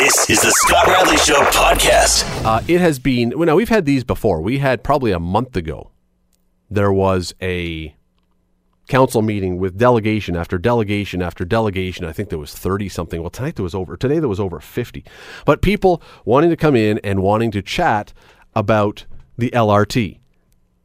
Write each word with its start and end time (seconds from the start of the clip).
This 0.00 0.30
is 0.30 0.40
the 0.40 0.50
Scott 0.50 0.86
Radley 0.86 1.18
Show 1.18 1.42
podcast. 1.50 2.24
Uh, 2.42 2.62
it 2.66 2.80
has 2.80 2.98
been. 2.98 3.34
Well, 3.36 3.44
no, 3.44 3.54
we've 3.54 3.68
had 3.68 3.84
these 3.84 4.02
before. 4.02 4.40
We 4.40 4.56
had 4.56 4.82
probably 4.82 5.12
a 5.12 5.20
month 5.20 5.56
ago. 5.56 5.90
There 6.70 6.90
was 6.90 7.34
a 7.42 7.94
council 8.88 9.20
meeting 9.20 9.58
with 9.58 9.76
delegation 9.76 10.36
after 10.36 10.56
delegation 10.56 11.20
after 11.20 11.44
delegation. 11.44 12.06
I 12.06 12.12
think 12.12 12.30
there 12.30 12.38
was 12.38 12.54
thirty 12.54 12.88
something. 12.88 13.20
Well, 13.20 13.28
tonight 13.28 13.56
there 13.56 13.62
was 13.62 13.74
over. 13.74 13.94
Today 13.94 14.20
there 14.20 14.28
was 14.30 14.40
over 14.40 14.58
fifty. 14.58 15.04
But 15.44 15.60
people 15.60 16.00
wanting 16.24 16.48
to 16.48 16.56
come 16.56 16.76
in 16.76 16.98
and 17.04 17.22
wanting 17.22 17.50
to 17.50 17.60
chat 17.60 18.14
about 18.54 19.04
the 19.36 19.50
LRT, 19.50 20.18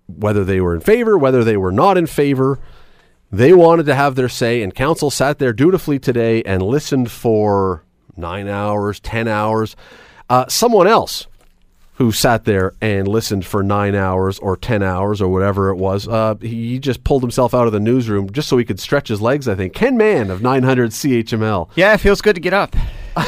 whether 0.07 0.43
they 0.43 0.59
were 0.59 0.75
in 0.75 0.81
favor, 0.81 1.17
whether 1.17 1.45
they 1.45 1.55
were 1.55 1.71
not 1.71 1.97
in 1.97 2.05
favor. 2.05 2.59
They 3.31 3.53
wanted 3.53 3.85
to 3.85 3.95
have 3.95 4.15
their 4.15 4.27
say, 4.27 4.61
and 4.61 4.75
council 4.75 5.09
sat 5.09 5.39
there 5.39 5.53
dutifully 5.53 5.99
today 5.99 6.43
and 6.43 6.61
listened 6.61 7.09
for 7.11 7.84
nine 8.17 8.47
hours, 8.47 8.99
10 8.99 9.27
hours. 9.27 9.75
Uh, 10.29 10.45
someone 10.47 10.87
else 10.87 11.27
who 11.95 12.11
sat 12.11 12.43
there 12.43 12.73
and 12.81 13.07
listened 13.07 13.45
for 13.45 13.63
nine 13.63 13.95
hours 13.95 14.37
or 14.39 14.57
10 14.57 14.83
hours 14.83 15.21
or 15.21 15.29
whatever 15.29 15.69
it 15.69 15.75
was, 15.75 16.07
uh, 16.07 16.35
he 16.41 16.77
just 16.79 17.03
pulled 17.03 17.21
himself 17.21 17.53
out 17.53 17.67
of 17.67 17.73
the 17.73 17.79
newsroom 17.79 18.29
just 18.31 18.49
so 18.49 18.57
he 18.57 18.65
could 18.65 18.79
stretch 18.79 19.07
his 19.07 19.21
legs, 19.21 19.47
I 19.47 19.55
think. 19.55 19.73
Ken 19.73 19.95
Mann 19.95 20.29
of 20.29 20.41
900 20.41 20.91
CHML. 20.91 21.69
Yeah, 21.75 21.93
it 21.93 21.99
feels 21.99 22.21
good 22.21 22.35
to 22.35 22.41
get 22.41 22.53
up. 22.53 22.75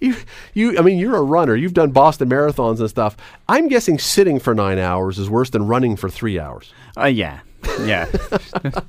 You, 0.00 0.16
you, 0.54 0.78
I 0.78 0.80
mean, 0.82 0.98
you're 0.98 1.16
a 1.16 1.22
runner. 1.22 1.54
You've 1.54 1.74
done 1.74 1.90
Boston 1.90 2.30
marathons 2.30 2.80
and 2.80 2.88
stuff. 2.88 3.18
I'm 3.48 3.68
guessing 3.68 3.98
sitting 3.98 4.38
for 4.38 4.54
nine 4.54 4.78
hours 4.78 5.18
is 5.18 5.28
worse 5.28 5.50
than 5.50 5.66
running 5.66 5.94
for 5.96 6.08
three 6.08 6.38
hours. 6.38 6.72
Uh, 6.96 7.04
yeah, 7.04 7.40
yeah. 7.82 8.06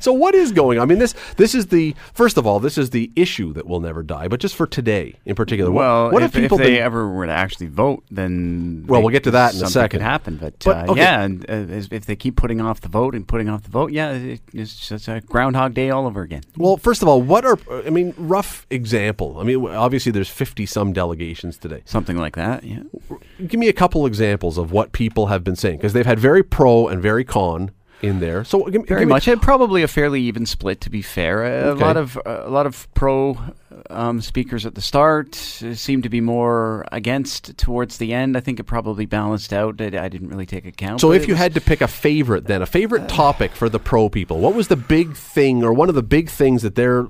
So 0.00 0.12
what 0.12 0.34
is 0.34 0.52
going 0.52 0.78
on? 0.78 0.82
I 0.82 0.86
mean, 0.86 0.98
this 0.98 1.14
this 1.36 1.54
is 1.54 1.66
the 1.66 1.94
first 2.14 2.36
of 2.36 2.46
all, 2.46 2.60
this 2.60 2.78
is 2.78 2.90
the 2.90 3.10
issue 3.16 3.52
that 3.54 3.66
will 3.66 3.80
never 3.80 4.02
die. 4.02 4.28
But 4.28 4.40
just 4.40 4.54
for 4.56 4.66
today 4.66 5.14
in 5.24 5.34
particular, 5.34 5.70
well, 5.70 6.10
what, 6.10 6.22
if, 6.22 6.32
have 6.32 6.42
people 6.42 6.58
if 6.58 6.64
they 6.64 6.74
been- 6.74 6.82
ever 6.82 7.08
were 7.08 7.26
to 7.26 7.32
actually 7.32 7.66
vote, 7.68 8.04
then 8.10 8.84
Well, 8.86 9.00
we'll 9.00 9.10
get 9.10 9.24
to 9.24 9.30
that 9.32 9.54
in 9.54 9.62
a 9.62 9.66
second. 9.66 9.98
Could 9.98 10.04
happen, 10.04 10.36
but, 10.36 10.58
But, 10.64 10.88
uh, 10.88 10.92
okay. 10.92 11.00
yeah, 11.00 11.22
and 11.22 11.44
uh, 11.48 11.54
if 11.90 12.06
they 12.06 12.16
keep 12.16 12.36
putting 12.36 12.60
off 12.60 12.80
the 12.80 12.88
vote 12.88 13.14
and 13.14 13.26
putting 13.26 13.48
off 13.48 13.62
the 13.62 13.70
vote, 13.70 13.92
yeah, 13.92 14.12
it, 14.12 14.40
it's 14.52 14.88
just 14.88 15.08
a 15.08 15.20
Groundhog 15.20 15.74
Day 15.74 15.90
all 15.90 16.06
over 16.06 16.22
again. 16.22 16.42
Well, 16.56 16.76
first 16.76 17.02
of 17.02 17.08
all, 17.08 17.20
what 17.22 17.44
are 17.44 17.58
I 17.86 17.90
mean, 17.90 18.14
rough 18.16 18.66
example. 18.70 19.38
I 19.38 19.44
mean, 19.44 19.66
obviously 19.66 20.12
there's 20.12 20.28
50 20.28 20.66
some 20.66 20.92
delegations 20.92 21.56
today. 21.58 21.82
Something 21.84 22.16
like 22.16 22.36
that. 22.36 22.64
Yeah. 22.64 22.80
Give 23.46 23.58
me 23.58 23.68
a 23.68 23.72
couple 23.72 24.06
examples 24.06 24.58
of 24.58 24.72
what 24.72 24.92
people 24.92 25.26
have 25.26 25.44
been 25.44 25.56
saying 25.56 25.76
because 25.78 25.92
they've 25.92 26.06
had 26.06 26.18
very 26.18 26.42
pro 26.42 26.88
and 26.88 27.00
very 27.02 27.24
con 27.24 27.70
in 28.02 28.20
there. 28.20 28.44
So 28.44 28.64
give, 28.64 28.86
Very 28.86 29.00
give 29.00 29.08
me- 29.08 29.12
much, 29.14 29.26
and 29.28 29.40
probably 29.42 29.82
a 29.82 29.88
fairly 29.88 30.20
even 30.22 30.46
split. 30.46 30.80
To 30.82 30.90
be 30.90 31.02
fair, 31.02 31.44
a 31.44 31.68
Okay. 31.70 31.84
lot 31.84 31.96
of 31.96 32.18
a 32.24 32.48
lot 32.48 32.66
of 32.66 32.86
pro 32.94 33.38
um, 33.90 34.20
speakers 34.20 34.64
at 34.66 34.74
the 34.74 34.80
start 34.80 35.36
uh, 35.64 35.74
seem 35.74 36.02
to 36.02 36.08
be 36.08 36.20
more 36.20 36.84
against 36.92 37.56
towards 37.58 37.98
the 37.98 38.12
end. 38.14 38.36
I 38.36 38.40
think 38.40 38.60
it 38.60 38.64
probably 38.64 39.06
balanced 39.06 39.52
out. 39.52 39.80
I, 39.80 39.86
I 40.04 40.08
didn't 40.08 40.28
really 40.28 40.46
take 40.46 40.64
account. 40.66 41.00
So 41.00 41.12
if 41.12 41.26
you 41.26 41.34
was- 41.34 41.38
had 41.38 41.54
to 41.54 41.60
pick 41.60 41.80
a 41.80 41.88
favorite 41.88 42.46
then, 42.46 42.62
a 42.62 42.66
favorite 42.66 43.08
topic 43.08 43.52
for 43.52 43.68
the 43.68 43.78
pro 43.80 44.08
people, 44.08 44.38
what 44.40 44.54
was 44.54 44.68
the 44.68 44.76
big 44.76 45.14
thing 45.16 45.62
or 45.64 45.72
one 45.72 45.88
of 45.88 45.94
the 45.94 46.02
big 46.02 46.28
things 46.30 46.62
that 46.62 46.74
they're 46.74 47.06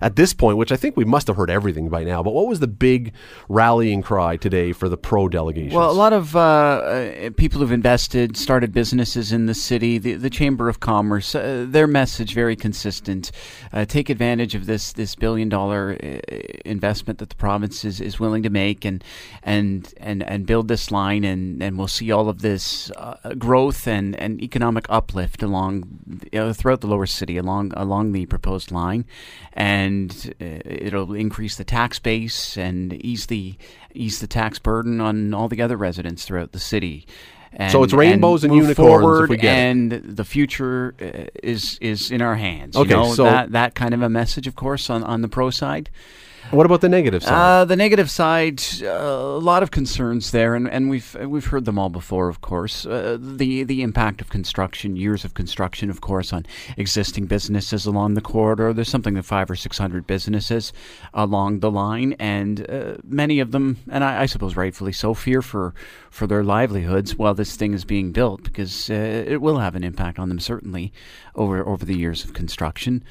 at 0.00 0.16
this 0.16 0.32
point, 0.32 0.56
which 0.56 0.72
I 0.72 0.76
think 0.76 0.96
we 0.96 1.04
must 1.04 1.26
have 1.26 1.36
heard 1.36 1.50
everything 1.50 1.88
by 1.88 2.04
now, 2.04 2.22
but 2.22 2.32
what 2.32 2.46
was 2.46 2.60
the 2.60 2.66
big 2.66 3.12
rallying 3.48 4.02
cry 4.02 4.36
today 4.36 4.72
for 4.72 4.88
the 4.88 4.96
pro 4.96 5.28
delegation? 5.28 5.76
Well, 5.76 5.90
a 5.90 5.92
lot 5.92 6.12
of 6.12 6.36
uh, 6.36 6.40
uh, 6.40 7.30
people 7.36 7.60
who've 7.60 7.72
invested, 7.72 8.36
started 8.36 8.72
businesses 8.72 9.32
in 9.32 9.46
the 9.46 9.54
city, 9.54 9.98
the, 9.98 10.14
the 10.14 10.30
Chamber 10.30 10.68
of 10.68 10.80
Commerce, 10.80 11.34
uh, 11.34 11.66
their 11.68 11.86
message 11.86 12.34
very 12.34 12.56
consistent. 12.56 13.30
Uh, 13.72 13.84
take 13.84 14.08
advantage 14.10 14.54
of 14.54 14.66
this 14.66 14.92
this 14.92 15.14
billion 15.14 15.48
dollar 15.48 15.96
uh, 16.02 16.36
investment 16.64 17.18
that 17.18 17.28
the 17.28 17.36
province 17.36 17.84
is, 17.84 18.00
is 18.00 18.20
willing 18.20 18.42
to 18.42 18.50
make, 18.50 18.84
and 18.84 19.02
and 19.42 19.92
and 19.98 20.22
and 20.22 20.46
build 20.46 20.68
this 20.68 20.90
line, 20.90 21.24
and, 21.24 21.62
and 21.62 21.78
we'll 21.78 21.88
see 21.88 22.10
all 22.10 22.28
of 22.28 22.42
this 22.42 22.90
uh, 22.96 23.34
growth 23.38 23.86
and, 23.86 24.16
and 24.16 24.42
economic 24.42 24.86
uplift 24.88 25.42
along 25.42 25.84
you 26.32 26.38
know, 26.38 26.52
throughout 26.52 26.80
the 26.80 26.86
lower 26.86 27.06
city 27.06 27.36
along 27.36 27.72
along 27.76 28.12
the 28.12 28.26
proposed 28.26 28.70
line, 28.70 29.04
and 29.52 29.65
uh, 30.40 30.44
it'll 30.64 31.14
increase 31.14 31.56
the 31.56 31.64
tax 31.64 31.98
base 31.98 32.56
and 32.56 32.92
ease 33.04 33.26
the 33.26 33.54
ease 33.94 34.20
the 34.20 34.26
tax 34.26 34.58
burden 34.58 35.00
on 35.00 35.32
all 35.34 35.48
the 35.48 35.62
other 35.62 35.76
residents 35.76 36.24
throughout 36.24 36.52
the 36.52 36.58
city. 36.60 37.06
And, 37.52 37.72
So 37.72 37.82
it's 37.82 37.94
rainbows 37.94 38.44
and 38.44 38.52
move 38.52 38.64
unicorns 38.64 39.24
if 39.24 39.30
we 39.30 39.36
get 39.38 39.56
it. 39.56 39.60
and 39.70 39.92
the 39.92 40.24
future 40.24 40.94
uh, 41.00 41.30
is 41.42 41.78
is 41.80 42.10
in 42.10 42.20
our 42.20 42.34
hands. 42.34 42.76
Okay, 42.76 42.90
you 42.90 42.96
know, 42.96 43.12
so- 43.14 43.24
that 43.24 43.52
that 43.52 43.74
kind 43.74 43.94
of 43.94 44.02
a 44.02 44.08
message, 44.10 44.46
of 44.46 44.54
course, 44.56 44.90
on, 44.90 45.02
on 45.02 45.22
the 45.22 45.28
pro 45.28 45.50
side. 45.50 45.88
What 46.50 46.66
about 46.66 46.80
the 46.80 46.88
negative 46.88 47.22
side? 47.22 47.32
Uh, 47.32 47.64
the 47.64 47.76
negative 47.76 48.10
side, 48.10 48.62
uh, 48.82 48.86
a 48.86 49.38
lot 49.38 49.62
of 49.62 49.70
concerns 49.70 50.30
there, 50.30 50.54
and, 50.54 50.68
and 50.68 50.88
we've 50.88 51.14
we've 51.20 51.46
heard 51.46 51.64
them 51.64 51.78
all 51.78 51.88
before. 51.88 52.28
Of 52.28 52.40
course, 52.40 52.86
uh, 52.86 53.18
the 53.20 53.64
the 53.64 53.82
impact 53.82 54.20
of 54.20 54.28
construction, 54.28 54.96
years 54.96 55.24
of 55.24 55.34
construction, 55.34 55.90
of 55.90 56.00
course, 56.00 56.32
on 56.32 56.46
existing 56.76 57.26
businesses 57.26 57.86
along 57.86 58.14
the 58.14 58.20
corridor. 58.20 58.72
There's 58.72 58.88
something 58.88 59.14
like 59.14 59.24
five 59.24 59.50
or 59.50 59.56
six 59.56 59.78
hundred 59.78 60.06
businesses 60.06 60.72
along 61.14 61.60
the 61.60 61.70
line, 61.70 62.14
and 62.18 62.68
uh, 62.70 62.96
many 63.04 63.40
of 63.40 63.52
them, 63.52 63.78
and 63.90 64.04
I, 64.04 64.22
I 64.22 64.26
suppose 64.26 64.56
rightfully 64.56 64.92
so, 64.92 65.14
fear 65.14 65.42
for 65.42 65.74
for 66.10 66.26
their 66.26 66.44
livelihoods 66.44 67.16
while 67.16 67.34
this 67.34 67.56
thing 67.56 67.74
is 67.74 67.84
being 67.84 68.12
built 68.12 68.42
because 68.42 68.88
uh, 68.90 68.94
it 68.94 69.40
will 69.40 69.58
have 69.58 69.74
an 69.74 69.84
impact 69.84 70.18
on 70.18 70.28
them 70.28 70.40
certainly 70.40 70.92
over 71.34 71.66
over 71.66 71.84
the 71.84 71.96
years 71.96 72.24
of 72.24 72.32
construction 72.32 73.02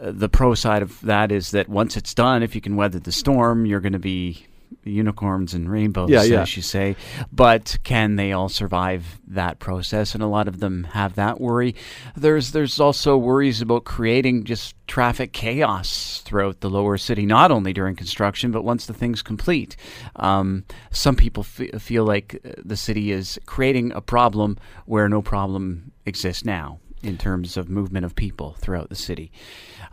the 0.00 0.28
pro 0.28 0.54
side 0.54 0.82
of 0.82 1.00
that 1.02 1.30
is 1.32 1.50
that 1.52 1.68
once 1.68 1.96
it's 1.96 2.14
done, 2.14 2.42
if 2.42 2.54
you 2.54 2.60
can 2.60 2.76
weather 2.76 2.98
the 2.98 3.12
storm, 3.12 3.66
you're 3.66 3.80
going 3.80 3.92
to 3.92 3.98
be 3.98 4.46
unicorns 4.82 5.54
and 5.54 5.70
rainbows, 5.70 6.10
Yeah, 6.10 6.22
yeah. 6.24 6.42
as 6.42 6.56
you 6.56 6.62
say. 6.62 6.96
But 7.32 7.78
can 7.84 8.16
they 8.16 8.32
all 8.32 8.48
survive 8.48 9.18
that 9.28 9.58
process? 9.58 10.14
And 10.14 10.22
a 10.22 10.26
lot 10.26 10.48
of 10.48 10.60
them 10.60 10.84
have 10.92 11.14
that 11.14 11.40
worry. 11.40 11.74
There's 12.16 12.52
there's 12.52 12.80
also 12.80 13.16
worries 13.16 13.60
about 13.62 13.84
creating 13.84 14.44
just 14.44 14.74
traffic 14.86 15.32
chaos 15.32 16.22
throughout 16.24 16.60
the 16.60 16.68
lower 16.70 16.98
city, 16.98 17.24
not 17.24 17.50
only 17.50 17.72
during 17.72 17.96
construction, 17.96 18.50
but 18.50 18.64
once 18.64 18.86
the 18.86 18.92
thing's 18.94 19.22
complete. 19.22 19.76
Um, 20.16 20.64
some 20.90 21.16
people 21.16 21.46
f- 21.58 21.80
feel 21.80 22.04
like 22.04 22.40
uh, 22.44 22.50
the 22.64 22.76
city 22.76 23.12
is 23.12 23.38
creating 23.46 23.92
a 23.92 24.00
problem 24.00 24.58
where 24.86 25.08
no 25.08 25.22
problem 25.22 25.92
exists 26.04 26.44
now 26.44 26.80
in 27.02 27.18
terms 27.18 27.56
of 27.58 27.68
movement 27.68 28.04
of 28.06 28.14
people 28.16 28.56
throughout 28.58 28.88
the 28.88 28.94
city. 28.96 29.30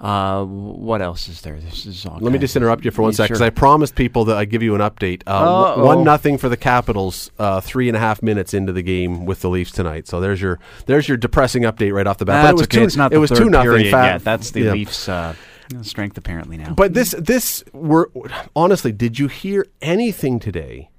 Uh, 0.01 0.43
what 0.45 0.99
else 0.99 1.29
is 1.29 1.41
there? 1.41 1.59
This 1.59 1.85
is 1.85 2.07
all. 2.07 2.17
Let 2.19 2.33
me 2.33 2.39
just 2.39 2.55
interrupt 2.55 2.83
you 2.83 2.89
for 2.89 3.03
one 3.03 3.11
Yeah, 3.11 3.17
sec 3.17 3.27
because 3.29 3.37
sure. 3.37 3.45
I 3.45 3.51
promised 3.51 3.93
people 3.93 4.25
that 4.25 4.35
I'd 4.37 4.49
give 4.49 4.63
you 4.63 4.73
an 4.73 4.81
update. 4.81 5.21
Uh, 5.27 5.75
one 5.75 6.03
nothing 6.03 6.39
for 6.39 6.49
the 6.49 6.57
Capitals. 6.57 7.29
Uh, 7.37 7.61
three 7.61 7.87
and 7.87 7.95
a 7.95 7.99
half 7.99 8.23
minutes 8.23 8.55
into 8.55 8.73
the 8.73 8.81
game 8.81 9.25
with 9.27 9.41
the 9.41 9.49
Leafs 9.49 9.71
tonight. 9.71 10.07
So 10.07 10.19
there's 10.19 10.41
your 10.41 10.59
there's 10.87 11.07
your 11.07 11.17
depressing 11.17 11.63
update 11.63 11.93
right 11.93 12.07
off 12.07 12.17
the 12.17 12.25
bat. 12.25 12.41
but 12.41 12.47
That's 12.47 12.51
it 12.51 12.55
was 12.55 12.63
okay. 12.63 12.77
two. 12.79 12.83
it's 12.85 12.95
not 12.95 13.11
it 13.11 13.15
the 13.15 13.19
was 13.21 13.29
third 13.29 13.37
two 13.37 13.49
nothing. 13.51 13.69
period 13.69 13.91
Fat. 13.91 14.23
That's 14.23 14.49
the 14.49 14.61
yeah. 14.61 14.71
Leafs' 14.73 15.07
uh, 15.07 15.35
strength 15.83 16.17
apparently 16.17 16.57
now. 16.57 16.73
But 16.73 16.95
this 16.95 17.13
this 17.19 17.63
were 17.71 18.09
honestly, 18.55 18.91
did 18.91 19.19
you 19.19 19.27
hear 19.27 19.67
anything 19.83 20.39
today 20.39 20.89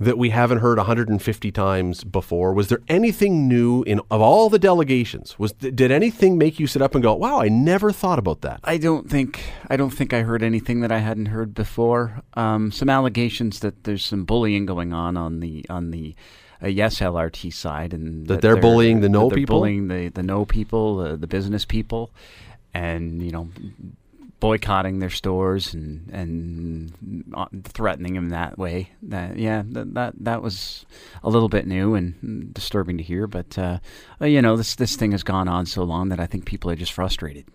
that 0.00 0.16
we 0.16 0.30
haven't 0.30 0.58
heard 0.58 0.78
150 0.78 1.52
times 1.52 2.02
before? 2.04 2.54
Was 2.54 2.68
there 2.68 2.80
anything 2.88 3.46
new 3.46 3.82
in 3.82 4.00
of 4.10 4.20
all 4.20 4.48
the 4.48 4.58
delegations? 4.58 5.38
Was 5.38 5.52
did 5.52 5.90
anything 5.90 6.38
make 6.38 6.58
you 6.58 6.66
sit 6.66 6.80
up 6.82 6.94
and 6.94 7.02
go, 7.02 7.14
"Wow, 7.14 7.40
I 7.40 7.48
never 7.48 7.92
thought 7.92 8.18
about 8.18 8.40
that"? 8.40 8.60
I 8.64 8.78
don't 8.78 9.08
think 9.10 9.40
I 9.68 9.76
don't 9.76 9.90
think 9.90 10.12
I 10.12 10.22
heard 10.22 10.42
anything 10.42 10.80
that 10.80 10.90
I 10.90 10.98
hadn't 10.98 11.26
heard 11.26 11.54
before. 11.54 12.22
Um, 12.34 12.72
some 12.72 12.88
allegations 12.88 13.60
that 13.60 13.84
there's 13.84 14.04
some 14.04 14.24
bullying 14.24 14.64
going 14.66 14.92
on 14.92 15.16
on 15.16 15.40
the 15.40 15.64
on 15.68 15.90
the 15.90 16.14
uh, 16.62 16.68
yes 16.68 16.98
LRT 17.00 17.52
side, 17.52 17.92
and 17.92 18.26
That 18.26 18.40
they're 18.40 18.56
bullying 18.56 19.00
the 19.00 19.08
no 19.08 19.28
they're 19.28 19.36
people? 19.36 19.58
bullying 19.58 19.88
the 19.88 20.08
the 20.08 20.22
no 20.22 20.44
people, 20.46 21.00
uh, 21.00 21.16
the 21.16 21.26
business 21.26 21.64
people, 21.66 22.10
and 22.72 23.22
you 23.22 23.30
know 23.32 23.48
boycotting 24.40 24.98
their 24.98 25.10
stores 25.10 25.74
and 25.74 26.08
and 26.10 27.24
uh, 27.34 27.46
threatening 27.64 28.14
them 28.14 28.30
that 28.30 28.58
way. 28.58 28.90
That 29.02 29.36
yeah, 29.36 29.62
that 29.66 29.94
that, 29.94 30.14
that 30.18 30.42
was 30.42 30.86
a 31.22 31.30
little 31.30 31.48
bit 31.48 31.66
new 31.66 31.94
and 31.94 32.52
disturbing 32.52 32.96
to 32.98 33.04
hear. 33.04 33.26
But 33.26 33.56
uh, 33.58 33.78
uh, 34.20 34.26
you 34.26 34.42
know, 34.42 34.56
this 34.56 34.74
this 34.74 34.96
thing 34.96 35.12
has 35.12 35.22
gone 35.22 35.48
on 35.48 35.66
so 35.66 35.84
long 35.84 36.08
that 36.08 36.20
I 36.20 36.26
think 36.26 36.46
people 36.46 36.70
are 36.70 36.76
just 36.76 36.92
frustrated. 36.92 37.46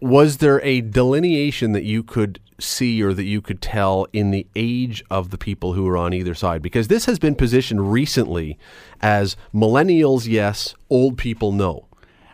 Was 0.00 0.38
there 0.38 0.62
a 0.62 0.80
delineation 0.80 1.72
that 1.72 1.84
you 1.84 2.02
could 2.02 2.40
see 2.58 3.02
or 3.02 3.12
that 3.12 3.24
you 3.24 3.42
could 3.42 3.60
tell 3.60 4.06
in 4.14 4.30
the 4.30 4.46
age 4.56 5.04
of 5.10 5.28
the 5.28 5.36
people 5.36 5.74
who 5.74 5.86
are 5.88 5.98
on 5.98 6.14
either 6.14 6.34
side? 6.34 6.62
Because 6.62 6.88
this 6.88 7.04
has 7.04 7.18
been 7.18 7.34
positioned 7.34 7.92
recently 7.92 8.58
as 9.02 9.36
millennials, 9.54 10.26
yes, 10.26 10.74
old 10.88 11.18
people, 11.18 11.52
no. 11.52 11.86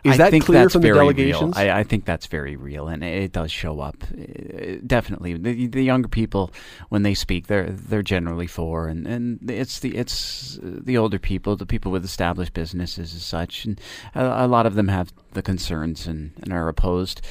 Is 0.07 0.13
I 0.15 0.17
that 0.17 0.31
think 0.31 0.45
clear 0.45 0.61
that's 0.61 0.73
from 0.73 0.81
the 0.81 0.89
very 0.89 0.99
delegations? 0.99 1.57
Real. 1.57 1.71
I, 1.71 1.79
I 1.79 1.83
think 1.83 2.05
that's 2.05 2.27
very 2.27 2.55
real, 2.55 2.87
and 2.87 3.03
it 3.03 3.31
does 3.31 3.51
show 3.51 3.79
up. 3.79 3.95
Uh, 4.11 4.75
definitely, 4.85 5.33
the, 5.33 5.67
the 5.67 5.83
younger 5.83 6.07
people 6.07 6.51
when 6.89 7.03
they 7.03 7.13
speak, 7.13 7.47
they're 7.47 7.69
they're 7.69 8.03
generally 8.03 8.47
for, 8.47 8.87
and, 8.87 9.07
and 9.07 9.49
it's 9.49 9.79
the 9.79 9.95
it's 9.95 10.59
the 10.61 10.97
older 10.97 11.19
people, 11.19 11.55
the 11.55 11.65
people 11.65 11.91
with 11.91 12.05
established 12.05 12.53
businesses 12.53 13.13
as 13.13 13.23
such, 13.23 13.65
and 13.65 13.79
a, 14.15 14.45
a 14.45 14.47
lot 14.47 14.65
of 14.65 14.75
them 14.75 14.87
have 14.87 15.11
the 15.33 15.41
concerns 15.41 16.07
and, 16.07 16.31
and 16.41 16.53
are 16.53 16.67
opposed. 16.67 17.21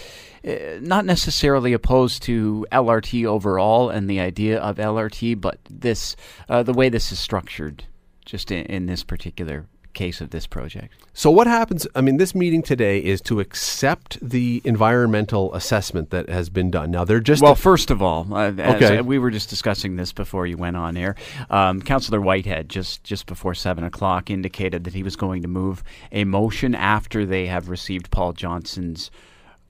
Uh, 0.46 0.78
not 0.81 1.05
necessarily 1.05 1.73
opposed 1.73 2.23
to 2.23 2.64
LRT 2.70 3.25
overall 3.26 3.90
and 3.90 4.08
the 4.08 4.20
idea 4.20 4.61
of 4.61 4.76
LRT, 4.76 5.40
but 5.40 5.58
this 5.69 6.14
uh, 6.49 6.62
the 6.62 6.73
way 6.73 6.88
this 6.88 7.11
is 7.11 7.19
structured, 7.19 7.84
just 8.25 8.50
in, 8.52 8.64
in 8.67 8.87
this 8.87 9.02
particular 9.02 9.67
case 9.96 10.20
of 10.20 10.31
this 10.31 10.46
project. 10.46 10.93
So 11.12 11.31
what 11.31 11.46
happens? 11.46 11.87
I 11.94 12.00
mean, 12.02 12.19
this 12.19 12.34
meeting 12.34 12.62
today 12.62 12.98
is 12.98 13.20
to 13.22 13.40
accept 13.40 14.19
the 14.22 14.60
environmental 14.64 15.52
assessment 15.54 16.10
that 16.10 16.28
has 16.28 16.48
been 16.50 16.70
done. 16.70 16.90
Now 16.93 17.04
they're 17.04 17.19
just 17.32 17.43
well. 17.43 17.54
first 17.56 17.90
of 17.90 18.00
all, 18.02 18.26
uh, 18.32 18.52
as, 18.52 18.75
Okay. 18.76 18.98
uh, 18.98 19.02
we 19.02 19.19
were 19.19 19.31
just 19.32 19.48
discussing 19.50 19.96
this 19.96 20.12
before 20.12 20.46
you 20.46 20.56
went 20.56 20.76
on 20.76 20.96
air. 20.96 21.14
Um, 21.50 21.82
Councillor 21.82 22.20
Whitehead 22.20 22.69
just 22.69 23.02
just 23.02 23.26
before 23.26 23.54
seven 23.54 23.82
o'clock 23.84 24.31
indicated 24.31 24.84
that 24.84 24.94
he 24.94 25.02
was 25.02 25.16
going 25.16 25.43
to 25.43 25.48
move 25.48 25.82
a 26.12 26.25
motion 26.25 26.75
after 26.75 27.26
they 27.26 27.46
have 27.46 27.69
received 27.69 28.10
Paul 28.10 28.32
Johnson's. 28.32 29.10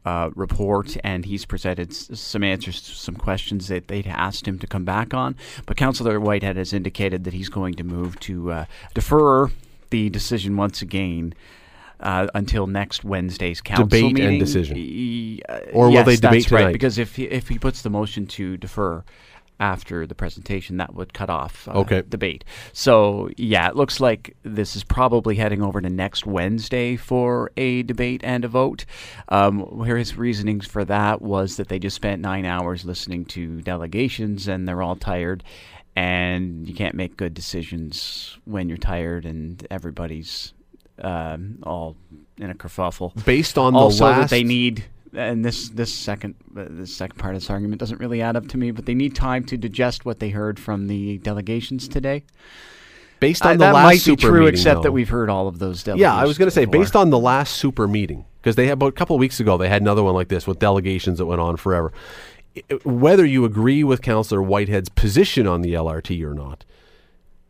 Uh, 0.05 0.31
report 0.37 0.97
and 1.03 1.25
he's 1.25 1.45
presented 1.45 1.91
s- 1.91 2.09
some 2.15 2.45
answers 2.45 2.81
to 2.81 2.93
some 2.93 3.17
questions 3.17 3.67
that 3.67 3.89
they'd 3.89 4.07
asked 4.07 4.47
him 4.47 4.57
to 4.57 4.65
come 4.65 4.85
back 4.85 5.13
on. 5.13 5.35
But 5.67 5.77
Councillor 5.77 6.21
Whitehead 6.21 6.57
has 6.57 6.73
indicated 6.73 7.25
that 7.25 7.35
he's 7.35 7.49
going 7.49 7.75
to 7.75 7.83
move 7.83 8.15
to 8.21 8.53
uh, 8.53 8.65
defer 8.95 9.51
the 9.91 10.11
decision 10.11 10.57
once 10.57 10.83
again 10.83 11.35
uh, 12.01 12.27
until 12.35 12.67
next 12.67 13.05
Wednesday's 13.05 13.61
council 13.61 14.09
Debate 14.11 14.25
and 14.25 14.39
decision. 14.39 15.41
Uh, 15.49 15.61
Or 15.73 15.87
will 15.87 15.93
yes, 15.95 16.07
they 16.07 16.17
debate 16.17 16.43
that's 16.43 16.53
right, 16.53 16.61
tonight? 16.61 16.73
Because 16.73 16.99
if 16.99 17.17
he, 17.17 17.25
if 17.25 17.49
he 17.49 17.59
puts 17.59 17.83
the 17.83 17.91
motion 17.91 18.27
to 18.27 18.57
defer 18.57 19.03
after 19.59 20.07
the 20.07 20.15
presentation, 20.15 20.77
that 20.77 20.95
would 20.95 21.15
cut 21.15 21.31
off 21.31 21.67
uh, 21.69 21.79
Okay. 21.79 22.03
debate. 22.07 22.45
So 22.75 23.31
yeah, 23.39 23.69
it 23.69 23.77
looks 23.77 24.01
like 24.01 24.37
this 24.43 24.77
is 24.77 24.85
probably 24.85 25.37
heading 25.37 25.63
over 25.63 25.81
to 25.81 25.89
next 25.89 26.27
Wednesday 26.27 26.97
for 26.97 27.51
a 27.57 27.83
debate 27.83 28.21
and 28.23 28.45
a 28.45 28.49
vote. 28.49 28.85
Um, 29.31 29.61
where 29.61 29.97
his 29.97 30.19
reasonings 30.19 30.67
for 30.67 30.85
that 30.85 31.23
was 31.23 31.57
that 31.57 31.69
they 31.69 31.79
just 31.79 31.97
spent 31.97 32.21
nine 32.21 32.45
hours 32.45 32.85
listening 32.85 33.25
to 33.27 33.63
delegations 33.63 34.47
and 34.47 34.69
they're 34.69 34.83
all 34.83 34.97
tired. 34.97 35.43
And 35.97 36.69
you 36.69 36.75
can't 36.75 36.95
make 36.95 37.17
good 37.17 37.33
decisions 37.33 38.39
when 38.45 38.69
you're 38.69 38.77
tired 38.77 39.25
and 39.25 39.67
everybody's 39.71 40.53
um, 41.01 41.59
all 41.63 41.97
in 42.39 42.51
a 42.51 42.55
kerfuffle 42.55 43.25
based 43.25 43.59
on 43.59 43.73
the 43.73 43.81
last. 43.81 43.99
that 43.99 44.31
they 44.31 44.45
need 44.45 44.85
and 45.15 45.45
this 45.45 45.69
this 45.71 45.93
second 45.93 46.35
uh, 46.57 46.65
this 46.69 46.95
second 46.95 47.19
part 47.19 47.35
of 47.35 47.41
this 47.41 47.51
argument 47.51 47.81
doesn't 47.81 47.99
really 47.99 48.23
add 48.23 48.37
up 48.37 48.47
to 48.49 48.57
me 48.57 48.71
but 48.71 48.87
they 48.87 48.95
need 48.95 49.15
time 49.15 49.45
to 49.45 49.57
digest 49.57 50.05
what 50.05 50.21
they 50.21 50.31
heard 50.31 50.59
from 50.59 50.87
the 50.87 51.19
delegations 51.19 51.89
today 51.89 52.23
based 53.21 53.45
on 53.45 53.59
the 53.59 53.65
that 53.65 53.75
last 53.75 53.85
might 53.85 53.93
be 53.95 53.99
super 53.99 54.29
true 54.29 54.41
meeting, 54.41 54.55
except 54.55 54.83
that 54.83 54.93
we've 54.93 55.09
heard 55.09 55.31
all 55.31 55.49
of 55.49 55.59
those 55.59 55.83
delegations 55.83 56.01
Yeah, 56.01 56.15
I 56.15 56.25
was 56.25 56.39
going 56.39 56.49
to 56.49 56.55
say, 56.55 56.65
based 56.65 56.97
on 56.97 57.11
the 57.11 57.19
last 57.19 57.55
super 57.57 57.89
meeting, 57.89 58.25
because 58.41 58.57
they 58.57 58.67
had 58.67 58.75
about 58.75 58.89
a 58.89 58.93
couple 58.93 59.17
of 59.17 59.21
weeks 59.21 59.41
ago, 59.41 59.57
they 59.57 59.69
had 59.69 59.83
another 59.83 60.03
one 60.03 60.15
like 60.15 60.29
this 60.29 60.47
with 60.47 60.59
delegations 60.59 61.19
that 61.19 61.27
went 61.27 61.41
on 61.41 61.57
forever. 61.57 61.93
Whether 62.85 63.25
you 63.25 63.45
agree 63.45 63.85
with 63.85 64.03
Councillor 64.03 64.43
Whitehead's 64.43 64.89
position 64.89 65.47
on 65.47 65.63
the 65.63 65.75
LRT 65.75 66.23
or 66.25 66.35
not, 66.35 66.65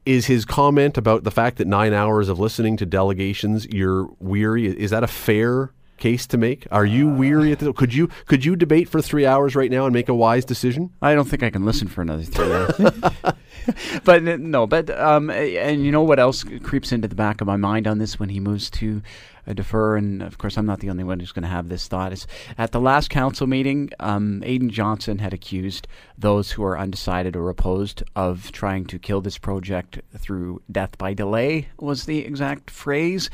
is 0.04 0.26
his 0.26 0.44
comment 0.44 0.96
about 0.96 1.24
the 1.24 1.30
fact 1.30 1.58
that 1.58 1.66
nine 1.66 1.92
hours 1.92 2.28
of 2.28 2.38
listening 2.38 2.76
to 2.78 2.86
delegations, 2.86 3.66
you're 3.66 4.08
weary? 4.20 4.66
Is 4.66 4.90
that 4.90 5.02
a 5.02 5.08
fair 5.08 5.72
case 5.96 6.26
to 6.28 6.38
make? 6.38 6.66
Are 6.70 6.86
you 6.86 7.08
weary 7.08 7.52
at 7.52 7.58
the? 7.58 7.72
Could 7.72 7.94
you 7.94 8.08
could 8.26 8.44
you 8.44 8.56
debate 8.56 8.88
for 8.88 9.02
three 9.02 9.26
hours 9.26 9.56
right 9.56 9.70
now 9.70 9.84
and 9.84 9.92
make 9.92 10.08
a 10.08 10.14
wise 10.14 10.44
decision? 10.44 10.90
I 11.02 11.14
don't 11.14 11.26
think 11.26 11.42
I 11.42 11.50
can 11.50 11.64
listen 11.64 11.88
for 11.88 12.02
another 12.02 12.22
three 12.22 12.52
hours. 12.52 13.34
but 14.04 14.22
no, 14.22 14.66
but 14.66 14.90
um, 14.90 15.30
and 15.30 15.84
you 15.84 15.90
know 15.90 16.02
what 16.02 16.18
else 16.18 16.44
creeps 16.62 16.92
into 16.92 17.08
the 17.08 17.14
back 17.14 17.40
of 17.40 17.46
my 17.46 17.56
mind 17.56 17.86
on 17.86 17.98
this 17.98 18.18
when 18.18 18.28
he 18.28 18.40
moves 18.40 18.70
to 18.70 19.02
uh, 19.46 19.52
defer, 19.52 19.96
and 19.96 20.22
of 20.22 20.38
course 20.38 20.56
I'm 20.56 20.66
not 20.66 20.80
the 20.80 20.90
only 20.90 21.04
one 21.04 21.20
who's 21.20 21.32
going 21.32 21.42
to 21.42 21.48
have 21.48 21.68
this 21.68 21.88
thought. 21.88 22.12
Is 22.12 22.26
at 22.58 22.72
the 22.72 22.80
last 22.80 23.10
council 23.10 23.46
meeting, 23.46 23.90
um, 24.00 24.42
Aidan 24.44 24.70
Johnson 24.70 25.18
had 25.18 25.32
accused 25.32 25.86
those 26.18 26.52
who 26.52 26.64
are 26.64 26.78
undecided 26.78 27.36
or 27.36 27.48
opposed 27.48 28.02
of 28.14 28.52
trying 28.52 28.84
to 28.86 28.98
kill 28.98 29.20
this 29.20 29.38
project 29.38 30.00
through 30.16 30.62
death 30.70 30.98
by 30.98 31.14
delay. 31.14 31.68
Was 31.78 32.06
the 32.06 32.18
exact 32.18 32.70
phrase. 32.70 33.30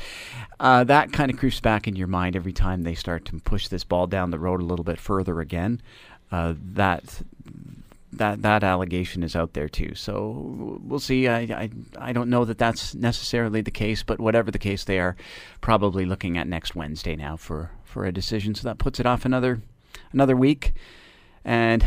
Uh, 0.59 0.83
that 0.83 1.11
kind 1.11 1.31
of 1.31 1.37
creeps 1.37 1.59
back 1.59 1.87
in 1.87 1.95
your 1.95 2.07
mind 2.07 2.35
every 2.35 2.53
time 2.53 2.83
they 2.83 2.95
start 2.95 3.25
to 3.25 3.39
push 3.39 3.67
this 3.67 3.83
ball 3.83 4.07
down 4.07 4.31
the 4.31 4.39
road 4.39 4.61
a 4.61 4.65
little 4.65 4.85
bit 4.85 4.99
further 4.99 5.39
again. 5.39 5.81
Uh, 6.31 6.55
that 6.57 7.21
that 8.17 8.41
that 8.41 8.63
allegation 8.63 9.23
is 9.23 9.35
out 9.35 9.53
there 9.53 9.69
too. 9.69 9.95
So 9.95 10.79
we'll 10.83 10.99
see. 10.99 11.27
I, 11.27 11.39
I 11.39 11.69
I 11.97 12.13
don't 12.13 12.29
know 12.29 12.45
that 12.45 12.57
that's 12.57 12.95
necessarily 12.95 13.61
the 13.61 13.71
case, 13.71 14.03
but 14.03 14.19
whatever 14.19 14.51
the 14.51 14.59
case, 14.59 14.83
they 14.83 14.99
are 14.99 15.15
probably 15.61 16.05
looking 16.05 16.37
at 16.37 16.47
next 16.47 16.75
Wednesday 16.75 17.15
now 17.15 17.37
for 17.37 17.71
for 17.83 18.05
a 18.05 18.11
decision. 18.11 18.55
So 18.55 18.67
that 18.67 18.77
puts 18.77 18.99
it 18.99 19.05
off 19.05 19.25
another 19.25 19.61
another 20.11 20.35
week, 20.35 20.73
and. 21.43 21.85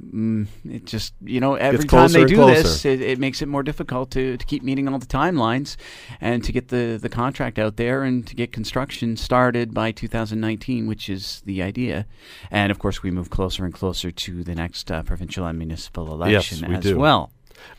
Mm, 0.00 0.48
it 0.68 0.86
just 0.86 1.14
you 1.22 1.38
know 1.38 1.54
every 1.54 1.84
time 1.84 2.10
they 2.10 2.24
do 2.24 2.44
this, 2.46 2.84
it, 2.84 3.00
it 3.00 3.20
makes 3.20 3.42
it 3.42 3.46
more 3.46 3.62
difficult 3.62 4.10
to, 4.12 4.36
to 4.36 4.44
keep 4.44 4.64
meeting 4.64 4.88
all 4.88 4.98
the 4.98 5.06
timelines 5.06 5.76
and 6.20 6.42
to 6.42 6.50
get 6.50 6.68
the, 6.68 6.98
the 7.00 7.08
contract 7.08 7.60
out 7.60 7.76
there 7.76 8.02
and 8.02 8.26
to 8.26 8.34
get 8.34 8.50
construction 8.50 9.16
started 9.16 9.72
by 9.72 9.92
2019, 9.92 10.88
which 10.88 11.08
is 11.08 11.42
the 11.46 11.62
idea. 11.62 12.06
And 12.50 12.72
of 12.72 12.80
course, 12.80 13.04
we 13.04 13.12
move 13.12 13.30
closer 13.30 13.64
and 13.64 13.72
closer 13.72 14.10
to 14.10 14.42
the 14.42 14.54
next 14.56 14.90
uh, 14.90 15.04
provincial 15.04 15.46
and 15.46 15.58
municipal 15.58 16.12
election 16.12 16.68
we 16.68 16.74
as 16.74 16.82
do. 16.82 16.98
well. 16.98 17.30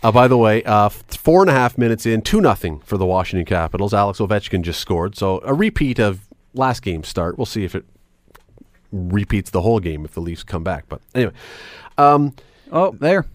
Uh, 0.01 0.11
by 0.11 0.29
the 0.29 0.37
way, 0.37 0.63
uh, 0.63 0.87
four 0.87 1.41
and 1.41 1.49
a 1.49 1.53
half 1.53 1.77
minutes 1.77 2.05
in, 2.05 2.21
two 2.21 2.39
nothing 2.39 2.79
for 2.79 2.97
the 2.97 3.05
Washington 3.05 3.45
Capitals. 3.45 3.93
Alex 3.93 4.19
Ovechkin 4.19 4.61
just 4.61 4.79
scored, 4.79 5.17
so 5.17 5.41
a 5.43 5.53
repeat 5.53 5.99
of 5.99 6.27
last 6.53 6.81
game's 6.81 7.09
start. 7.09 7.37
We'll 7.37 7.45
see 7.45 7.65
if 7.65 7.75
it 7.75 7.85
repeats 8.95 9.49
the 9.51 9.61
whole 9.61 9.79
game 9.79 10.05
if 10.05 10.13
the 10.13 10.21
Leafs 10.21 10.43
come 10.43 10.63
back. 10.63 10.85
But 10.89 11.01
anyway, 11.13 11.33
um, 11.97 12.33
Oh, 12.71 12.95
there. 12.99 13.25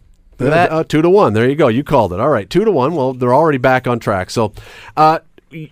Uh, 0.41 0.47
at 0.47 0.51
that. 0.51 0.73
uh, 0.73 0.85
two 0.85 1.03
to 1.03 1.11
one. 1.11 1.35
There 1.35 1.49
you 1.49 1.55
go. 1.55 1.69
You 1.69 1.85
called 1.85 2.13
it. 2.13 2.19
All 2.21 2.31
right, 2.31 2.49
two 2.49 2.65
to 2.65 2.71
one. 2.71 2.95
Well, 2.95 3.13
they're 3.13 3.35
already 3.35 3.59
back 3.59 3.87
on 3.87 3.99
track. 4.01 4.31
So, 4.31 4.53
uh, 4.97 5.19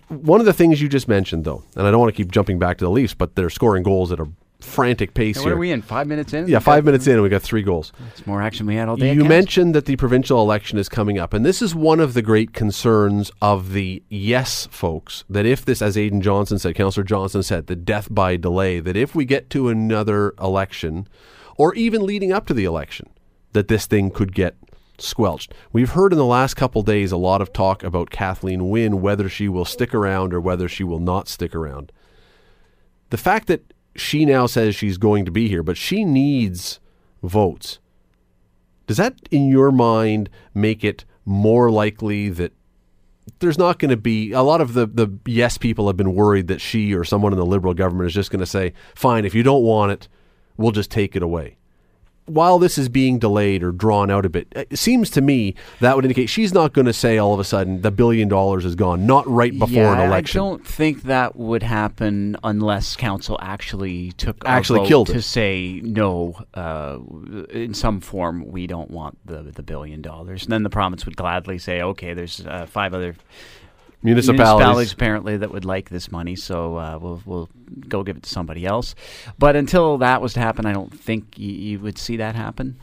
one 0.09 0.39
of 0.39 0.45
the 0.45 0.53
things 0.53 0.81
you 0.81 0.87
just 0.89 1.07
mentioned, 1.07 1.43
though, 1.45 1.63
and 1.75 1.87
I 1.87 1.91
don't 1.91 1.99
want 1.99 2.13
to 2.13 2.17
keep 2.23 2.31
jumping 2.31 2.59
back 2.59 2.77
to 2.77 2.85
the 2.85 2.91
Leafs, 2.91 3.13
but 3.13 3.35
they're 3.35 3.49
scoring 3.49 3.81
goals 3.83 4.11
at 4.11 4.19
a 4.19 4.27
frantic 4.61 5.13
pace 5.13 5.37
Hey, 5.37 5.43
here. 5.43 5.53
are 5.53 5.57
we 5.57 5.71
in? 5.71 5.81
Five 5.81 6.07
minutes 6.07 6.33
in? 6.33 6.47
Yeah, 6.47 6.59
five 6.59 6.83
minutes 6.83 7.07
in, 7.07 7.13
and 7.13 7.23
we 7.23 7.29
got 7.29 7.41
three 7.41 7.61
goals. 7.63 7.93
It's 8.11 8.27
more 8.27 8.41
action 8.41 8.65
we 8.67 8.75
had 8.75 8.89
all 8.89 8.97
day. 8.97 9.13
You 9.13 9.23
mentioned 9.23 9.73
that 9.75 9.85
the 9.85 9.95
provincial 9.95 10.41
election 10.41 10.77
is 10.77 10.89
coming 10.89 11.17
up, 11.17 11.33
and 11.33 11.45
this 11.45 11.61
is 11.61 11.73
one 11.73 11.99
of 11.99 12.13
the 12.13 12.21
great 12.21 12.53
concerns 12.53 13.31
of 13.41 13.71
the 13.73 14.03
yes 14.09 14.67
folks. 14.69 15.23
That 15.29 15.45
if 15.45 15.63
this, 15.63 15.81
as 15.81 15.97
Aidan 15.97 16.21
Johnson 16.21 16.59
said, 16.59 16.75
Councillor 16.75 17.05
Johnson 17.05 17.41
said, 17.43 17.67
the 17.67 17.75
death 17.75 18.07
by 18.11 18.35
delay, 18.35 18.79
that 18.79 18.97
if 18.97 19.15
we 19.15 19.23
get 19.25 19.49
to 19.51 19.69
another 19.69 20.33
election, 20.41 21.07
or 21.57 21.73
even 21.75 22.05
leading 22.05 22.31
up 22.31 22.45
to 22.47 22.53
the 22.53 22.65
election, 22.65 23.09
that 23.53 23.67
this 23.69 23.85
thing 23.85 24.11
could 24.11 24.33
get 24.35 24.55
squelched. 24.97 25.53
We've 25.71 25.91
heard 25.91 26.11
in 26.11 26.17
the 26.19 26.25
last 26.25 26.55
couple 26.55 26.81
days 26.83 27.13
a 27.13 27.17
lot 27.17 27.41
of 27.41 27.53
talk 27.53 27.83
about 27.83 28.09
Kathleen 28.09 28.69
Wynne, 28.69 29.01
whether 29.01 29.29
she 29.29 29.47
will 29.47 29.63
stick 29.65 29.93
around 29.95 30.33
or 30.33 30.41
whether 30.41 30.67
she 30.67 30.83
will 30.83 30.99
not 30.99 31.29
stick 31.29 31.55
around. 31.55 31.93
The 33.09 33.17
fact 33.17 33.47
that 33.47 33.73
she 33.99 34.25
now 34.25 34.45
says 34.45 34.75
she's 34.75 34.97
going 34.97 35.25
to 35.25 35.31
be 35.31 35.47
here, 35.47 35.63
but 35.63 35.77
she 35.77 36.03
needs 36.03 36.79
votes. 37.21 37.79
Does 38.87 38.97
that, 38.97 39.15
in 39.29 39.47
your 39.49 39.71
mind, 39.71 40.29
make 40.53 40.83
it 40.83 41.05
more 41.25 41.69
likely 41.69 42.29
that 42.29 42.53
there's 43.37 43.57
not 43.57 43.77
going 43.77 43.91
to 43.91 43.97
be 43.97 44.31
a 44.31 44.41
lot 44.41 44.61
of 44.61 44.73
the, 44.73 44.87
the 44.87 45.11
yes 45.25 45.59
people 45.59 45.85
have 45.87 45.95
been 45.97 46.15
worried 46.15 46.47
that 46.47 46.59
she 46.59 46.95
or 46.95 47.03
someone 47.03 47.31
in 47.31 47.37
the 47.37 47.45
liberal 47.45 47.75
government 47.75 48.07
is 48.07 48.13
just 48.15 48.31
going 48.31 48.39
to 48.39 48.47
say, 48.47 48.73
fine, 48.95 49.25
if 49.25 49.35
you 49.35 49.43
don't 49.43 49.63
want 49.63 49.91
it, 49.91 50.07
we'll 50.57 50.71
just 50.71 50.89
take 50.89 51.15
it 51.15 51.21
away. 51.21 51.58
While 52.29 52.59
this 52.59 52.77
is 52.77 52.89
being 52.89 53.19
delayed 53.19 53.63
or 53.63 53.71
drawn 53.71 54.09
out 54.09 54.25
a 54.25 54.29
bit, 54.29 54.47
it 54.55 54.77
seems 54.77 55.09
to 55.11 55.21
me 55.21 55.55
that 55.79 55.95
would 55.95 56.05
indicate 56.05 56.27
she's 56.27 56.53
not 56.53 56.73
going 56.73 56.85
to 56.85 56.93
say 56.93 57.17
all 57.17 57.33
of 57.33 57.39
a 57.39 57.43
sudden 57.43 57.81
the 57.81 57.91
billion 57.91 58.27
dollars 58.27 58.65
is 58.65 58.75
gone, 58.75 59.05
not 59.05 59.27
right 59.27 59.57
before 59.57 59.69
yeah, 59.69 59.93
an 59.93 60.07
election. 60.07 60.39
I 60.39 60.43
don't 60.43 60.65
think 60.65 61.03
that 61.03 61.35
would 61.35 61.63
happen 61.63 62.37
unless 62.43 62.95
council 62.95 63.37
actually 63.41 64.11
took 64.13 64.37
Actually 64.45 64.87
killed 64.87 65.07
to 65.07 65.17
it. 65.17 65.21
say 65.23 65.81
no. 65.83 66.35
Uh, 66.53 66.99
in 67.49 67.73
some 67.73 67.99
form, 67.99 68.49
we 68.49 68.67
don't 68.67 68.91
want 68.91 69.17
the 69.25 69.43
the 69.43 69.63
billion 69.63 70.01
dollars. 70.01 70.43
And 70.43 70.51
then 70.51 70.63
the 70.63 70.69
province 70.69 71.05
would 71.05 71.17
gladly 71.17 71.57
say, 71.57 71.81
okay, 71.81 72.13
there's 72.13 72.45
uh, 72.45 72.65
five 72.65 72.93
other 72.93 73.15
Municipalities. 74.01 74.93
apparently 74.93 75.37
that 75.37 75.51
would 75.51 75.65
like 75.65 75.89
this 75.89 76.11
money, 76.11 76.35
so 76.35 76.77
uh, 76.77 76.97
we'll 77.01 77.21
we'll 77.25 77.49
go 77.87 78.03
give 78.03 78.17
it 78.17 78.23
to 78.23 78.29
somebody 78.29 78.65
else. 78.65 78.95
But 79.37 79.55
until 79.55 79.97
that 79.99 80.21
was 80.21 80.33
to 80.33 80.39
happen, 80.39 80.65
I 80.65 80.73
don't 80.73 80.93
think 80.97 81.35
y- 81.37 81.43
you 81.45 81.79
would 81.79 81.97
see 81.97 82.17
that 82.17 82.35
happen. 82.35 82.79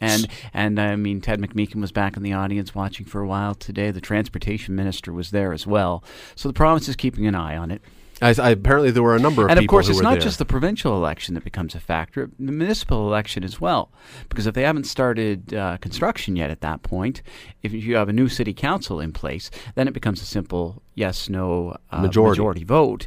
And 0.00 0.26
and 0.52 0.78
I 0.80 0.96
mean, 0.96 1.20
Ted 1.20 1.40
McMeekin 1.40 1.80
was 1.80 1.92
back 1.92 2.16
in 2.16 2.22
the 2.22 2.32
audience 2.32 2.74
watching 2.74 3.06
for 3.06 3.20
a 3.20 3.26
while 3.26 3.54
today. 3.54 3.90
The 3.90 4.00
transportation 4.00 4.74
minister 4.74 5.12
was 5.12 5.30
there 5.30 5.52
as 5.52 5.66
well. 5.66 6.04
So 6.34 6.48
the 6.48 6.52
province 6.54 6.88
is 6.88 6.96
keeping 6.96 7.26
an 7.26 7.34
eye 7.34 7.56
on 7.56 7.70
it. 7.70 7.82
I, 8.22 8.34
I, 8.38 8.50
apparently, 8.50 8.90
there 8.90 9.02
were 9.02 9.16
a 9.16 9.20
number 9.20 9.44
of 9.44 9.50
and 9.50 9.58
of 9.58 9.66
course, 9.66 9.88
it's 9.88 10.00
not 10.00 10.12
there. 10.12 10.20
just 10.20 10.38
the 10.38 10.44
provincial 10.44 10.96
election 10.96 11.34
that 11.34 11.44
becomes 11.44 11.74
a 11.74 11.80
factor; 11.80 12.30
the 12.38 12.52
municipal 12.52 13.06
election 13.06 13.44
as 13.44 13.60
well. 13.60 13.90
Because 14.28 14.46
if 14.46 14.54
they 14.54 14.62
haven't 14.62 14.84
started 14.84 15.52
uh, 15.52 15.78
construction 15.78 16.36
yet 16.36 16.50
at 16.50 16.60
that 16.60 16.82
point, 16.82 17.22
if 17.62 17.72
you 17.72 17.96
have 17.96 18.08
a 18.08 18.12
new 18.12 18.28
city 18.28 18.54
council 18.54 19.00
in 19.00 19.12
place, 19.12 19.50
then 19.74 19.88
it 19.88 19.94
becomes 19.94 20.22
a 20.22 20.26
simple 20.26 20.82
yes/no 20.94 21.76
uh, 21.90 22.00
Majority. 22.00 22.40
majority 22.40 22.64
vote 22.64 23.06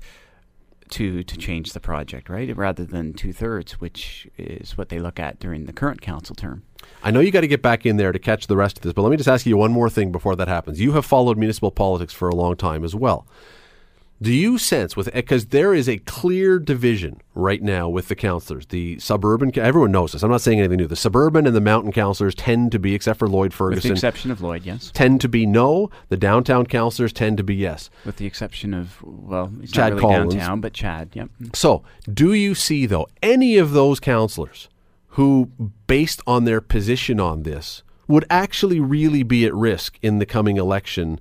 to 0.90 1.24
to 1.24 1.38
change 1.38 1.74
the 1.74 1.80
project, 1.80 2.30
right? 2.30 2.56
Rather 2.56 2.86
than 2.86 3.14
two 3.14 3.34
thirds, 3.34 3.80
which 3.80 4.28
is 4.38 4.78
what 4.78 4.90
they 4.90 5.00
look 5.00 5.20
at 5.20 5.40
during 5.40 5.66
the 5.66 5.74
current 5.74 6.02
council 6.02 6.36
term. 6.36 6.64
I 7.04 7.12
know 7.12 7.20
you 7.20 7.32
got 7.32 7.42
to 7.42 7.48
get 7.48 7.62
back 7.62 7.86
in 7.86 7.98
there 7.98 8.12
to 8.12 8.20
catch 8.20 8.48
the 8.48 8.58
rest 8.58 8.78
of 8.78 8.84
this, 8.84 8.94
but 8.94 9.02
let 9.02 9.12
me 9.12 9.18
just 9.18 9.30
ask 9.30 9.46
you 9.46 9.58
one 9.58 9.72
more 9.72 9.90
thing 9.90 10.12
before 10.12 10.36
that 10.36 10.48
happens. 10.48 10.80
You 10.80 10.94
have 10.94 11.06
followed 11.06 11.38
municipal 11.38 11.72
politics 11.72 12.14
for 12.14 12.30
a 12.30 12.36
long 12.36 12.56
time 12.56 12.84
as 12.84 12.96
well. 12.96 13.28
Do 14.19 14.33
you 14.33 14.57
sense 14.57 14.95
with 14.95 15.13
because 15.13 15.47
there 15.47 15.75
is 15.75 15.88
a 15.88 15.97
clear 16.00 16.57
division 16.57 17.21
right 17.36 17.62
now 17.62 17.88
with 17.88 18.07
the 18.07 18.15
councillors, 18.15 18.65
the 18.67 18.97
suburban 19.00 19.51
everyone 19.59 19.91
knows 19.91 20.13
this. 20.13 20.24
I'm 20.24 20.31
not 20.31 20.41
saying 20.41 20.59
anything 20.59 20.77
new. 20.77 20.88
The 20.88 20.95
suburban 20.95 21.45
and 21.45 21.55
the 21.55 21.62
mountain 21.62 21.91
councillors 21.91 22.33
tend 22.33 22.71
to 22.71 22.79
be, 22.79 22.95
except 22.95 23.19
for 23.19 23.27
Lloyd 23.27 23.53
Ferguson, 23.53 23.91
With 23.91 24.01
the 24.01 24.07
exception 24.07 24.31
of 24.31 24.41
Lloyd, 24.41 24.65
yes. 24.65 24.91
tend 24.91 25.21
to 25.21 25.29
be 25.29 25.45
no. 25.45 25.91
The 26.09 26.17
downtown 26.17 26.65
councillors 26.65 27.13
tend 27.13 27.38
to 27.38 27.43
be 27.43 27.55
yes. 27.55 27.91
With 28.05 28.17
the 28.17 28.25
exception 28.25 28.74
of 28.74 28.97
well, 29.03 29.51
he's 29.62 29.71
Chad 29.71 29.93
not 29.93 30.01
really 30.01 30.15
Collins. 30.15 30.33
downtown, 30.33 30.62
but 30.62 30.74
Chad. 30.74 31.09
Yep. 31.13 31.29
So, 31.53 31.83
do 32.12 32.33
you 32.33 32.55
see 32.55 32.88
though 32.88 33.07
any 33.21 33.57
of 33.57 33.71
those 33.74 34.00
councillors 34.00 34.67
who, 35.09 35.51
based 35.86 36.21
on 36.25 36.45
their 36.45 36.62
position 36.62 37.19
on 37.19 37.43
this, 37.43 37.83
would 38.07 38.25
actually 38.31 38.79
really 38.79 39.21
be 39.21 39.45
at 39.45 39.53
risk 39.53 40.00
in 40.01 40.17
the 40.17 40.25
coming 40.25 40.57
election? 40.57 41.19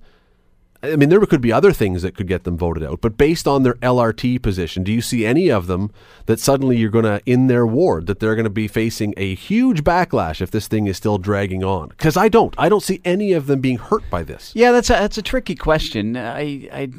I 0.83 0.97
mean, 0.97 1.09
there 1.09 1.25
could 1.27 1.41
be 1.41 1.53
other 1.53 1.73
things 1.73 2.03
that 2.03 2.17
could 2.17 2.27
get 2.27 2.45
them 2.45 2.57
voted 2.57 2.85
out, 2.85 3.01
but 3.01 3.17
based 3.17 3.47
on 3.47 3.63
their 3.63 3.75
LRT 3.75 4.43
position, 4.43 4.83
do 4.85 4.93
you 4.93 5.01
see 5.01 5.25
any 5.27 5.51
of 5.51 5.67
them 5.67 5.91
that 6.27 6.41
suddenly 6.41 6.77
you're 6.77 6.91
going 6.91 7.05
to, 7.05 7.21
in 7.27 7.47
their 7.47 7.67
ward, 7.67 8.07
that 8.07 8.21
they're 8.21 8.35
going 8.35 8.45
to 8.45 8.51
be 8.51 8.69
facing 8.69 9.15
a 9.17 9.35
huge 9.35 9.85
backlash 9.85 10.41
if 10.41 10.51
this 10.51 10.69
thing 10.69 10.87
is 10.87 10.97
still 10.97 11.19
dragging 11.19 11.65
on? 11.65 11.89
Because 11.89 12.17
I 12.17 12.29
don't. 12.29 12.55
I 12.59 12.69
don't 12.69 12.83
see 12.83 13.01
any 13.05 13.33
of 13.33 13.47
them 13.47 13.61
being 13.61 13.79
hurt 13.79 14.09
by 14.11 14.23
this. 14.23 14.53
Yeah, 14.55 14.73
that's 14.73 14.91
a 14.91 14.95
that's 14.95 15.19
a 15.19 15.23
tricky 15.23 15.55
question. 15.55 16.17
I 16.17 16.69
I, 16.73 16.91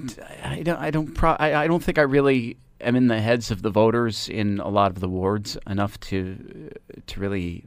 I 0.44 0.62
don't 0.64 0.80
I 0.80 0.92
don't 0.92 1.14
pro, 1.14 1.32
I, 1.32 1.64
I 1.64 1.68
don't 1.68 1.84
think 1.84 1.98
I 1.98 2.04
really 2.04 2.58
am 2.82 2.96
in 2.96 3.08
the 3.08 3.20
heads 3.20 3.52
of 3.52 3.62
the 3.62 3.70
voters 3.70 4.30
in 4.30 4.60
a 4.60 4.70
lot 4.70 4.92
of 4.92 5.00
the 5.00 5.10
wards 5.10 5.58
enough 5.68 6.00
to 6.00 6.70
to 7.08 7.20
really 7.20 7.64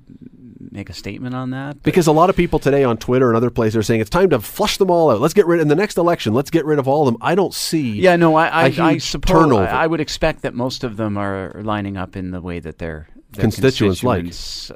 make 0.72 0.90
a 0.90 0.92
statement 0.92 1.34
on 1.34 1.50
that. 1.50 1.82
Because 1.82 2.06
a 2.06 2.12
lot 2.12 2.30
of 2.30 2.36
people 2.36 2.58
today 2.58 2.84
on 2.84 2.96
Twitter 2.96 3.28
and 3.28 3.36
other 3.36 3.50
places 3.50 3.76
are 3.76 3.82
saying 3.82 4.00
it's 4.00 4.10
time 4.10 4.30
to 4.30 4.40
flush 4.40 4.76
them 4.76 4.90
all 4.90 5.10
out. 5.10 5.20
Let's 5.20 5.34
get 5.34 5.46
rid 5.46 5.60
in 5.60 5.68
the 5.68 5.74
next 5.74 5.96
election. 5.96 6.34
Let's 6.34 6.50
get 6.50 6.64
rid 6.64 6.78
of 6.78 6.86
all 6.88 7.06
of 7.06 7.12
them. 7.12 7.20
I 7.22 7.34
don't 7.34 7.54
see. 7.54 8.00
Yeah, 8.00 8.16
no, 8.16 8.34
I 8.36 8.46
I, 8.46 8.64
I 8.78 8.98
suppose. 8.98 9.52
I, 9.52 9.66
I 9.66 9.86
would 9.86 10.00
expect 10.00 10.42
that 10.42 10.54
most 10.54 10.84
of 10.84 10.96
them 10.96 11.16
are 11.16 11.60
lining 11.62 11.96
up 11.96 12.16
in 12.16 12.30
the 12.30 12.40
way 12.40 12.60
that 12.60 12.78
their 12.78 13.08
their 13.32 13.42
Constituents 13.42 14.02
like. 14.02 14.32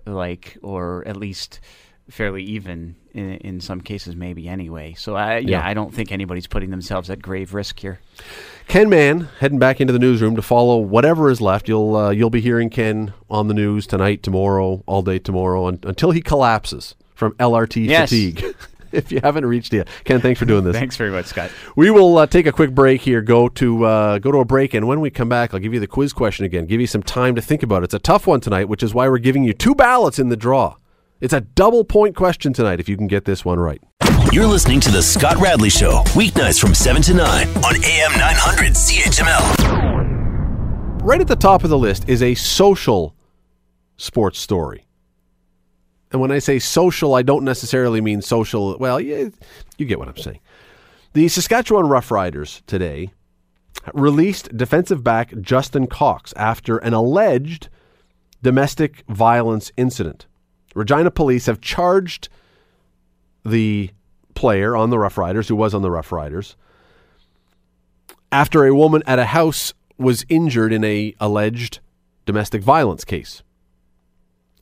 like, 0.07 0.59
or 0.63 1.03
at 1.07 1.17
least 1.17 1.61
fairly 2.11 2.43
even 2.43 2.97
in, 3.13 3.33
in 3.37 3.61
some 3.61 3.81
cases, 3.81 4.15
maybe 4.15 4.49
anyway. 4.49 4.95
So 4.95 5.17
I 5.17 5.39
yeah, 5.39 5.49
Yeah. 5.59 5.67
I 5.67 5.75
don't 5.75 5.95
think 5.95 6.13
anybody's 6.13 6.47
putting 6.47 6.71
themselves 6.71 7.11
at 7.11 7.23
grave 7.23 7.55
risk 7.55 7.79
here. 7.79 8.01
Ken 8.69 8.89
Mann 8.89 9.29
heading 9.39 9.59
back 9.59 9.81
into 9.81 9.93
the 9.93 9.99
newsroom 9.99 10.35
to 10.37 10.43
follow 10.43 10.79
whatever 10.79 11.31
is 11.31 11.41
left. 11.41 11.69
You'll 11.69 11.95
uh, 11.95 12.11
you'll 12.11 12.31
be 12.31 12.41
hearing 12.41 12.71
Ken 12.71 13.13
on 13.31 13.49
the 13.49 13.55
news 13.55 13.87
tonight, 13.87 14.23
tomorrow, 14.23 14.83
all 14.87 15.03
day 15.03 15.19
tomorrow, 15.19 15.67
un- 15.67 15.79
until 15.85 16.11
he 16.11 16.21
collapses 16.21 16.95
from 17.15 17.33
LRT 17.35 17.87
Yes. 17.87 18.11
fatigue. 18.11 18.45
if 18.93 19.13
you 19.13 19.21
haven't 19.23 19.47
reached 19.47 19.73
yet, 19.73 19.87
Ken, 20.05 20.21
thanks 20.21 20.41
for 20.41 20.47
doing 20.47 20.65
this. 20.65 20.75
Thanks 20.75 20.97
very 20.97 21.11
much, 21.11 21.27
Scott. 21.27 21.51
We 21.77 21.91
will 21.91 22.19
uh, 22.19 22.27
take 22.27 22.47
a 22.47 22.53
quick 22.53 22.75
break 22.75 23.01
here. 23.03 23.21
Go 23.21 23.49
to 23.51 23.85
uh, 23.85 24.19
go 24.19 24.33
to 24.33 24.39
a 24.39 24.45
break, 24.45 24.75
and 24.75 24.89
when 24.89 25.01
we 25.01 25.11
come 25.11 25.29
back, 25.29 25.55
I'll 25.55 25.61
give 25.61 25.75
you 25.75 25.81
the 25.81 25.87
quiz 25.87 26.13
question 26.13 26.45
again. 26.45 26.67
Give 26.67 26.81
you 26.81 26.87
some 26.89 27.03
time 27.03 27.35
to 27.37 27.43
think 27.43 27.63
about 27.63 27.83
it. 27.83 27.85
It's 27.85 27.95
a 27.95 27.99
tough 28.01 28.27
one 28.27 28.41
tonight, 28.41 28.69
which 28.69 28.83
is 28.83 28.93
why 28.95 29.09
we're 29.09 29.19
giving 29.19 29.45
you 29.45 29.53
two 29.53 29.75
ballots 29.75 30.19
in 30.19 30.31
the 30.31 30.37
draw. 30.37 30.77
It's 31.25 31.33
a 31.33 31.41
double 31.41 31.85
point 31.85 32.15
question 32.15 32.53
tonight 32.53 32.81
if 32.81 32.89
you 32.91 32.99
can 32.99 33.07
get 33.07 33.25
this 33.25 33.47
one 33.47 33.59
right. 33.59 33.83
You're 34.31 34.47
listening 34.47 34.79
to 34.81 34.91
The 34.91 35.01
Scott 35.01 35.39
Radley 35.39 35.71
Show, 35.71 36.03
weeknights 36.09 36.61
from 36.61 36.75
7 36.75 37.01
to 37.01 37.15
9 37.15 37.49
on 37.49 37.77
AM 37.83 38.13
900 38.13 38.75
CHML. 38.75 39.41
Right 41.03 41.23
at 41.23 41.27
the 41.27 41.35
top 41.35 41.65
of 41.65 41.71
the 41.71 41.79
list 41.79 42.11
is 42.11 42.23
a 42.23 42.35
social 42.35 43.17
sports 43.97 44.39
story. 44.39 44.85
And 46.13 46.21
when 46.21 46.31
I 46.31 46.41
say 46.41 46.59
social, 46.59 47.15
I 47.15 47.23
don't 47.23 47.45
necessarily 47.45 48.03
mean 48.03 48.21
social. 48.21 48.77
Well, 48.77 49.01
yeah, 49.01 49.31
you 49.79 49.87
get 49.87 49.99
what 49.99 50.09
I'm 50.09 50.19
saying. 50.19 50.41
The 51.15 51.27
Saskatchewan 51.29 51.87
Roughriders 51.87 52.61
today 52.67 53.15
released 53.95 54.55
defensive 54.55 55.03
back 55.03 55.33
Justin 55.41 55.87
Cox 55.87 56.35
after 56.37 56.77
an 56.77 56.93
alleged 56.93 57.71
domestic 58.43 59.05
violence 59.09 59.73
incident. 59.79 60.27
Regina 60.75 61.11
police 61.11 61.47
have 61.47 61.61
charged 61.61 62.29
the 63.45 63.91
player 64.35 64.77
on 64.77 64.91
the 64.91 64.97
Roughriders, 64.97 65.49
who 65.49 65.57
was 65.57 65.75
on 65.75 65.83
the 65.83 65.89
Roughriders, 65.89 66.57
after 68.33 68.67
a 68.67 68.75
woman 68.75 69.03
at 69.07 69.19
a 69.19 69.27
house 69.27 69.73
was 69.97 70.25
injured 70.29 70.73
in 70.73 70.83
a 70.85 71.15
alleged 71.21 71.79
domestic 72.27 72.63
violence 72.63 73.05
case. 73.05 73.43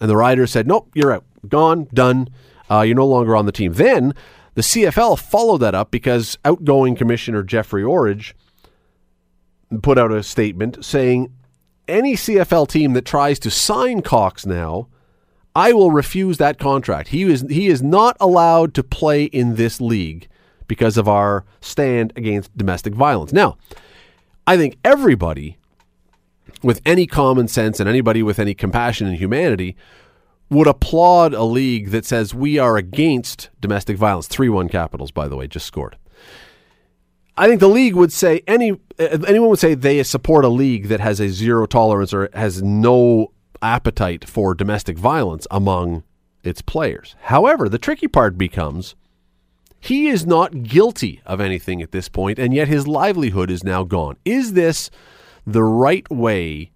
And 0.01 0.11
the 0.11 0.17
Riders 0.17 0.51
said, 0.51 0.67
"Nope, 0.67 0.91
you're 0.95 1.13
out, 1.13 1.25
gone, 1.49 1.89
done. 1.95 2.29
Uh, 2.71 2.81
you're 2.83 2.97
no 2.97 3.07
longer 3.07 3.35
on 3.35 3.47
the 3.47 3.53
team." 3.53 3.73
Then 3.73 4.15
the 4.55 4.63
CFL 4.63 5.17
followed 5.17 5.59
that 5.59 5.75
up 5.75 5.91
because 5.91 6.39
outgoing 6.45 6.97
Commissioner 6.97 7.43
Jeffrey 7.43 7.83
Orridge 7.83 8.35
put 9.81 9.97
out 9.97 10.13
a 10.13 10.23
statement 10.23 10.85
saying, 10.85 11.33
"Any 11.89 12.15
CFL 12.15 12.67
team 12.67 12.93
that 12.93 13.07
tries 13.07 13.39
to 13.41 13.51
sign 13.51 14.03
Cox 14.03 14.45
now." 14.45 14.89
I 15.55 15.73
will 15.73 15.91
refuse 15.91 16.39
that 16.39 16.59
contract. 16.59 17.09
He 17.09 17.25
is 17.25 17.45
he 17.51 17.69
is 17.69 17.83
not 17.83 18.17
allowed 18.21 18.75
to 18.75 18.83
play 18.83 19.25
in 19.25 19.57
this 19.57 19.81
league 19.81 20.29
because 20.67 20.97
of 20.97 21.09
our 21.09 21.45
stand 21.61 22.13
against 22.17 22.57
domestic 22.57 22.95
violence. 22.95 23.33
Now, 23.33 23.59
I 24.47 24.57
think 24.57 24.79
everybody 24.85 25.59
with 26.63 26.81
any 26.87 27.07
common 27.07 27.49
sense 27.49 27.81
and 27.81 27.89
anybody 27.89 28.23
with 28.23 28.39
any 28.39 28.55
compassion 28.55 29.07
and 29.07 29.17
humanity 29.17 29.77
would 30.49 30.67
applaud 30.67 31.35
a 31.35 31.45
league 31.45 31.91
that 31.91 32.05
says 32.05 32.35
we 32.35 32.59
are 32.59 32.77
against 32.77 33.51
domestic 33.61 33.97
violence. 33.97 34.29
3-1 34.29 34.71
Capitals 34.71 35.11
by 35.11 35.29
the 35.29 35.37
way 35.37 35.47
just 35.47 35.67
scored. 35.67 35.97
I 37.37 37.49
think 37.49 37.61
the 37.61 37.69
league 37.69 37.95
would 37.95 38.13
say 38.13 38.43
any 38.47 38.73
uh, 38.73 39.19
anyone 39.27 39.51
would 39.51 39.59
say 39.59 39.75
they 39.75 40.03
support 40.03 40.45
a 40.45 40.49
league 40.49 40.89
that 40.89 41.01
has 41.01 41.21
a 41.21 41.29
zero 41.29 41.67
tolerance 41.67 42.13
or 42.13 42.29
has 42.35 42.63
no 42.63 43.33
appetite 43.63 44.29
for 44.29 44.55
domestic 44.55 44.99
violence 44.99 45.47
among 45.51 46.03
its 46.43 46.61
players. 46.63 47.15
However, 47.23 47.69
the 47.69 47.79
tricky 47.79 48.09
part 48.09 48.37
becomes 48.37 48.95
he 49.79 50.09
is 50.09 50.27
not 50.27 50.63
guilty 50.63 51.21
of 51.27 51.41
anything 51.41 51.83
at 51.83 51.93
this 51.93 52.09
point, 52.09 52.39
and 52.39 52.55
yet 52.55 52.69
his 52.69 52.87
livelihood 52.87 53.51
is 53.51 53.65
now 53.65 53.83
gone. 53.85 54.17
Is 54.25 54.53
this 54.53 54.91
the 55.47 55.65
right 55.65 56.09
way 56.11 56.71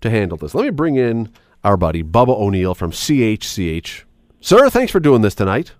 to 0.00 0.10
handle 0.10 0.36
this? 0.36 0.54
Let 0.54 0.64
me 0.64 0.70
bring 0.70 0.96
in 0.96 1.30
our 1.62 1.76
buddy 1.76 2.02
Bubba 2.02 2.36
O'Neil 2.36 2.74
from 2.74 2.90
CHCH. 2.90 4.02
Sir, 4.40 4.68
thanks 4.70 4.90
for 4.92 5.00
doing 5.00 5.22
this 5.22 5.34
tonight. 5.34 5.72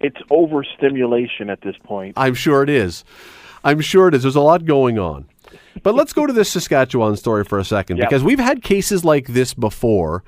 it's 0.00 0.20
overstimulation 0.30 1.50
at 1.50 1.60
this 1.62 1.76
point. 1.84 2.14
I'm 2.16 2.34
sure 2.34 2.62
it 2.62 2.70
is. 2.70 3.04
I'm 3.62 3.80
sure 3.80 4.08
it 4.08 4.14
is. 4.14 4.22
There's 4.22 4.36
a 4.36 4.40
lot 4.40 4.64
going 4.64 4.98
on. 4.98 5.26
But 5.82 5.94
let's 5.94 6.12
go 6.12 6.26
to 6.26 6.32
this 6.32 6.50
Saskatchewan 6.50 7.16
story 7.16 7.44
for 7.44 7.58
a 7.58 7.64
second 7.64 7.98
Yep. 7.98 8.08
because 8.08 8.24
we've 8.24 8.38
had 8.40 8.62
cases 8.62 9.04
like 9.04 9.28
this 9.28 9.54
before. 9.54 10.24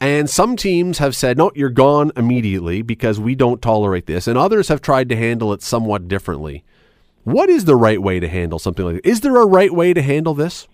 And 0.00 0.30
some 0.30 0.56
teams 0.56 0.98
have 0.98 1.16
said, 1.16 1.36
no, 1.36 1.50
you're 1.54 1.70
gone 1.70 2.12
immediately 2.16 2.82
because 2.82 3.18
we 3.18 3.34
don't 3.34 3.60
tolerate 3.60 4.06
this. 4.06 4.28
And 4.28 4.38
others 4.38 4.68
have 4.68 4.80
tried 4.80 5.08
to 5.08 5.16
handle 5.16 5.52
it 5.52 5.62
somewhat 5.62 6.06
differently. 6.06 6.64
What 7.24 7.50
is 7.50 7.64
the 7.64 7.76
right 7.76 8.00
way 8.00 8.20
to 8.20 8.28
handle 8.28 8.58
something 8.58 8.84
like 8.84 9.02
this? 9.02 9.12
Is 9.12 9.20
there 9.20 9.36
a 9.36 9.46
right 9.46 9.72
way 9.72 9.92
to 9.92 10.00
handle 10.00 10.34
this? 10.34 10.68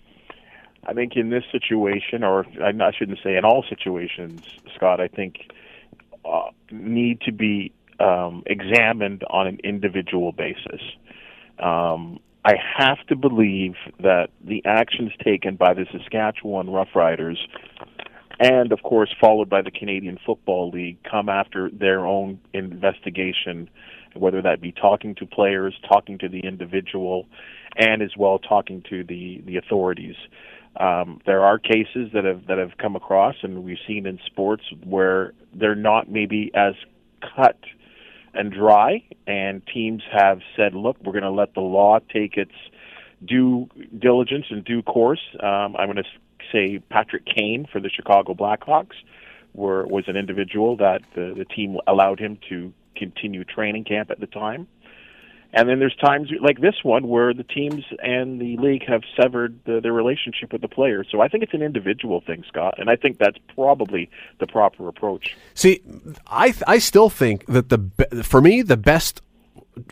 I 0.87 0.93
think 0.93 1.15
in 1.15 1.31
this 1.31 1.43
situation, 1.51 2.23
or 2.23 2.45
I 2.63 2.91
shouldn't 2.91 3.19
say 3.23 3.35
in 3.35 3.43
all 3.43 3.65
situations, 3.67 4.41
Scott, 4.75 5.01
I 5.01 5.07
think 5.07 5.51
uh, 6.23 6.51
need 6.71 7.21
to 7.21 7.31
be 7.31 7.73
um, 7.99 8.43
examined 8.45 9.23
on 9.29 9.47
an 9.47 9.59
individual 9.63 10.31
basis. 10.31 10.81
Um, 11.57 12.19
I 12.45 12.53
have 12.77 12.99
to 13.07 13.15
believe 13.15 13.73
that 13.99 14.27
the 14.43 14.61
actions 14.65 15.11
taken 15.23 15.55
by 15.55 15.73
the 15.73 15.87
Saskatchewan 15.91 16.67
Roughriders, 16.67 17.37
and 18.39 18.71
of 18.71 18.83
course 18.83 19.09
followed 19.19 19.49
by 19.49 19.63
the 19.63 19.71
Canadian 19.71 20.19
Football 20.23 20.69
League, 20.69 20.99
come 21.09 21.27
after 21.27 21.71
their 21.71 22.05
own 22.05 22.39
investigation, 22.53 23.67
whether 24.13 24.43
that 24.43 24.61
be 24.61 24.71
talking 24.71 25.15
to 25.15 25.25
players, 25.25 25.73
talking 25.89 26.19
to 26.19 26.29
the 26.29 26.41
individual, 26.41 27.25
and 27.77 28.03
as 28.03 28.11
well 28.15 28.37
talking 28.37 28.83
to 28.91 29.03
the 29.03 29.41
the 29.47 29.57
authorities. 29.57 30.15
Um, 30.79 31.21
there 31.25 31.41
are 31.41 31.57
cases 31.57 32.11
that 32.13 32.25
have 32.25 32.45
that 32.45 32.59
have 32.59 32.77
come 32.77 32.95
across, 32.95 33.37
and 33.41 33.63
we've 33.63 33.79
seen 33.87 34.05
in 34.05 34.19
sports 34.23 34.65
where 34.83 35.33
they're 35.55 35.73
not 35.73 36.11
maybe 36.11 36.51
as 36.53 36.75
cut 37.35 37.57
and 38.35 38.51
dry, 38.51 39.03
and 39.25 39.65
teams 39.67 40.03
have 40.11 40.41
said, 40.55 40.73
"Look, 40.73 40.97
we're 41.03 41.13
going 41.13 41.23
to 41.23 41.29
let 41.31 41.53
the 41.53 41.61
law 41.61 41.99
take 41.99 42.37
its 42.37 42.53
due 43.23 43.69
diligence 43.97 44.45
and 44.49 44.63
due 44.63 44.81
course, 44.81 45.21
um, 45.39 45.75
I'm 45.77 45.91
going 45.91 45.97
to 45.97 46.03
say 46.51 46.79
Patrick 46.89 47.25
Kane 47.25 47.67
for 47.71 47.79
the 47.79 47.89
Chicago 47.89 48.33
Blackhawks 48.33 48.95
were, 49.53 49.85
was 49.87 50.05
an 50.07 50.15
individual 50.15 50.77
that 50.77 51.01
the, 51.15 51.33
the 51.35 51.45
team 51.45 51.77
allowed 51.87 52.19
him 52.19 52.37
to 52.49 52.73
continue 52.95 53.43
training 53.43 53.83
camp 53.83 54.11
at 54.11 54.19
the 54.19 54.27
time. 54.27 54.67
And 55.55 55.69
then 55.69 55.79
there's 55.79 55.95
times 55.95 56.29
like 56.41 56.59
this 56.59 56.75
one 56.83 57.07
where 57.07 57.33
the 57.33 57.43
teams 57.43 57.85
and 57.99 58.41
the 58.41 58.57
league 58.57 58.85
have 58.87 59.03
severed 59.19 59.57
the, 59.65 59.79
their 59.79 59.93
relationship 59.93 60.51
with 60.51 60.61
the 60.61 60.67
players. 60.67 61.07
So 61.09 61.21
I 61.21 61.29
think 61.29 61.43
it's 61.43 61.53
an 61.53 61.61
individual 61.61 62.19
thing, 62.19 62.43
Scott, 62.45 62.75
and 62.77 62.89
I 62.89 62.97
think 62.97 63.19
that's 63.19 63.37
probably 63.55 64.09
the 64.39 64.47
proper 64.47 64.89
approach. 64.89 65.35
See, 65.53 65.81
I 66.27 66.53
I 66.67 66.77
still 66.79 67.09
think 67.09 67.45
that 67.45 67.69
the 67.69 68.23
for 68.23 68.41
me 68.41 68.63
the 68.63 68.75
best 68.75 69.21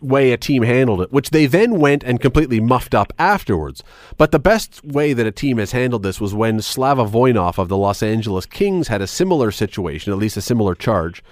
way 0.01 0.33
a 0.33 0.37
team 0.37 0.63
handled 0.63 1.01
it, 1.01 1.13
which 1.13 1.29
they 1.29 1.45
then 1.45 1.79
went 1.79 2.03
and 2.03 2.19
completely 2.19 2.59
muffed 2.59 2.93
up 2.93 3.13
afterwards. 3.17 3.83
But 4.17 4.31
the 4.31 4.39
best 4.39 4.83
way 4.83 5.13
that 5.13 5.25
a 5.25 5.31
team 5.31 5.57
has 5.59 5.71
handled 5.71 6.03
this 6.03 6.19
was 6.19 6.33
when 6.33 6.61
Slava 6.61 7.05
Voinov 7.05 7.57
of 7.57 7.69
the 7.69 7.77
Los 7.77 8.03
Angeles 8.03 8.45
Kings 8.45 8.89
had 8.89 9.01
a 9.01 9.07
similar 9.07 9.51
situation, 9.51 10.11
at 10.11 10.19
least 10.19 10.37
a 10.37 10.41
similar 10.41 10.75
charge. 10.75 11.23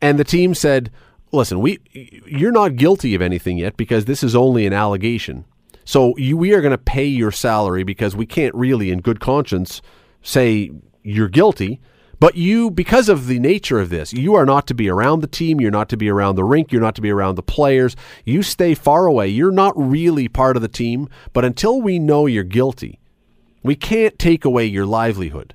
And 0.00 0.18
the 0.18 0.24
team 0.24 0.54
said, 0.54 0.90
listen, 1.32 1.60
we 1.60 1.78
you're 2.26 2.52
not 2.52 2.76
guilty 2.76 3.14
of 3.14 3.22
anything 3.22 3.58
yet 3.58 3.76
because 3.76 4.04
this 4.04 4.22
is 4.22 4.36
only 4.36 4.66
an 4.66 4.72
allegation. 4.72 5.44
So 5.84 6.16
you, 6.16 6.36
we 6.36 6.52
are 6.52 6.60
going 6.60 6.72
to 6.72 6.78
pay 6.78 7.06
your 7.06 7.32
salary 7.32 7.82
because 7.82 8.14
we 8.14 8.26
can't 8.26 8.54
really, 8.54 8.90
in 8.90 9.00
good 9.00 9.20
conscience, 9.20 9.82
say 10.22 10.70
you're 11.02 11.28
guilty. 11.28 11.80
But 12.20 12.36
you, 12.36 12.70
because 12.70 13.08
of 13.08 13.26
the 13.26 13.40
nature 13.40 13.80
of 13.80 13.90
this, 13.90 14.12
you 14.12 14.34
are 14.36 14.46
not 14.46 14.68
to 14.68 14.74
be 14.74 14.88
around 14.88 15.20
the 15.22 15.26
team. 15.26 15.60
You're 15.60 15.72
not 15.72 15.88
to 15.88 15.96
be 15.96 16.08
around 16.08 16.36
the 16.36 16.44
rink. 16.44 16.70
You're 16.70 16.80
not 16.80 16.94
to 16.94 17.00
be 17.00 17.10
around 17.10 17.34
the 17.34 17.42
players. 17.42 17.96
You 18.24 18.44
stay 18.44 18.74
far 18.74 19.06
away. 19.06 19.26
You're 19.26 19.50
not 19.50 19.72
really 19.76 20.28
part 20.28 20.54
of 20.54 20.62
the 20.62 20.68
team. 20.68 21.08
But 21.32 21.44
until 21.44 21.82
we 21.82 21.98
know 21.98 22.26
you're 22.26 22.44
guilty, 22.44 23.00
we 23.64 23.74
can't 23.74 24.16
take 24.20 24.44
away 24.44 24.66
your 24.66 24.86
livelihood. 24.86 25.54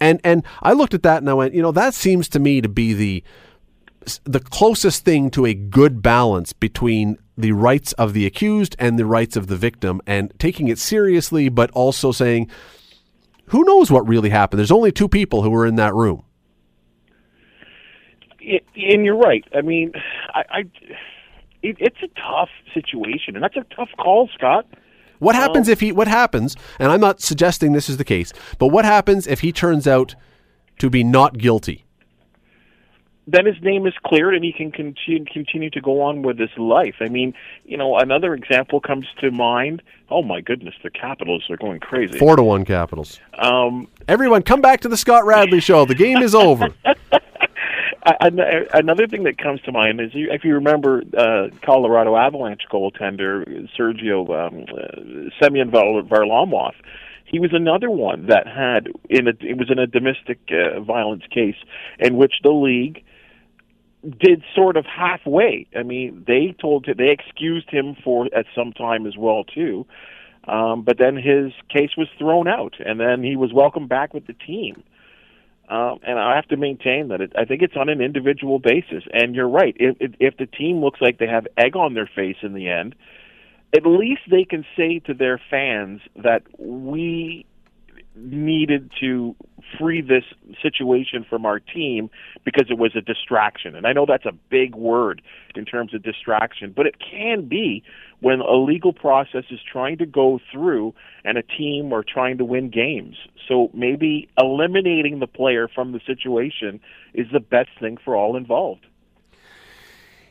And 0.00 0.20
and 0.24 0.44
I 0.60 0.72
looked 0.72 0.94
at 0.94 1.04
that 1.04 1.18
and 1.18 1.30
I 1.30 1.34
went, 1.34 1.54
you 1.54 1.62
know, 1.62 1.70
that 1.70 1.94
seems 1.94 2.28
to 2.30 2.40
me 2.40 2.60
to 2.60 2.68
be 2.68 2.92
the 2.94 3.22
the 4.24 4.40
closest 4.40 5.04
thing 5.04 5.30
to 5.30 5.46
a 5.46 5.54
good 5.54 6.02
balance 6.02 6.52
between 6.52 7.18
the 7.36 7.52
rights 7.52 7.92
of 7.94 8.12
the 8.12 8.26
accused 8.26 8.76
and 8.78 8.98
the 8.98 9.06
rights 9.06 9.36
of 9.36 9.46
the 9.46 9.56
victim 9.56 10.00
and 10.06 10.32
taking 10.38 10.68
it 10.68 10.78
seriously 10.78 11.48
but 11.48 11.70
also 11.72 12.12
saying 12.12 12.50
who 13.46 13.64
knows 13.64 13.90
what 13.90 14.06
really 14.08 14.30
happened? 14.30 14.58
There's 14.58 14.70
only 14.70 14.92
two 14.92 15.08
people 15.08 15.42
who 15.42 15.50
were 15.50 15.66
in 15.66 15.76
that 15.76 15.94
room. 15.94 16.24
And 18.40 19.04
you're 19.04 19.16
right. 19.16 19.44
I 19.54 19.60
mean 19.60 19.92
i, 20.34 20.42
I 20.50 20.58
it, 21.62 21.76
it's 21.78 22.02
a 22.02 22.08
tough 22.20 22.48
situation 22.74 23.36
and 23.36 23.42
that's 23.42 23.56
a 23.56 23.64
tough 23.74 23.90
call 23.96 24.28
scott. 24.34 24.66
What 25.18 25.36
happens 25.36 25.68
um, 25.68 25.72
if 25.72 25.80
he 25.80 25.92
what 25.92 26.08
happens 26.08 26.56
and 26.80 26.90
i'm 26.90 27.00
not 27.00 27.20
suggesting 27.20 27.72
this 27.72 27.88
is 27.88 27.96
the 27.96 28.04
case 28.04 28.32
but 28.58 28.68
what 28.68 28.84
happens 28.84 29.28
if 29.28 29.40
he 29.40 29.52
turns 29.52 29.86
out 29.86 30.16
to 30.78 30.90
be 30.90 31.04
not 31.04 31.38
guilty 31.38 31.84
then 33.26 33.46
his 33.46 33.56
name 33.62 33.86
is 33.86 33.94
cleared 34.04 34.34
and 34.34 34.44
he 34.44 34.52
can 34.52 34.72
continue, 34.72 35.24
continue 35.24 35.70
to 35.70 35.80
go 35.80 36.00
on 36.02 36.22
with 36.22 36.38
his 36.38 36.50
life. 36.56 36.96
I 37.00 37.08
mean, 37.08 37.34
you 37.64 37.76
know, 37.76 37.96
another 37.98 38.34
example 38.34 38.80
comes 38.80 39.06
to 39.20 39.30
mind. 39.30 39.82
Oh 40.10 40.22
my 40.22 40.40
goodness, 40.40 40.74
the 40.82 40.90
Capitals 40.90 41.44
are 41.48 41.56
going 41.56 41.80
crazy. 41.80 42.18
Four 42.18 42.36
to 42.36 42.42
one 42.42 42.64
Capitals. 42.64 43.20
Um, 43.38 43.88
Everyone, 44.08 44.42
come 44.42 44.60
back 44.60 44.80
to 44.80 44.88
the 44.88 44.96
Scott 44.96 45.24
Radley 45.24 45.60
show. 45.60 45.84
The 45.84 45.94
game 45.94 46.18
is 46.18 46.34
over. 46.34 46.68
Another 48.04 49.06
thing 49.06 49.22
that 49.24 49.38
comes 49.38 49.60
to 49.62 49.70
mind 49.70 50.00
is 50.00 50.10
if 50.14 50.42
you 50.42 50.54
remember 50.54 51.04
uh, 51.16 51.48
Colorado 51.64 52.16
Avalanche 52.16 52.62
goaltender 52.70 53.68
Sergio 53.78 54.28
um, 54.28 54.64
uh, 54.76 55.30
Semyon 55.40 55.70
Varlamov 55.70 56.72
he 57.32 57.40
was 57.40 57.50
another 57.54 57.90
one 57.90 58.26
that 58.26 58.46
had 58.46 58.88
in 59.08 59.26
a 59.26 59.32
it 59.40 59.56
was 59.56 59.70
in 59.70 59.78
a 59.78 59.86
domestic 59.86 60.38
uh, 60.50 60.80
violence 60.80 61.22
case 61.30 61.56
in 61.98 62.16
which 62.16 62.34
the 62.42 62.50
league 62.50 63.02
did 64.18 64.42
sort 64.54 64.76
of 64.76 64.84
halfway. 64.84 65.66
I 65.76 65.82
mean, 65.82 66.24
they 66.26 66.54
told 66.60 66.86
they 66.86 67.10
excused 67.10 67.70
him 67.70 67.96
for 68.02 68.26
at 68.34 68.46
some 68.54 68.72
time 68.72 69.06
as 69.06 69.16
well 69.16 69.44
too, 69.44 69.86
um, 70.48 70.82
but 70.82 70.98
then 70.98 71.16
his 71.16 71.52
case 71.68 71.90
was 71.96 72.08
thrown 72.18 72.48
out, 72.48 72.74
and 72.84 72.98
then 72.98 73.22
he 73.22 73.36
was 73.36 73.52
welcomed 73.52 73.88
back 73.88 74.12
with 74.12 74.26
the 74.26 74.32
team. 74.32 74.82
Um, 75.68 76.00
and 76.02 76.18
I 76.18 76.34
have 76.36 76.48
to 76.48 76.56
maintain 76.56 77.08
that 77.08 77.20
it, 77.20 77.32
I 77.38 77.44
think 77.44 77.62
it's 77.62 77.76
on 77.76 77.88
an 77.88 78.00
individual 78.00 78.58
basis. 78.58 79.04
And 79.12 79.34
you're 79.34 79.48
right. 79.48 79.74
If, 79.78 79.96
if 80.00 80.12
if 80.18 80.36
the 80.36 80.46
team 80.46 80.80
looks 80.80 81.00
like 81.00 81.18
they 81.18 81.28
have 81.28 81.46
egg 81.56 81.76
on 81.76 81.94
their 81.94 82.10
face 82.14 82.36
in 82.42 82.52
the 82.52 82.68
end, 82.68 82.94
at 83.74 83.86
least 83.86 84.22
they 84.30 84.44
can 84.44 84.66
say 84.76 84.98
to 85.06 85.14
their 85.14 85.40
fans 85.50 86.00
that 86.16 86.42
we 86.58 87.46
needed 88.14 88.90
to 89.00 89.34
free 89.78 90.00
this 90.00 90.24
situation 90.62 91.24
from 91.28 91.46
our 91.46 91.58
team 91.58 92.10
because 92.44 92.66
it 92.70 92.78
was 92.78 92.92
a 92.96 93.00
distraction. 93.00 93.74
And 93.74 93.86
I 93.86 93.92
know 93.92 94.04
that's 94.06 94.26
a 94.26 94.32
big 94.50 94.74
word 94.74 95.22
in 95.54 95.64
terms 95.64 95.94
of 95.94 96.02
distraction, 96.02 96.72
but 96.74 96.86
it 96.86 96.96
can 96.98 97.48
be 97.48 97.82
when 98.20 98.40
a 98.40 98.54
legal 98.54 98.92
process 98.92 99.44
is 99.50 99.60
trying 99.70 99.98
to 99.98 100.06
go 100.06 100.40
through 100.52 100.94
and 101.24 101.38
a 101.38 101.42
team 101.42 101.92
are 101.92 102.04
trying 102.04 102.38
to 102.38 102.44
win 102.44 102.70
games. 102.70 103.16
So 103.48 103.70
maybe 103.74 104.28
eliminating 104.38 105.18
the 105.18 105.26
player 105.26 105.68
from 105.68 105.92
the 105.92 106.00
situation 106.06 106.80
is 107.14 107.26
the 107.32 107.40
best 107.40 107.70
thing 107.80 107.98
for 108.04 108.16
all 108.16 108.36
involved. 108.36 108.86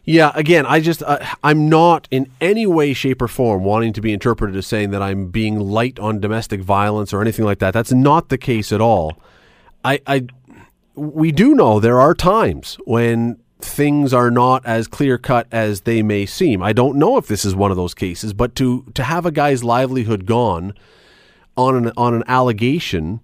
Yeah, 0.03 0.31
again, 0.33 0.65
I 0.65 0.79
just 0.79 1.03
uh, 1.03 1.19
I'm 1.43 1.69
not 1.69 2.07
in 2.09 2.31
any 2.41 2.65
way, 2.65 2.93
shape, 2.93 3.21
or 3.21 3.27
form 3.27 3.63
wanting 3.63 3.93
to 3.93 4.01
be 4.01 4.11
interpreted 4.11 4.55
as 4.55 4.65
saying 4.65 4.91
that 4.91 5.01
I'm 5.01 5.27
being 5.27 5.59
light 5.59 5.99
on 5.99 6.19
domestic 6.19 6.61
violence 6.61 7.13
or 7.13 7.21
anything 7.21 7.45
like 7.45 7.59
that. 7.59 7.73
That's 7.73 7.93
not 7.93 8.29
the 8.29 8.37
case 8.37 8.71
at 8.71 8.81
all. 8.81 9.21
I, 9.85 10.01
I 10.07 10.25
we 10.95 11.31
do 11.31 11.53
know 11.53 11.79
there 11.79 11.99
are 11.99 12.15
times 12.15 12.77
when 12.85 13.37
things 13.59 14.11
are 14.11 14.31
not 14.31 14.65
as 14.65 14.87
clear 14.87 15.19
cut 15.19 15.47
as 15.51 15.81
they 15.81 16.01
may 16.01 16.25
seem. 16.25 16.63
I 16.63 16.73
don't 16.73 16.97
know 16.97 17.17
if 17.17 17.27
this 17.27 17.45
is 17.45 17.55
one 17.55 17.69
of 17.69 17.77
those 17.77 17.93
cases, 17.93 18.33
but 18.33 18.55
to 18.55 18.85
to 18.95 19.03
have 19.03 19.27
a 19.27 19.31
guy's 19.31 19.63
livelihood 19.63 20.25
gone 20.25 20.73
on 21.55 21.75
an 21.75 21.91
on 21.95 22.15
an 22.15 22.23
allegation 22.27 23.19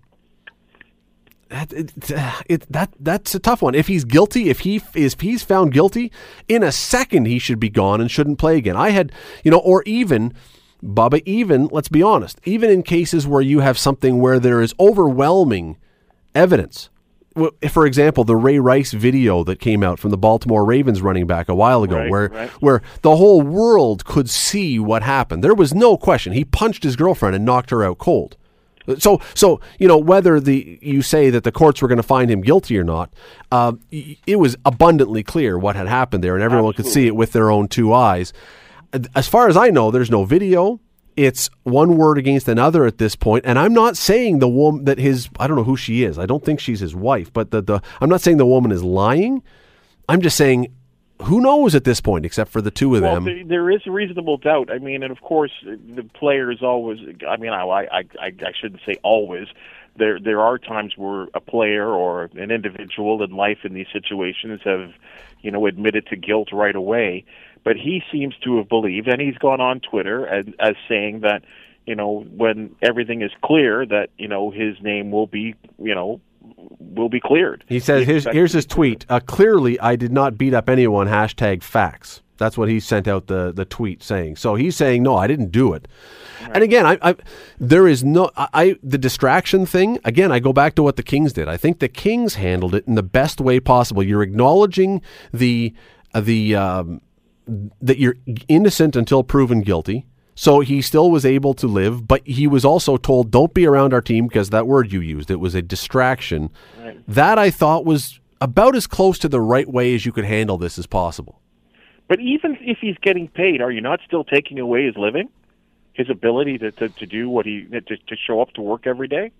that, 1.49 1.73
it, 1.73 1.93
it, 2.47 2.71
that 2.71 2.93
that's 2.99 3.35
a 3.35 3.39
tough 3.39 3.61
one. 3.61 3.75
If 3.75 3.87
he's 3.87 4.05
guilty, 4.05 4.49
if 4.49 4.59
he 4.59 4.81
if 4.93 5.19
he's 5.19 5.43
found 5.43 5.71
guilty, 5.71 6.11
in 6.47 6.63
a 6.63 6.71
second 6.71 7.25
he 7.25 7.39
should 7.39 7.59
be 7.59 7.69
gone 7.69 8.01
and 8.01 8.09
shouldn't 8.09 8.39
play 8.39 8.57
again. 8.57 8.75
I 8.75 8.89
had, 8.89 9.11
you 9.43 9.51
know, 9.51 9.59
or 9.59 9.83
even 9.83 10.33
Bubba, 10.83 11.21
even 11.25 11.67
let's 11.71 11.89
be 11.89 12.03
honest, 12.03 12.39
even 12.45 12.69
in 12.69 12.83
cases 12.83 13.25
where 13.25 13.41
you 13.41 13.59
have 13.61 13.77
something 13.77 14.19
where 14.19 14.39
there 14.39 14.61
is 14.61 14.73
overwhelming 14.79 15.77
evidence. 16.35 16.89
For 17.69 17.85
example, 17.85 18.23
the 18.23 18.35
Ray 18.35 18.57
Rice 18.57 18.93
video 18.93 19.43
that 19.43 19.59
came 19.59 19.83
out 19.83 19.99
from 19.99 20.09
the 20.09 20.17
Baltimore 20.17 20.65
Ravens 20.65 21.03
running 21.03 21.27
back 21.27 21.47
a 21.49 21.53
while 21.53 21.83
ago, 21.83 21.97
right, 21.97 22.09
where 22.09 22.29
right. 22.29 22.49
where 22.61 22.81
the 23.03 23.15
whole 23.15 23.43
world 23.43 24.05
could 24.05 24.27
see 24.27 24.79
what 24.79 25.03
happened. 25.03 25.43
There 25.43 25.53
was 25.53 25.73
no 25.73 25.97
question. 25.97 26.33
He 26.33 26.43
punched 26.43 26.83
his 26.83 26.95
girlfriend 26.95 27.35
and 27.35 27.45
knocked 27.45 27.69
her 27.69 27.83
out 27.83 27.99
cold. 27.99 28.37
So, 28.99 29.21
so 29.33 29.59
you 29.79 29.87
know 29.87 29.97
whether 29.97 30.39
the 30.39 30.79
you 30.81 31.01
say 31.01 31.29
that 31.29 31.43
the 31.43 31.51
courts 31.51 31.81
were 31.81 31.87
going 31.87 31.97
to 31.97 32.03
find 32.03 32.31
him 32.31 32.41
guilty 32.41 32.77
or 32.77 32.83
not, 32.83 33.13
uh, 33.51 33.73
it 33.91 34.39
was 34.39 34.55
abundantly 34.65 35.23
clear 35.23 35.57
what 35.57 35.75
had 35.75 35.87
happened 35.87 36.23
there, 36.23 36.35
and 36.35 36.43
everyone 36.43 36.69
Absolutely. 36.69 36.83
could 36.83 36.93
see 36.93 37.07
it 37.07 37.15
with 37.15 37.33
their 37.33 37.51
own 37.51 37.67
two 37.67 37.93
eyes. 37.93 38.33
As 39.15 39.27
far 39.27 39.49
as 39.49 39.57
I 39.57 39.69
know, 39.69 39.91
there's 39.91 40.11
no 40.11 40.23
video. 40.23 40.79
It's 41.17 41.49
one 41.63 41.97
word 41.97 42.17
against 42.17 42.47
another 42.47 42.85
at 42.85 42.99
this 42.99 43.15
point, 43.15 43.43
and 43.45 43.59
I'm 43.59 43.73
not 43.73 43.97
saying 43.97 44.39
the 44.39 44.47
woman 44.47 44.85
that 44.85 44.99
his 44.99 45.29
I 45.39 45.47
don't 45.47 45.57
know 45.57 45.63
who 45.63 45.77
she 45.77 46.03
is. 46.03 46.17
I 46.17 46.25
don't 46.25 46.43
think 46.45 46.59
she's 46.59 46.79
his 46.79 46.95
wife, 46.95 47.33
but 47.33 47.51
the, 47.51 47.61
the 47.61 47.81
I'm 47.99 48.09
not 48.09 48.21
saying 48.21 48.37
the 48.37 48.45
woman 48.45 48.71
is 48.71 48.83
lying. 48.83 49.43
I'm 50.07 50.21
just 50.21 50.37
saying 50.37 50.67
who 51.23 51.41
knows 51.41 51.75
at 51.75 51.83
this 51.83 51.99
point, 51.99 52.25
except 52.25 52.51
for 52.51 52.61
the 52.61 52.71
two 52.71 52.95
of 52.95 53.01
well, 53.01 53.15
them? 53.15 53.25
There, 53.25 53.45
there 53.45 53.71
is 53.71 53.85
reasonable 53.85 54.37
doubt. 54.37 54.71
I 54.71 54.77
mean, 54.77 55.03
and 55.03 55.11
of 55.11 55.21
course, 55.21 55.51
the 55.63 56.03
players 56.03 56.59
always. 56.61 56.99
I 57.27 57.37
mean, 57.37 57.51
I, 57.51 57.63
I, 57.63 57.87
I, 57.91 58.03
I 58.21 58.51
shouldn't 58.59 58.81
say 58.85 58.95
always. 59.03 59.47
There, 59.95 60.19
there 60.19 60.41
are 60.41 60.59
times 60.59 60.93
where 60.95 61.27
a 61.33 61.41
player 61.41 61.87
or 61.89 62.29
an 62.35 62.51
individual 62.51 63.23
in 63.23 63.31
life 63.31 63.59
in 63.63 63.73
these 63.73 63.87
situations 63.91 64.61
have, 64.63 64.91
you 65.41 65.49
know, 65.49 65.65
admitted 65.65 66.05
to 66.07 66.15
guilt 66.15 66.49
right 66.53 66.75
away. 66.75 67.25
But 67.63 67.77
he 67.77 68.03
seems 68.11 68.35
to 68.43 68.57
have 68.57 68.69
believed, 68.69 69.07
and 69.07 69.19
he's 69.19 69.37
gone 69.37 69.59
on 69.59 69.79
Twitter 69.79 70.27
as 70.27 70.75
saying 70.87 71.21
that, 71.21 71.43
you 71.85 71.95
know, 71.95 72.25
when 72.29 72.75
everything 72.81 73.23
is 73.23 73.31
clear, 73.43 73.85
that 73.85 74.09
you 74.17 74.27
know 74.27 74.51
his 74.51 74.75
name 74.81 75.11
will 75.11 75.27
be, 75.27 75.55
you 75.79 75.95
know, 75.95 76.21
will 76.57 77.09
be 77.09 77.19
cleared. 77.19 77.63
He 77.67 77.79
says, 77.79 78.05
here's, 78.05 78.25
here's 78.25 78.53
his 78.53 78.65
tweet. 78.65 79.05
Uh, 79.09 79.19
clearly, 79.19 79.79
I 79.79 79.95
did 79.95 80.11
not 80.11 80.37
beat 80.37 80.53
up 80.53 80.69
anyone. 80.69 81.07
Hashtag 81.07 81.63
facts. 81.63 82.21
That's 82.37 82.57
what 82.57 82.69
he 82.69 82.79
sent 82.79 83.07
out 83.07 83.27
the, 83.27 83.51
the 83.51 83.65
tweet 83.65 84.03
saying. 84.03 84.35
So 84.35 84.55
he's 84.55 84.75
saying, 84.75 85.03
no, 85.03 85.15
I 85.15 85.27
didn't 85.27 85.51
do 85.51 85.73
it. 85.73 85.87
Right. 86.41 86.51
And 86.55 86.63
again, 86.63 86.85
I, 86.85 86.97
I, 87.01 87.15
there 87.59 87.87
is 87.87 88.03
no, 88.03 88.29
I, 88.37 88.47
I, 88.53 88.75
the 88.83 88.97
distraction 88.97 89.65
thing. 89.65 89.99
Again, 90.03 90.31
I 90.31 90.39
go 90.39 90.53
back 90.53 90.75
to 90.75 90.83
what 90.83 90.97
the 90.97 91.03
Kings 91.03 91.33
did. 91.33 91.47
I 91.47 91.57
think 91.57 91.79
the 91.79 91.87
Kings 91.87 92.35
handled 92.35 92.75
it 92.75 92.85
in 92.87 92.95
the 92.95 93.03
best 93.03 93.41
way 93.41 93.59
possible. 93.59 94.03
You're 94.03 94.21
acknowledging 94.21 95.01
the, 95.33 95.73
uh, 96.13 96.21
the, 96.21 96.55
um, 96.55 97.01
that 97.81 97.97
you're 97.97 98.17
innocent 98.47 98.95
until 98.95 99.23
proven 99.23 99.61
guilty 99.61 100.05
So 100.39 100.59
he 100.59 100.83
still 100.83 101.09
was 101.09 101.25
able 101.25 101.55
to 101.55 101.65
live, 101.65 102.07
but 102.07 102.21
he 102.27 102.45
was 102.45 102.63
also 102.63 102.95
told, 102.95 103.31
"Don't 103.31 103.55
be 103.55 103.65
around 103.65 103.91
our 103.91 104.01
team," 104.01 104.27
because 104.27 104.51
that 104.51 104.67
word 104.67 104.93
you 104.93 105.01
used, 105.01 105.31
it 105.31 105.39
was 105.39 105.55
a 105.55 105.63
distraction. 105.63 106.51
Right. 106.79 106.99
That 107.07 107.39
I 107.39 107.49
thought 107.49 107.85
was 107.85 108.19
about 108.39 108.75
as 108.75 108.85
close 108.85 109.17
to 109.17 109.27
the 109.27 109.41
right 109.41 109.67
way 109.67 109.95
as 109.95 110.05
you 110.05 110.11
could 110.11 110.25
handle 110.25 110.59
this 110.59 110.77
as 110.77 110.85
possible. 110.85 111.41
But 112.07 112.19
even 112.19 112.55
if 112.61 112.77
he's 112.79 112.97
getting 113.01 113.27
paid, 113.29 113.61
are 113.61 113.71
you 113.71 113.81
not 113.81 113.99
still 114.05 114.23
taking 114.23 114.59
away 114.59 114.85
his 114.85 114.95
living, 114.95 115.27
his 115.93 116.07
ability 116.07 116.59
to, 116.59 116.71
to, 116.73 116.89
to 116.89 117.05
do 117.07 117.31
what 117.31 117.47
he 117.47 117.65
to, 117.71 117.81
to 117.81 118.15
show 118.15 118.39
up 118.39 118.53
to 118.53 118.61
work 118.61 118.85
every 118.85 119.07
day? 119.07 119.31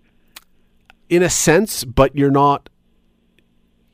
In 1.09 1.21
a 1.21 1.29
sense, 1.29 1.83
but 1.83 2.15
you're 2.15 2.31
not. 2.31 2.69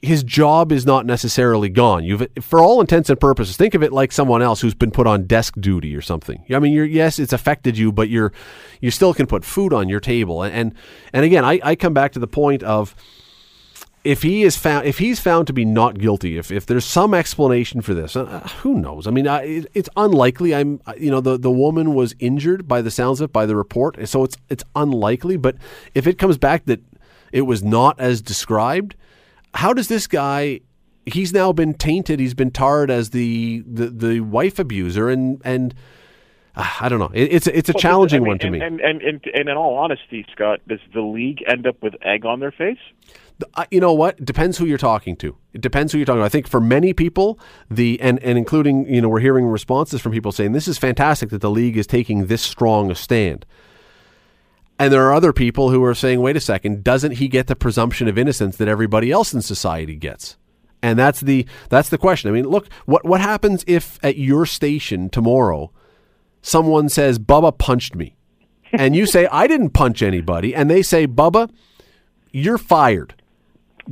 His 0.04 0.22
job 0.22 0.74
is 0.74 0.86
not 0.86 1.06
necessarily 1.06 1.70
gone. 1.70 2.04
You've, 2.04 2.28
for 2.42 2.60
all 2.60 2.82
intents 2.82 3.10
and 3.10 3.18
purposes, 3.18 3.56
think 3.56 3.74
of 3.74 3.82
it 3.82 3.94
like 3.94 4.12
someone 4.12 4.42
else 4.42 4.60
who's 4.60 4.74
been 4.74 4.92
put 4.92 5.08
on 5.08 5.28
desk 5.28 5.56
duty 5.60 5.96
or 5.96 6.02
something. 6.02 6.44
I 6.54 6.60
mean, 6.60 6.74
you're 6.74 6.86
yes, 6.86 7.20
it's 7.20 7.32
affected 7.32 7.78
you, 7.78 7.92
but 7.92 8.10
you're 8.10 8.34
you 8.82 8.92
still 8.92 9.14
can 9.14 9.28
put 9.28 9.46
food 9.46 9.72
on 9.74 9.88
your 9.88 10.02
table. 10.02 10.44
And 10.44 10.54
and, 10.54 10.76
and 11.14 11.26
again, 11.26 11.46
I, 11.46 11.60
I 11.64 11.76
come 11.76 11.94
back 11.94 12.12
to 12.14 12.20
the 12.20 12.28
point 12.28 12.64
of 12.64 12.96
if 14.04 14.22
he 14.22 14.44
is 14.44 14.58
found 14.58 14.86
if 14.86 14.98
he's 14.98 15.20
found 15.20 15.48
to 15.48 15.54
be 15.54 15.64
not 15.64 15.98
guilty 15.98 16.38
if, 16.38 16.52
if 16.52 16.66
there's 16.66 16.86
some 16.86 17.14
explanation 17.14 17.82
for 17.82 17.94
this 17.94 18.16
uh, 18.16 18.48
who 18.62 18.80
knows 18.80 19.08
i 19.08 19.12
mean 19.12 19.28
I, 19.28 19.44
it, 19.44 19.68
it's 19.74 19.90
unlikely 19.96 20.54
i'm 20.54 20.82
you 20.98 21.10
know 21.10 21.22
the, 21.22 21.38
the 21.38 21.52
woman 21.52 21.94
was 21.94 22.14
injured 22.20 22.68
by 22.68 22.82
the 22.82 22.92
sounds 22.92 23.22
of 23.22 23.30
it 23.30 23.34
by 23.34 23.46
the 23.46 23.56
report 23.56 24.08
so 24.08 24.24
it's 24.24 24.38
it's 24.50 24.64
unlikely 24.76 25.38
but 25.38 25.56
if 25.96 26.06
it 26.06 26.18
comes 26.18 26.38
back 26.38 26.66
that 26.66 26.82
it 27.32 27.44
was 27.44 27.64
not 27.64 28.00
as 28.00 28.22
described 28.22 28.96
how 29.54 29.74
does 29.74 29.88
this 29.88 30.08
guy 30.08 30.60
he's 31.06 31.34
now 31.34 31.52
been 31.52 31.74
tainted 31.74 32.20
he's 32.20 32.34
been 32.34 32.52
tarred 32.52 32.90
as 32.90 33.10
the 33.12 33.64
the, 33.68 33.88
the 33.88 34.20
wife 34.22 34.60
abuser 34.60 35.10
and 35.10 35.42
and 35.44 35.74
uh, 36.56 36.70
I 36.82 36.90
don't 36.90 37.00
know. 37.00 37.10
It, 37.14 37.34
it's 37.34 37.48
it's 37.48 37.70
a 37.70 37.74
Well, 37.74 37.82
challenging 37.82 38.18
I 38.18 38.20
mean, 38.20 38.28
one 38.28 38.40
to 38.40 38.48
and, 38.48 38.54
me. 38.54 38.62
And, 38.62 38.80
and, 38.80 39.02
and, 39.02 39.26
and 39.34 39.50
in 39.50 39.58
all 39.58 39.76
honesty, 39.76 40.26
Scott, 40.32 40.62
does 40.68 40.80
the 40.94 41.02
league 41.02 41.44
end 41.48 41.66
up 41.66 41.82
with 41.82 41.96
egg 42.04 42.26
on 42.26 42.40
their 42.40 42.52
face? 42.52 42.78
Uh, 43.56 43.66
you 43.72 43.80
know 43.80 43.94
what? 43.94 44.20
It 44.20 44.26
depends 44.26 44.58
who 44.60 44.66
you're 44.66 44.78
talking 44.78 45.16
to. 45.18 45.36
It 45.54 45.62
depends 45.62 45.92
who 45.92 45.98
you're 45.98 46.06
talking 46.06 46.22
to. 46.22 46.26
I 46.26 46.30
think 46.30 46.48
for 46.48 46.62
many 46.62 46.94
people, 46.94 47.40
the 47.70 48.00
and 48.02 48.20
and 48.20 48.38
including 48.38 48.86
you 48.88 49.02
know 49.02 49.10
we're 49.10 49.20
hearing 49.20 49.48
responses 49.48 50.00
from 50.02 50.12
people 50.12 50.32
saying 50.32 50.52
this 50.52 50.68
is 50.68 50.78
fantastic 50.78 51.30
that 51.32 51.42
the 51.42 51.50
league 51.50 51.76
is 51.76 51.88
taking 51.88 52.28
this 52.28 52.44
strong 52.44 52.92
a 52.92 52.96
stand. 52.96 53.46
And 54.80 54.92
there 54.92 55.04
are 55.04 55.14
other 55.14 55.34
people 55.34 55.70
who 55.70 55.84
are 55.84 55.96
saying, 55.96 56.22
wait 56.22 56.36
a 56.36 56.42
second, 56.42 56.84
doesn't 56.84 57.14
he 57.14 57.28
get 57.28 57.48
the 57.48 57.56
presumption 57.56 58.08
of 58.08 58.18
innocence 58.18 58.58
that 58.58 58.68
everybody 58.68 59.12
else 59.12 59.34
in 59.34 59.42
society 59.42 59.96
gets? 59.96 60.38
And 60.82 61.00
that's 61.00 61.22
the 61.22 61.46
that's 61.70 61.90
the 61.90 61.98
question. 61.98 62.30
I 62.30 62.34
mean, 62.34 62.46
look, 62.46 62.68
what 62.86 63.06
what 63.06 63.22
happens 63.22 63.64
if 63.68 63.98
at 64.04 64.18
your 64.18 64.46
station 64.46 65.10
tomorrow 65.10 65.72
someone 66.42 66.90
says 66.90 67.20
Bubba 67.20 67.58
punched 67.58 67.96
me? 67.96 68.18
And 68.74 68.96
you 68.96 69.06
say 69.06 69.28
I 69.28 69.48
didn't 69.48 69.70
punch 69.70 70.02
anybody 70.02 70.54
and 70.54 70.70
they 70.70 70.82
say 70.82 71.08
Bubba, 71.08 71.50
you're 72.32 72.58
fired 72.58 73.16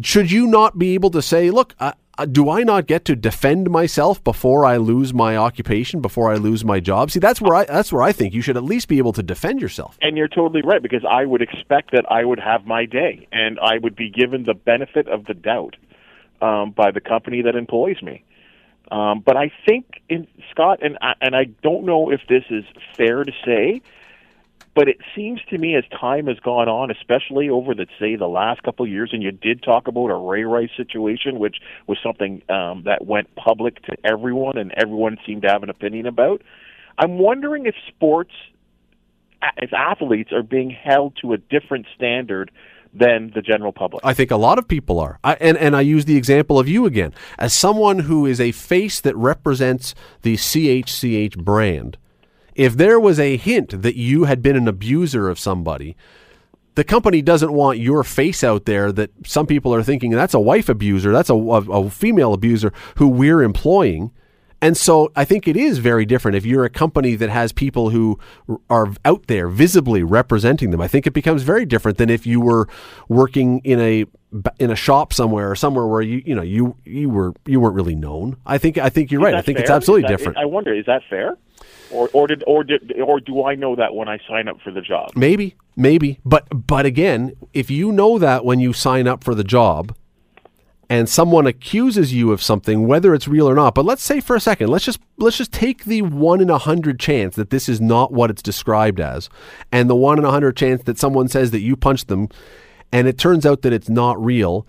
should 0.01 0.31
you 0.31 0.47
not 0.47 0.77
be 0.77 0.93
able 0.93 1.09
to 1.11 1.21
say, 1.21 1.51
look, 1.51 1.75
uh, 1.79 1.93
do 2.25 2.49
I 2.49 2.63
not 2.63 2.87
get 2.87 3.05
to 3.05 3.15
defend 3.15 3.69
myself 3.69 4.23
before 4.23 4.65
I 4.65 4.77
lose 4.77 5.13
my 5.13 5.37
occupation, 5.37 6.01
before 6.01 6.31
I 6.31 6.35
lose 6.35 6.65
my 6.65 6.79
job? 6.79 7.11
See, 7.11 7.19
that's 7.19 7.41
where 7.41 7.55
I 7.55 7.65
that's 7.65 7.91
where 7.91 8.03
I 8.03 8.11
think 8.11 8.33
you 8.33 8.41
should 8.41 8.57
at 8.57 8.63
least 8.63 8.87
be 8.87 8.97
able 8.97 9.13
to 9.13 9.23
defend 9.23 9.61
yourself. 9.61 9.97
And 10.01 10.17
you're 10.17 10.27
totally 10.27 10.61
right 10.61 10.81
because 10.81 11.05
I 11.09 11.25
would 11.25 11.41
expect 11.41 11.91
that 11.91 12.05
I 12.09 12.25
would 12.25 12.39
have 12.39 12.65
my 12.65 12.85
day 12.85 13.27
and 13.31 13.59
I 13.59 13.77
would 13.77 13.95
be 13.95 14.09
given 14.09 14.43
the 14.43 14.53
benefit 14.53 15.07
of 15.07 15.25
the 15.25 15.33
doubt 15.33 15.75
um, 16.41 16.71
by 16.71 16.91
the 16.91 17.01
company 17.01 17.41
that 17.43 17.55
employs 17.55 18.01
me. 18.01 18.23
Um, 18.91 19.23
but 19.25 19.37
I 19.37 19.51
think, 19.65 19.85
in 20.09 20.27
Scott, 20.51 20.79
and 20.83 20.97
I, 21.01 21.13
and 21.21 21.33
I 21.33 21.45
don't 21.63 21.85
know 21.85 22.11
if 22.11 22.19
this 22.27 22.43
is 22.49 22.65
fair 22.97 23.23
to 23.23 23.31
say, 23.45 23.81
but 24.73 24.87
it 24.87 24.97
seems 25.15 25.41
to 25.49 25.57
me 25.57 25.75
as 25.75 25.83
time 25.99 26.27
has 26.27 26.39
gone 26.39 26.69
on, 26.69 26.91
especially 26.91 27.49
over 27.49 27.73
the 27.73 27.87
say 27.99 28.15
the 28.15 28.27
last 28.27 28.63
couple 28.63 28.85
of 28.85 28.91
years, 28.91 29.09
and 29.11 29.21
you 29.21 29.31
did 29.31 29.61
talk 29.61 29.87
about 29.87 30.07
a 30.07 30.15
Ray 30.15 30.43
Rice 30.43 30.69
situation, 30.77 31.39
which 31.39 31.57
was 31.87 31.97
something 32.01 32.41
um, 32.49 32.83
that 32.85 33.05
went 33.05 33.33
public 33.35 33.81
to 33.83 33.95
everyone, 34.03 34.57
and 34.57 34.71
everyone 34.77 35.17
seemed 35.25 35.41
to 35.41 35.49
have 35.49 35.63
an 35.63 35.69
opinion 35.69 36.05
about. 36.05 36.41
I'm 36.97 37.17
wondering 37.17 37.65
if 37.65 37.75
sports, 37.87 38.31
as 39.41 39.69
athletes, 39.75 40.31
are 40.31 40.43
being 40.43 40.69
held 40.69 41.17
to 41.21 41.33
a 41.33 41.37
different 41.37 41.87
standard 41.95 42.51
than 42.93 43.31
the 43.33 43.41
general 43.41 43.71
public. 43.71 44.05
I 44.05 44.13
think 44.13 44.31
a 44.31 44.37
lot 44.37 44.57
of 44.57 44.67
people 44.67 44.99
are. 44.99 45.19
I, 45.23 45.35
and, 45.35 45.57
and 45.57 45.75
I 45.75 45.81
use 45.81 46.05
the 46.05 46.17
example 46.17 46.59
of 46.59 46.67
you 46.67 46.85
again. 46.85 47.13
As 47.37 47.53
someone 47.53 47.99
who 47.99 48.25
is 48.25 48.39
a 48.39 48.51
face 48.51 48.99
that 49.01 49.15
represents 49.15 49.95
the 50.21 50.35
CHCH 50.35 51.37
brand, 51.37 51.97
if 52.61 52.75
there 52.77 52.99
was 52.99 53.19
a 53.19 53.37
hint 53.37 53.81
that 53.81 53.95
you 53.95 54.25
had 54.25 54.41
been 54.41 54.55
an 54.55 54.67
abuser 54.67 55.29
of 55.29 55.39
somebody, 55.39 55.95
the 56.75 56.83
company 56.83 57.21
doesn't 57.21 57.51
want 57.51 57.79
your 57.79 58.03
face 58.03 58.43
out 58.43 58.65
there 58.65 58.91
that 58.91 59.09
some 59.25 59.45
people 59.47 59.73
are 59.73 59.83
thinking 59.83 60.11
that's 60.11 60.33
a 60.33 60.39
wife 60.39 60.69
abuser, 60.69 61.11
that's 61.11 61.29
a, 61.29 61.33
a, 61.35 61.61
a 61.71 61.89
female 61.89 62.33
abuser 62.33 62.71
who 62.97 63.07
we're 63.07 63.41
employing. 63.41 64.11
And 64.63 64.77
so 64.77 65.11
I 65.15 65.25
think 65.25 65.47
it 65.47 65.57
is 65.57 65.79
very 65.79 66.05
different 66.05 66.37
if 66.37 66.45
you're 66.45 66.63
a 66.63 66.69
company 66.69 67.15
that 67.15 67.31
has 67.31 67.51
people 67.51 67.89
who 67.89 68.19
are 68.69 68.93
out 69.03 69.25
there 69.25 69.47
visibly 69.49 70.03
representing 70.03 70.69
them. 70.69 70.79
I 70.79 70.87
think 70.87 71.07
it 71.07 71.13
becomes 71.13 71.41
very 71.41 71.65
different 71.65 71.97
than 71.97 72.11
if 72.11 72.27
you 72.27 72.39
were 72.39 72.67
working 73.09 73.59
in 73.63 73.79
a 73.79 74.05
in 74.59 74.71
a 74.71 74.75
shop 74.75 75.11
somewhere 75.13 75.51
or 75.51 75.55
somewhere 75.55 75.87
where 75.87 76.01
you 76.01 76.21
you 76.25 76.35
know 76.35 76.43
you 76.43 76.75
you 76.85 77.09
were 77.09 77.33
you 77.47 77.59
weren't 77.59 77.75
really 77.75 77.95
known. 77.95 78.37
I 78.45 78.59
think 78.59 78.77
I 78.77 78.89
think 78.89 79.11
you're 79.11 79.19
Is 79.21 79.25
right. 79.25 79.33
I 79.33 79.41
think 79.41 79.57
it's 79.59 79.69
absolutely 79.71 80.03
that- 80.03 80.17
different. 80.17 80.37
I 80.37 80.45
wonder, 80.45 80.73
is 80.73 80.85
that 80.85 81.01
fair? 81.09 81.37
Or, 81.91 82.09
or 82.13 82.27
did 82.27 82.43
or 82.47 82.63
did 82.63 82.99
or 82.99 83.19
do 83.19 83.43
I 83.45 83.55
know 83.55 83.75
that 83.75 83.93
when 83.93 84.07
I 84.07 84.19
sign 84.27 84.47
up 84.47 84.61
for 84.61 84.71
the 84.71 84.81
job? 84.81 85.11
Maybe, 85.15 85.55
maybe, 85.75 86.19
but 86.23 86.47
but 86.67 86.85
again, 86.85 87.33
if 87.53 87.69
you 87.69 87.91
know 87.91 88.17
that 88.17 88.45
when 88.45 88.59
you 88.59 88.71
sign 88.73 89.07
up 89.07 89.23
for 89.23 89.35
the 89.35 89.43
job, 89.43 89.95
and 90.91 91.07
someone 91.07 91.47
accuses 91.47 92.13
you 92.13 92.33
of 92.33 92.43
something, 92.43 92.85
whether 92.85 93.13
it's 93.13 93.25
real 93.25 93.47
or 93.47 93.55
not, 93.55 93.73
but 93.73 93.85
let's 93.85 94.03
say 94.03 94.19
for 94.19 94.35
a 94.35 94.41
second, 94.41 94.67
let's 94.67 94.83
just 94.83 94.99
let's 95.17 95.37
just 95.37 95.53
take 95.53 95.85
the 95.85 96.01
one 96.01 96.41
in 96.41 96.49
a 96.49 96.57
hundred 96.57 96.99
chance 96.99 97.35
that 97.35 97.49
this 97.49 97.69
is 97.69 97.79
not 97.79 98.11
what 98.11 98.29
it's 98.29 98.41
described 98.41 98.99
as, 98.99 99.29
and 99.71 99.89
the 99.89 99.95
one 99.95 100.17
in 100.17 100.25
a 100.25 100.31
hundred 100.31 100.57
chance 100.57 100.83
that 100.83 100.99
someone 100.99 101.27
says 101.29 101.51
that 101.51 101.61
you 101.61 101.77
punched 101.77 102.09
them, 102.09 102.27
and 102.91 103.07
it 103.07 103.17
turns 103.17 103.45
out 103.45 103.61
that 103.61 103.73
it's 103.73 103.89
not 103.89 104.21
real. 104.21 104.67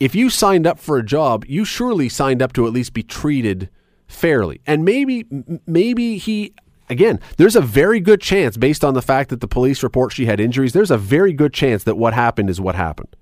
If 0.00 0.16
you 0.16 0.28
signed 0.28 0.66
up 0.66 0.80
for 0.80 0.98
a 0.98 1.04
job, 1.04 1.44
you 1.46 1.64
surely 1.64 2.08
signed 2.08 2.42
up 2.42 2.52
to 2.54 2.66
at 2.66 2.72
least 2.72 2.92
be 2.92 3.04
treated 3.04 3.70
fairly, 4.06 4.60
and 4.66 4.84
maybe 4.84 5.26
maybe 5.66 6.18
he 6.18 6.54
again, 6.90 7.20
there's 7.36 7.56
a 7.56 7.60
very 7.60 8.00
good 8.00 8.20
chance, 8.20 8.56
based 8.56 8.84
on 8.84 8.94
the 8.94 9.02
fact 9.02 9.30
that 9.30 9.40
the 9.40 9.48
police 9.48 9.82
report 9.82 10.12
she 10.12 10.26
had 10.26 10.40
injuries, 10.40 10.72
there's 10.72 10.90
a 10.90 10.98
very 10.98 11.32
good 11.32 11.52
chance 11.52 11.84
that 11.84 11.96
what 11.96 12.14
happened 12.14 12.50
is 12.50 12.60
what 12.60 12.74
happened. 12.74 13.14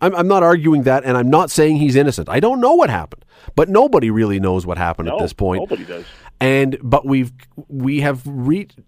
I'm, 0.00 0.14
I'm 0.14 0.28
not 0.28 0.42
arguing 0.42 0.84
that, 0.84 1.04
and 1.04 1.16
I'm 1.16 1.28
not 1.28 1.50
saying 1.50 1.76
he's 1.76 1.96
innocent. 1.96 2.28
I 2.28 2.40
don't 2.40 2.60
know 2.60 2.74
what 2.74 2.88
happened, 2.88 3.24
but 3.54 3.68
nobody 3.68 4.10
really 4.10 4.40
knows 4.40 4.64
what 4.66 4.78
happened 4.78 5.08
No, 5.08 5.16
at 5.16 5.22
this 5.22 5.32
point. 5.32 5.60
nobody 5.60 5.84
does. 5.84 6.04
And 6.40 6.78
but 6.82 7.04
we've 7.06 7.32
we 7.68 8.00
have 8.00 8.22
reached. 8.24 8.78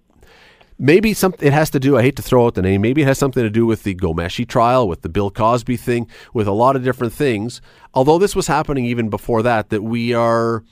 Maybe 0.78 1.12
something 1.12 1.46
it 1.46 1.52
has 1.52 1.70
to 1.70 1.78
do. 1.78 1.96
I 1.98 2.02
hate 2.02 2.16
to 2.16 2.22
throw 2.22 2.46
out 2.46 2.54
the 2.54 2.62
name. 2.62 2.80
Maybe 2.80 3.02
it 3.02 3.04
has 3.04 3.18
something 3.18 3.42
to 3.42 3.50
do 3.50 3.66
with 3.66 3.84
the 3.84 3.94
Ghomeshi 3.94 4.48
trial, 4.48 4.88
with 4.88 5.02
the 5.02 5.08
Bill 5.08 5.30
Cosby 5.30 5.76
thing, 5.76 6.08
with 6.32 6.48
a 6.48 6.52
lot 6.52 6.74
of 6.74 6.82
different 6.82 7.12
things. 7.12 7.60
Although 7.94 8.18
this 8.18 8.34
was 8.34 8.46
happening 8.46 8.86
even 8.86 9.08
before 9.10 9.42
that, 9.42 9.68
that 9.68 9.82
we 9.82 10.12
are 10.14 10.64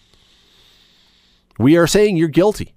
we 1.61 1.77
are 1.77 1.87
saying 1.87 2.17
you're 2.17 2.29
guilty. 2.29 2.75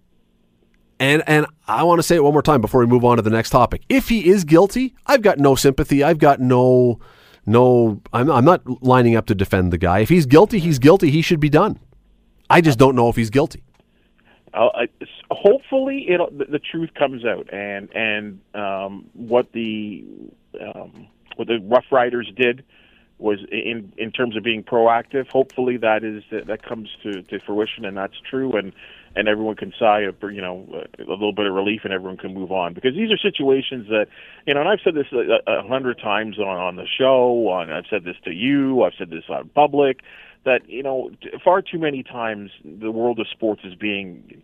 And 0.99 1.23
and 1.25 1.45
I 1.67 1.83
want 1.83 1.99
to 1.99 2.03
say 2.03 2.15
it 2.15 2.23
one 2.23 2.33
more 2.33 2.41
time 2.41 2.61
before 2.61 2.81
we 2.81 2.87
move 2.87 3.03
on 3.03 3.17
to 3.17 3.23
the 3.23 3.29
next 3.29 3.49
topic. 3.49 3.83
If 3.89 4.09
he 4.09 4.29
is 4.29 4.43
guilty, 4.43 4.93
I've 5.05 5.21
got 5.21 5.39
no 5.39 5.55
sympathy. 5.55 6.03
I've 6.03 6.19
got 6.19 6.39
no 6.39 6.99
no 7.45 8.01
I'm 8.11 8.29
I'm 8.29 8.45
not 8.45 8.61
lining 8.83 9.15
up 9.15 9.25
to 9.27 9.35
defend 9.35 9.73
the 9.73 9.77
guy. 9.77 9.99
If 9.99 10.09
he's 10.09 10.25
guilty, 10.25 10.59
he's 10.59 10.79
guilty. 10.79 11.09
He 11.09 11.21
should 11.21 11.39
be 11.39 11.49
done. 11.49 11.79
I 12.49 12.61
just 12.61 12.77
don't 12.77 12.95
know 12.95 13.09
if 13.09 13.15
he's 13.15 13.29
guilty. 13.29 13.63
Uh, 14.53 14.69
hopefully, 15.31 16.05
it 16.09 16.19
the, 16.37 16.45
the 16.45 16.59
truth 16.59 16.91
comes 16.93 17.25
out, 17.25 17.51
and 17.51 17.89
and 17.95 18.39
um, 18.53 19.09
what 19.13 19.51
the 19.53 20.05
um, 20.61 21.07
what 21.37 21.47
the 21.47 21.57
Roughriders 21.57 22.35
did 22.35 22.63
was 23.23 23.39
in 23.49 23.93
in 23.97 24.11
terms 24.11 24.35
of 24.35 24.43
being 24.43 24.63
proactive. 24.63 25.27
Hopefully, 25.29 25.77
that 25.77 26.03
is 26.03 26.23
that, 26.29 26.45
that 26.47 26.61
comes 26.61 26.89
to, 27.03 27.23
to 27.23 27.39
fruition, 27.39 27.85
and 27.85 27.95
that's 27.95 28.19
true, 28.29 28.51
and 28.57 28.73
and 29.15 29.29
everyone 29.29 29.55
can 29.55 29.73
sigh 29.79 30.01
a 30.01 30.11
you 30.29 30.41
know 30.41 30.83
a 30.99 31.03
little 31.09 31.31
bit 31.31 31.47
of 31.47 31.53
relief, 31.53 31.81
and 31.85 31.93
everyone 31.93 32.17
can 32.17 32.33
move 32.33 32.51
on 32.51 32.73
because 32.73 32.93
these 32.95 33.09
are 33.11 33.17
situations 33.17 33.87
that 33.87 34.07
you 34.45 34.53
know. 34.53 34.59
And 34.59 34.69
I've 34.69 34.81
said 34.83 34.93
this 34.93 35.07
a, 35.13 35.39
a 35.49 35.65
hundred 35.65 35.99
times 35.99 36.37
on 36.37 36.57
on 36.57 36.75
the 36.75 36.85
show. 36.85 37.47
On 37.47 37.71
I've 37.71 37.85
said 37.89 38.03
this 38.03 38.17
to 38.25 38.31
you. 38.31 38.83
I've 38.83 38.93
said 38.97 39.09
this 39.09 39.23
on 39.29 39.49
public. 39.55 40.01
That 40.43 40.67
you 40.67 40.83
know, 40.83 41.09
far 41.41 41.61
too 41.61 41.79
many 41.79 42.03
times 42.03 42.51
the 42.65 42.91
world 42.91 43.19
of 43.19 43.27
sports 43.29 43.61
is 43.63 43.75
being 43.75 44.43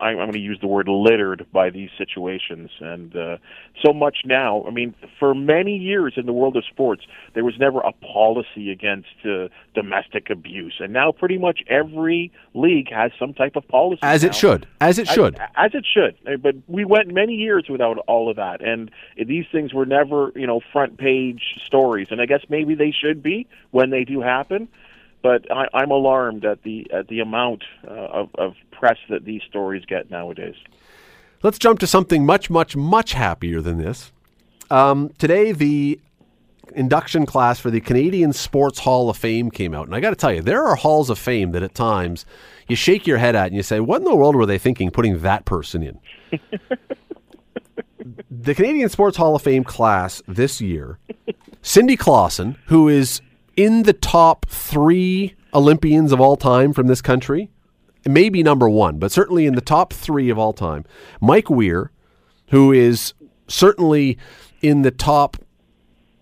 I'm 0.00 0.16
going 0.16 0.32
to 0.32 0.38
use 0.38 0.58
the 0.60 0.66
word 0.66 0.88
littered 0.88 1.46
by 1.52 1.70
these 1.70 1.90
situations, 1.98 2.70
and 2.80 3.14
uh, 3.16 3.36
so 3.84 3.92
much 3.92 4.18
now. 4.24 4.64
I 4.66 4.70
mean, 4.70 4.94
for 5.18 5.34
many 5.34 5.76
years 5.76 6.14
in 6.16 6.26
the 6.26 6.32
world 6.32 6.56
of 6.56 6.64
sports, 6.64 7.04
there 7.34 7.44
was 7.44 7.54
never 7.58 7.80
a 7.80 7.92
policy 7.92 8.70
against 8.70 9.08
uh, 9.24 9.48
domestic 9.74 10.30
abuse, 10.30 10.74
and 10.80 10.92
now 10.92 11.12
pretty 11.12 11.38
much 11.38 11.60
every 11.68 12.32
league 12.54 12.90
has 12.92 13.10
some 13.18 13.34
type 13.34 13.56
of 13.56 13.66
policy. 13.68 14.00
As 14.02 14.22
now. 14.22 14.28
it 14.28 14.34
should, 14.34 14.66
as 14.80 14.98
it 14.98 15.08
should, 15.08 15.34
as, 15.36 15.50
as 15.56 15.70
it 15.74 15.86
should. 15.86 16.42
But 16.42 16.56
we 16.68 16.84
went 16.84 17.12
many 17.12 17.34
years 17.34 17.66
without 17.68 17.98
all 18.06 18.30
of 18.30 18.36
that, 18.36 18.62
and 18.62 18.90
these 19.16 19.46
things 19.50 19.74
were 19.74 19.86
never, 19.86 20.32
you 20.36 20.46
know, 20.46 20.60
front 20.72 20.98
page 20.98 21.42
stories. 21.64 22.08
And 22.10 22.20
I 22.20 22.26
guess 22.26 22.42
maybe 22.48 22.74
they 22.74 22.92
should 22.92 23.22
be 23.22 23.46
when 23.70 23.90
they 23.90 24.04
do 24.04 24.20
happen 24.20 24.68
but 25.26 25.50
I, 25.50 25.66
I'm 25.74 25.90
alarmed 25.90 26.44
at 26.44 26.62
the 26.62 26.88
at 26.92 27.08
the 27.08 27.18
amount 27.18 27.64
uh, 27.84 27.90
of, 27.90 28.28
of 28.36 28.54
press 28.70 28.96
that 29.08 29.24
these 29.24 29.42
stories 29.48 29.84
get 29.84 30.08
nowadays. 30.08 30.54
Let's 31.42 31.58
jump 31.58 31.80
to 31.80 31.86
something 31.88 32.24
much, 32.24 32.48
much, 32.48 32.76
much 32.76 33.12
happier 33.12 33.60
than 33.60 33.76
this. 33.76 34.12
Um, 34.70 35.10
today, 35.18 35.50
the 35.50 35.98
induction 36.76 37.26
class 37.26 37.58
for 37.58 37.72
the 37.72 37.80
Canadian 37.80 38.32
Sports 38.32 38.78
Hall 38.78 39.10
of 39.10 39.16
Fame 39.16 39.50
came 39.50 39.74
out. 39.74 39.86
And 39.86 39.96
I 39.96 40.00
got 40.00 40.10
to 40.10 40.16
tell 40.16 40.32
you, 40.32 40.42
there 40.42 40.64
are 40.64 40.76
halls 40.76 41.10
of 41.10 41.18
fame 41.18 41.50
that 41.52 41.64
at 41.64 41.74
times 41.74 42.24
you 42.68 42.76
shake 42.76 43.04
your 43.04 43.18
head 43.18 43.34
at 43.34 43.48
and 43.48 43.56
you 43.56 43.64
say, 43.64 43.80
what 43.80 43.98
in 43.98 44.04
the 44.04 44.14
world 44.14 44.36
were 44.36 44.46
they 44.46 44.58
thinking 44.58 44.92
putting 44.92 45.18
that 45.20 45.44
person 45.44 45.82
in? 45.82 45.98
the 48.30 48.54
Canadian 48.54 48.88
Sports 48.90 49.16
Hall 49.16 49.34
of 49.34 49.42
Fame 49.42 49.64
class 49.64 50.22
this 50.28 50.60
year, 50.60 50.98
Cindy 51.62 51.96
Klassen, 51.96 52.56
who 52.66 52.88
is 52.88 53.20
in 53.56 53.84
the 53.84 53.92
top 53.92 54.46
three 54.46 55.34
Olympians 55.54 56.12
of 56.12 56.20
all 56.20 56.36
time 56.36 56.72
from 56.72 56.86
this 56.86 57.00
country, 57.00 57.50
maybe 58.06 58.42
number 58.42 58.68
one, 58.68 58.98
but 58.98 59.10
certainly 59.10 59.46
in 59.46 59.54
the 59.54 59.60
top 59.60 59.92
three 59.92 60.28
of 60.30 60.38
all 60.38 60.52
time. 60.52 60.84
Mike 61.20 61.50
Weir, 61.50 61.90
who 62.50 62.72
is 62.72 63.14
certainly 63.48 64.18
in 64.60 64.82
the 64.82 64.90
top. 64.90 65.38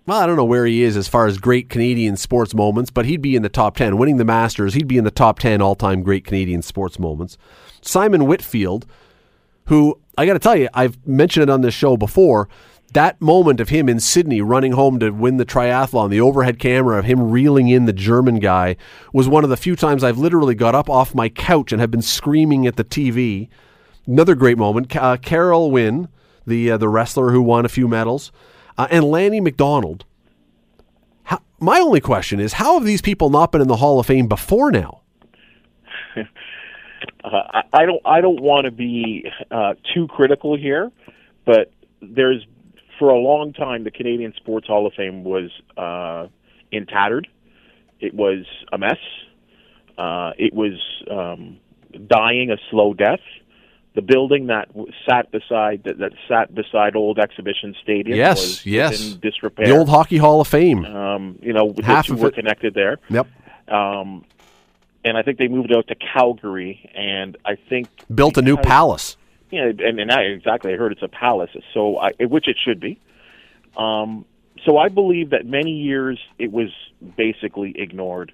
Well, 0.07 0.21
I 0.21 0.27
don't 0.27 0.37
know 0.37 0.45
where 0.45 0.67
he 0.67 0.83
is 0.83 0.97
as 0.97 1.09
far 1.09 1.27
as 1.27 1.39
great 1.39 1.71
Canadian 1.71 2.17
sports 2.17 2.55
moments, 2.55 2.91
but 2.91 3.07
he'd 3.07 3.23
be 3.23 3.37
in 3.37 3.43
the 3.43 3.49
top 3.49 3.77
10. 3.77 3.97
Winning 3.97 4.19
the 4.19 4.25
Masters, 4.25 4.75
he'd 4.75 4.87
be 4.87 4.99
in 4.99 5.05
the 5.05 5.11
top 5.11 5.39
10 5.39 5.63
all 5.63 5.75
time 5.75 6.03
great 6.03 6.25
Canadian 6.25 6.61
sports 6.61 6.99
moments. 6.99 7.39
Simon 7.81 8.27
Whitfield, 8.27 8.87
who 9.67 9.99
I 10.19 10.27
got 10.27 10.35
to 10.35 10.39
tell 10.39 10.57
you, 10.57 10.69
I've 10.75 11.05
mentioned 11.07 11.45
it 11.45 11.51
on 11.51 11.63
this 11.63 11.75
show 11.75 11.97
before 11.97 12.49
that 12.95 13.21
moment 13.21 13.61
of 13.61 13.69
him 13.69 13.89
in 13.89 14.01
Sydney 14.01 14.41
running 14.41 14.73
home 14.73 14.99
to 15.01 15.11
win 15.11 15.37
the 15.37 15.45
triathlon, 15.45 16.11
the 16.11 16.21
overhead 16.21 16.59
camera 16.59 16.99
of 16.99 17.05
him 17.05 17.31
reeling 17.31 17.69
in 17.69 17.85
the 17.85 17.93
German 17.93 18.39
guy, 18.39 18.77
was 19.13 19.29
one 19.29 19.45
of 19.45 19.51
the 19.51 19.57
few 19.57 19.77
times 19.77 20.03
I've 20.03 20.19
literally 20.19 20.55
got 20.55 20.75
up 20.75 20.89
off 20.89 21.15
my 21.15 21.29
couch 21.29 21.73
and 21.73 21.81
have 21.81 21.91
been 21.91 22.03
screaming 22.03 22.67
at 22.67 22.77
the 22.77 22.85
TV. 22.85 23.49
Another 24.07 24.35
great 24.35 24.59
moment. 24.59 24.95
Uh, 24.97 25.17
Carol 25.17 25.71
Huynh, 25.71 26.09
the 26.47 26.73
uh, 26.73 26.77
the 26.79 26.89
wrestler 26.89 27.31
who 27.31 27.43
won 27.43 27.65
a 27.65 27.69
few 27.69 27.89
medals, 27.89 28.33
uh, 28.79 28.87
and 28.91 29.05
Lanny 29.05 29.41
McDonald. 29.41 30.05
How, 31.25 31.41
my 31.59 31.79
only 31.81 32.01
question 32.01 32.41
is, 32.41 32.55
how 32.55 32.75
have 32.75 32.85
these 32.85 33.03
people 33.03 33.31
not 33.31 33.51
been 33.51 33.61
in 33.61 33.69
the 33.69 33.77
Hall 33.77 33.99
of 33.99 34.07
Fame 34.07 34.29
before 34.29 34.71
now? 34.71 35.03
Uh, 37.23 37.63
I 37.73 37.87
don't. 37.87 38.03
I 38.05 38.21
don't 38.21 38.41
want 38.41 38.67
to 38.67 38.71
be 38.71 39.25
uh, 39.51 39.75
too 39.95 40.07
critical 40.09 40.59
here, 40.59 40.93
but 41.47 41.73
there's 42.03 42.47
for 42.99 43.11
a 43.11 43.19
long 43.19 43.53
time, 43.53 43.85
the 43.85 43.91
Canadian 43.91 44.33
Sports 44.37 44.67
Hall 44.67 44.87
of 44.87 44.93
Fame 44.95 45.25
was 45.25 45.51
uh, 45.77 46.29
in 46.71 46.87
tattered. 46.87 47.29
It 48.01 48.15
was 48.15 48.45
a 48.73 48.79
mess. 48.79 48.99
Uh, 49.97 50.33
it 50.39 50.53
was 50.53 50.81
um, 51.11 51.59
dying 52.07 52.51
a 52.51 52.57
slow 52.71 52.95
death. 52.95 53.21
The 53.95 54.03
building 54.03 54.49
that 54.49 54.71
sat 55.09 55.31
beside 55.31 55.85
that, 55.85 55.99
that 55.99 56.13
sat 56.29 56.53
beside 56.53 56.97
old 56.97 57.21
exhibition 57.21 57.77
stadium 57.81 58.17
yes, 58.19 58.41
was 58.41 58.67
yes. 58.67 59.13
in 59.13 59.21
disrepair. 59.21 59.67
The 59.67 59.77
old 59.77 59.89
Hockey 59.89 60.17
Hall 60.17 60.41
of 60.41 60.49
Fame. 60.49 60.85
Um, 60.85 61.39
you 61.41 61.53
know, 61.53 61.73
half 61.83 62.07
the 62.07 62.09
two 62.09 62.15
of 62.15 62.21
were 62.21 62.29
it. 62.29 62.35
connected 62.35 62.75
there. 62.75 62.99
Yep. 63.09 63.29
Um, 63.69 64.25
and 65.05 65.17
I 65.17 65.23
think 65.23 65.39
they 65.39 65.49
moved 65.49 65.73
out 65.73 65.87
to 65.89 65.95
Calgary, 65.95 66.91
and 66.95 67.37
I 67.45 67.57
think 67.69 67.89
built 68.13 68.37
a 68.37 68.43
new 68.43 68.57
because- 68.57 69.17
palace. 69.57 69.77
yeah, 69.79 69.89
and, 69.89 70.01
and 70.01 70.11
I 70.13 70.23
exactly. 70.23 70.73
I 70.73 70.77
heard 70.77 70.93
it's 70.93 71.03
a 71.03 71.09
palace, 71.09 71.51
so 71.73 71.99
I, 71.99 72.13
which 72.21 72.49
it 72.49 72.57
should 72.63 72.81
be. 72.81 73.01
Um, 73.77 74.25
so 74.65 74.79
I 74.79 74.89
believe 74.89 75.31
that 75.31 75.47
many 75.47 75.73
years 75.73 76.19
it 76.39 76.53
was 76.53 76.69
basically 77.17 77.75
ignored. 77.77 78.33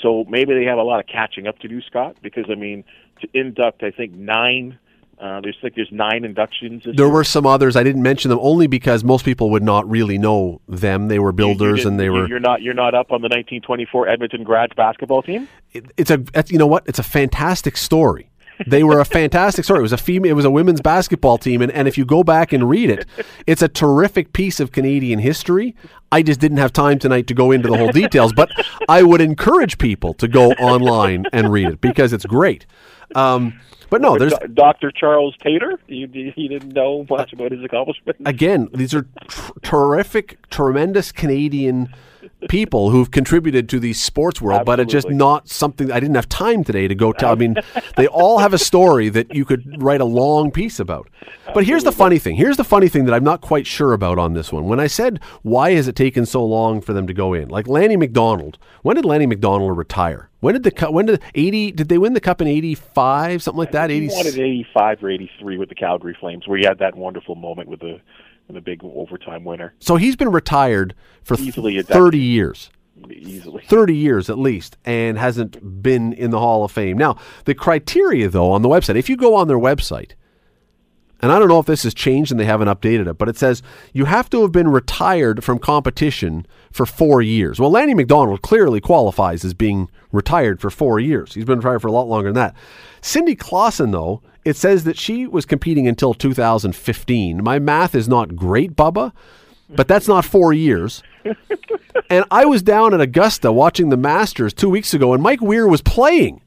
So 0.00 0.24
maybe 0.28 0.54
they 0.54 0.64
have 0.64 0.78
a 0.78 0.82
lot 0.82 1.00
of 1.00 1.06
catching 1.06 1.46
up 1.46 1.58
to 1.60 1.68
do, 1.68 1.80
Scott. 1.82 2.16
Because 2.22 2.44
I 2.50 2.54
mean, 2.54 2.84
to 3.20 3.28
induct, 3.34 3.82
I 3.82 3.90
think 3.90 4.12
nine. 4.14 4.78
Uh, 5.20 5.40
there's 5.40 5.56
like 5.62 5.74
there's 5.76 5.92
nine 5.92 6.24
inductions. 6.24 6.82
There 6.84 6.94
year. 7.06 7.08
were 7.08 7.22
some 7.22 7.46
others. 7.46 7.76
I 7.76 7.84
didn't 7.84 8.02
mention 8.02 8.28
them 8.30 8.40
only 8.42 8.66
because 8.66 9.04
most 9.04 9.24
people 9.24 9.50
would 9.50 9.62
not 9.62 9.88
really 9.88 10.18
know 10.18 10.60
them. 10.68 11.06
They 11.06 11.20
were 11.20 11.28
You- 11.28 11.46
you 11.48 11.54
builders, 11.54 11.84
and 11.84 12.00
they 12.00 12.10
were. 12.10 12.26
You're 12.26 12.40
not. 12.40 12.60
You're 12.62 12.74
not 12.74 12.94
up 12.94 13.12
on 13.12 13.20
the 13.20 13.28
1924 13.28 14.08
Edmonton 14.08 14.42
Grad 14.42 14.74
basketball 14.74 15.22
team. 15.22 15.46
it- 15.72 15.86
it's 15.96 16.10
a 16.10 16.24
you 16.48 16.58
know 16.58 16.66
what 16.66 16.82
it's 16.86 16.98
a 16.98 17.02
fantastic 17.04 17.76
story 17.76 18.30
they 18.66 18.82
were 18.82 19.00
a 19.00 19.04
fantastic 19.04 19.64
story 19.64 19.78
it 19.78 19.82
was 19.82 19.92
a 19.92 19.98
female 19.98 20.30
it 20.30 20.34
was 20.34 20.44
a 20.44 20.50
women's 20.50 20.80
basketball 20.80 21.38
team 21.38 21.62
and, 21.62 21.72
and 21.72 21.88
if 21.88 21.96
you 21.96 22.04
go 22.04 22.22
back 22.22 22.52
and 22.52 22.68
read 22.68 22.90
it 22.90 23.06
it's 23.46 23.62
a 23.62 23.68
terrific 23.68 24.32
piece 24.32 24.60
of 24.60 24.72
canadian 24.72 25.18
history 25.18 25.74
i 26.10 26.22
just 26.22 26.40
didn't 26.40 26.58
have 26.58 26.72
time 26.72 26.98
tonight 26.98 27.26
to 27.26 27.34
go 27.34 27.50
into 27.50 27.68
the 27.68 27.76
whole 27.76 27.92
details 27.92 28.32
but 28.32 28.50
i 28.88 29.02
would 29.02 29.20
encourage 29.20 29.78
people 29.78 30.14
to 30.14 30.28
go 30.28 30.52
online 30.52 31.24
and 31.32 31.52
read 31.52 31.68
it 31.68 31.80
because 31.80 32.12
it's 32.12 32.26
great 32.26 32.66
um, 33.14 33.60
but 33.90 34.00
no 34.00 34.16
there's 34.16 34.32
Dr. 34.54 34.90
Charles 34.90 35.36
Tator. 35.36 35.76
You, 35.86 36.08
you 36.34 36.48
didn't 36.48 36.72
know 36.72 37.04
much 37.10 37.34
about 37.34 37.52
his 37.52 37.62
accomplishments. 37.62 38.22
again, 38.24 38.70
these 38.72 38.94
are 38.94 39.06
tr- 39.28 39.52
terrific, 39.60 40.48
tremendous 40.48 41.12
Canadian 41.12 41.94
people 42.48 42.90
who've 42.90 43.10
contributed 43.10 43.68
to 43.70 43.80
the 43.80 43.92
sports 43.92 44.40
world, 44.40 44.64
but 44.64 44.80
it's 44.80 44.92
just 44.92 45.10
not 45.10 45.48
something 45.48 45.90
I 45.90 46.00
didn't 46.00 46.16
have 46.16 46.28
time 46.28 46.64
today 46.64 46.88
to 46.88 46.94
go 46.94 47.12
tell. 47.12 47.32
I 47.32 47.34
mean, 47.34 47.56
they 47.96 48.06
all 48.06 48.38
have 48.38 48.52
a 48.52 48.58
story 48.58 49.08
that 49.10 49.34
you 49.34 49.44
could 49.44 49.82
write 49.82 50.00
a 50.00 50.04
long 50.04 50.50
piece 50.50 50.80
about. 50.80 51.08
But 51.54 51.64
here's 51.64 51.84
the 51.84 51.92
funny 51.92 52.18
thing. 52.18 52.36
Here's 52.36 52.56
the 52.56 52.64
funny 52.64 52.88
thing 52.88 53.04
that 53.06 53.14
I'm 53.14 53.24
not 53.24 53.40
quite 53.40 53.66
sure 53.66 53.92
about 53.92 54.18
on 54.18 54.34
this 54.34 54.52
one. 54.52 54.64
When 54.64 54.80
I 54.80 54.86
said 54.86 55.20
why 55.42 55.72
has 55.72 55.88
it 55.88 55.96
taken 55.96 56.26
so 56.26 56.44
long 56.44 56.80
for 56.80 56.92
them 56.92 57.06
to 57.06 57.14
go 57.14 57.34
in, 57.34 57.48
like 57.48 57.66
Lanny 57.66 57.96
McDonald, 57.96 58.58
when 58.82 58.96
did 58.96 59.04
Lanny 59.04 59.26
McDonald 59.26 59.76
retire? 59.76 60.28
When 60.40 60.54
did 60.54 60.64
the 60.64 60.72
cup? 60.72 60.92
When 60.92 61.06
did 61.06 61.22
eighty? 61.36 61.70
Did 61.70 61.88
they 61.88 61.98
win 61.98 62.14
the 62.14 62.20
cup 62.20 62.40
in 62.40 62.48
eighty 62.48 62.74
five? 62.74 63.42
Something 63.42 63.58
like 63.58 63.72
that. 63.72 63.92
Eighty. 63.92 64.08
won 64.08 64.26
in 64.26 64.40
'85 64.40 65.04
or 65.04 65.10
'83 65.10 65.58
with 65.58 65.68
the 65.68 65.76
Calgary 65.76 66.16
Flames, 66.18 66.48
where 66.48 66.58
he 66.58 66.64
had 66.66 66.80
that 66.80 66.96
wonderful 66.96 67.36
moment 67.36 67.68
with 67.68 67.78
the 67.78 68.00
with 68.46 68.54
the 68.54 68.60
big 68.60 68.80
overtime 68.84 69.44
winner, 69.44 69.74
So 69.78 69.96
he's 69.96 70.16
been 70.16 70.30
retired 70.32 70.94
for 71.22 71.36
Easily 71.38 71.78
a 71.78 71.82
thirty 71.82 72.18
years. 72.18 72.70
easily. 73.10 73.64
30 73.66 73.96
years 73.96 74.30
at 74.30 74.38
least 74.38 74.76
and 74.84 75.18
hasn't 75.18 75.82
been 75.82 76.12
in 76.12 76.30
the 76.30 76.38
Hall 76.38 76.64
of 76.64 76.70
Fame. 76.70 76.96
Now, 76.98 77.16
the 77.46 77.54
criteria, 77.54 78.28
though, 78.28 78.50
on 78.52 78.62
the 78.62 78.68
website, 78.68 78.96
if 78.96 79.08
you 79.08 79.16
go 79.16 79.34
on 79.34 79.48
their 79.48 79.58
website, 79.58 80.12
and 81.22 81.32
I 81.32 81.38
don't 81.38 81.48
know 81.48 81.60
if 81.60 81.66
this 81.66 81.84
has 81.84 81.94
changed 81.94 82.30
and 82.30 82.38
they 82.40 82.44
haven't 82.44 82.68
updated 82.68 83.08
it, 83.08 83.16
but 83.16 83.28
it 83.28 83.38
says 83.38 83.62
you 83.92 84.06
have 84.06 84.28
to 84.30 84.42
have 84.42 84.52
been 84.52 84.68
retired 84.68 85.44
from 85.44 85.58
competition 85.58 86.46
for 86.72 86.84
four 86.84 87.22
years. 87.22 87.60
Well, 87.60 87.70
Lanny 87.70 87.94
McDonald 87.94 88.42
clearly 88.42 88.80
qualifies 88.80 89.44
as 89.44 89.54
being 89.54 89.88
retired 90.10 90.60
for 90.60 90.68
four 90.68 90.98
years. 90.98 91.34
He's 91.34 91.44
been 91.44 91.58
retired 91.58 91.80
for 91.80 91.88
a 91.88 91.92
lot 91.92 92.08
longer 92.08 92.28
than 92.28 92.34
that. 92.34 92.56
Cindy 93.00 93.36
Klassen, 93.36 93.92
though, 93.92 94.20
it 94.44 94.56
says 94.56 94.84
that 94.84 94.98
she 94.98 95.26
was 95.26 95.46
competing 95.46 95.86
until 95.86 96.12
2015. 96.12 97.42
My 97.42 97.58
math 97.58 97.94
is 97.94 98.08
not 98.08 98.34
great, 98.34 98.74
Bubba, 98.74 99.12
but 99.70 99.88
that's 99.88 100.08
not 100.08 100.24
four 100.24 100.52
years. 100.52 101.02
And 102.12 102.26
I 102.30 102.44
was 102.44 102.62
down 102.62 102.92
at 102.92 103.00
Augusta 103.00 103.50
watching 103.50 103.88
the 103.88 103.96
Masters 103.96 104.52
two 104.52 104.68
weeks 104.68 104.92
ago, 104.92 105.14
and 105.14 105.22
Mike 105.22 105.40
Weir 105.40 105.66
was 105.66 105.80
playing. 105.80 106.42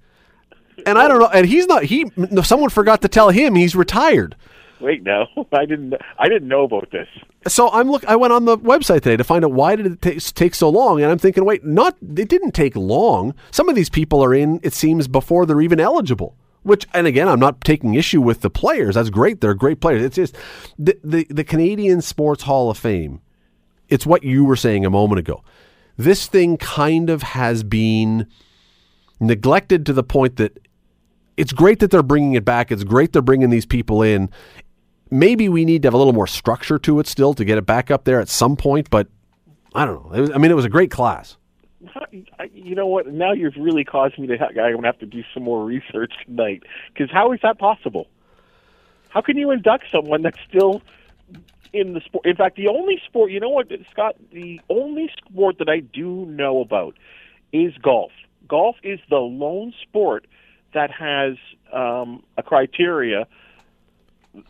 And 0.86 0.98
I 1.00 1.08
don't 1.08 1.20
know, 1.20 1.30
and 1.34 1.48
he's 1.48 1.66
not. 1.66 1.86
He 1.86 2.06
someone 2.44 2.70
forgot 2.70 3.02
to 3.02 3.08
tell 3.08 3.30
him 3.30 3.56
he's 3.56 3.76
retired. 3.76 4.36
Wait, 4.80 5.04
no, 5.04 5.26
I 5.52 5.66
didn't. 5.66 5.94
I 6.20 6.28
didn't 6.28 6.48
know 6.48 6.64
about 6.64 6.92
this. 6.92 7.08
So 7.48 7.70
I'm 7.70 7.90
look. 7.90 8.06
I 8.06 8.16
went 8.16 8.34
on 8.34 8.46
the 8.46 8.58
website 8.58 9.02
today 9.02 9.18
to 9.18 9.24
find 9.24 9.46
out 9.46 9.52
why 9.52 9.76
did 9.76 9.86
it 9.86 10.02
ta- 10.02 10.32
take 10.34 10.56
so 10.56 10.70
long, 10.70 11.02
and 11.02 11.12
I'm 11.12 11.18
thinking, 11.18 11.46
wait, 11.46 11.66
not 11.66 11.96
it 12.02 12.30
didn't 12.30 12.52
take 12.52 12.76
long. 12.76 13.34
Some 13.52 13.70
of 13.70 13.76
these 13.76 13.90
people 13.90 14.24
are 14.24 14.34
in. 14.34 14.60
It 14.64 14.74
seems 14.74 15.08
before 15.08 15.46
they're 15.46 15.62
even 15.62 15.80
eligible. 15.80 16.36
Which, 16.64 16.88
and 16.96 17.06
again, 17.06 17.28
I'm 17.28 17.40
not 17.40 17.62
taking 17.62 17.94
issue 17.94 18.22
with 18.22 18.42
the 18.42 18.50
players. 18.50 18.96
That's 18.96 19.12
great. 19.12 19.40
They're 19.40 19.54
great 19.54 19.82
players. 19.82 20.04
It's 20.04 20.16
just 20.16 20.36
the 20.80 20.98
the, 21.04 21.28
the 21.30 21.44
Canadian 21.44 22.02
Sports 22.02 22.44
Hall 22.44 22.70
of 22.70 22.78
Fame. 22.78 23.22
It's 23.88 24.06
what 24.06 24.24
you 24.24 24.44
were 24.44 24.56
saying 24.56 24.84
a 24.84 24.90
moment 24.90 25.20
ago. 25.20 25.44
This 25.96 26.28
thing 26.28 26.58
kind 26.58 27.10
of 27.10 27.22
has 27.22 27.64
been 27.64 28.28
neglected 29.20 29.86
to 29.86 29.94
the 29.94 30.04
point 30.04 30.38
that 30.38 30.58
it's 31.38 31.54
great 31.54 31.80
that 31.80 31.92
they're 31.92 32.04
bringing 32.04 32.34
it 32.34 32.46
back. 32.46 32.72
It's 32.72 32.84
great 32.84 33.14
they're 33.14 33.22
bringing 33.22 33.50
these 33.50 33.66
people 33.66 34.02
in. 34.02 34.30
Maybe 35.12 35.50
we 35.50 35.65
need 35.65 35.84
to 35.84 35.88
have 35.88 35.94
a 35.94 35.98
little 35.98 36.13
more 36.13 36.28
structure 36.28 36.80
to 36.80 37.00
it 37.00 37.08
still 37.08 37.34
to 37.36 37.46
get 37.46 37.58
it 37.58 37.65
back 37.65 37.91
up 37.91 38.06
there 38.06 38.20
at 38.20 38.30
some 38.30 38.56
point, 38.56 38.89
but 38.89 39.08
I 39.74 39.86
don't 39.86 40.12
know. 40.12 40.22
Was, 40.22 40.32
I 40.32 40.38
mean, 40.38 40.52
it 40.52 40.56
was 40.56 40.65
a 40.65 40.70
great 40.70 40.91
class. 40.91 41.38
You 42.54 42.74
know 42.74 42.88
what? 42.88 43.06
Now 43.08 43.34
you've 43.34 43.58
really 43.58 43.84
caused 43.84 44.18
me 44.18 44.26
to. 44.28 44.34
I'm 44.34 44.56
going 44.56 44.82
to 44.82 44.88
have 44.88 44.98
to 45.00 45.06
do 45.06 45.24
some 45.34 45.44
more 45.44 45.63
research 45.63 46.13
tonight. 46.26 46.63
Because 46.91 47.12
how 47.12 47.32
is 47.32 47.39
that 47.44 47.60
possible? 47.60 48.08
How 49.10 49.22
can 49.22 49.38
you 49.38 49.52
induct 49.52 49.86
someone 49.91 50.24
that's 50.24 50.39
still 50.50 50.82
in 51.74 51.94
the 51.94 52.02
sport? 52.02 52.26
In 52.26 52.36
fact, 52.36 52.56
the 52.56 52.68
only 52.68 53.00
sport. 53.06 53.32
You 53.32 53.39
know 53.39 53.50
what, 53.50 53.68
Scott? 53.91 54.15
The 54.32 54.60
only 54.70 55.12
sport 55.18 55.60
that 55.60 55.70
I 55.70 55.80
do 55.82 56.26
know 56.26 56.60
about 56.62 56.96
is 57.54 57.74
golf. 57.78 58.12
Golf 58.48 58.78
is 58.84 59.00
the 59.10 59.18
lone 59.18 59.74
sport 59.84 60.26
that 60.74 60.89
has 60.91 61.36
um, 61.72 62.24
a 62.38 62.44
criteria 62.44 63.28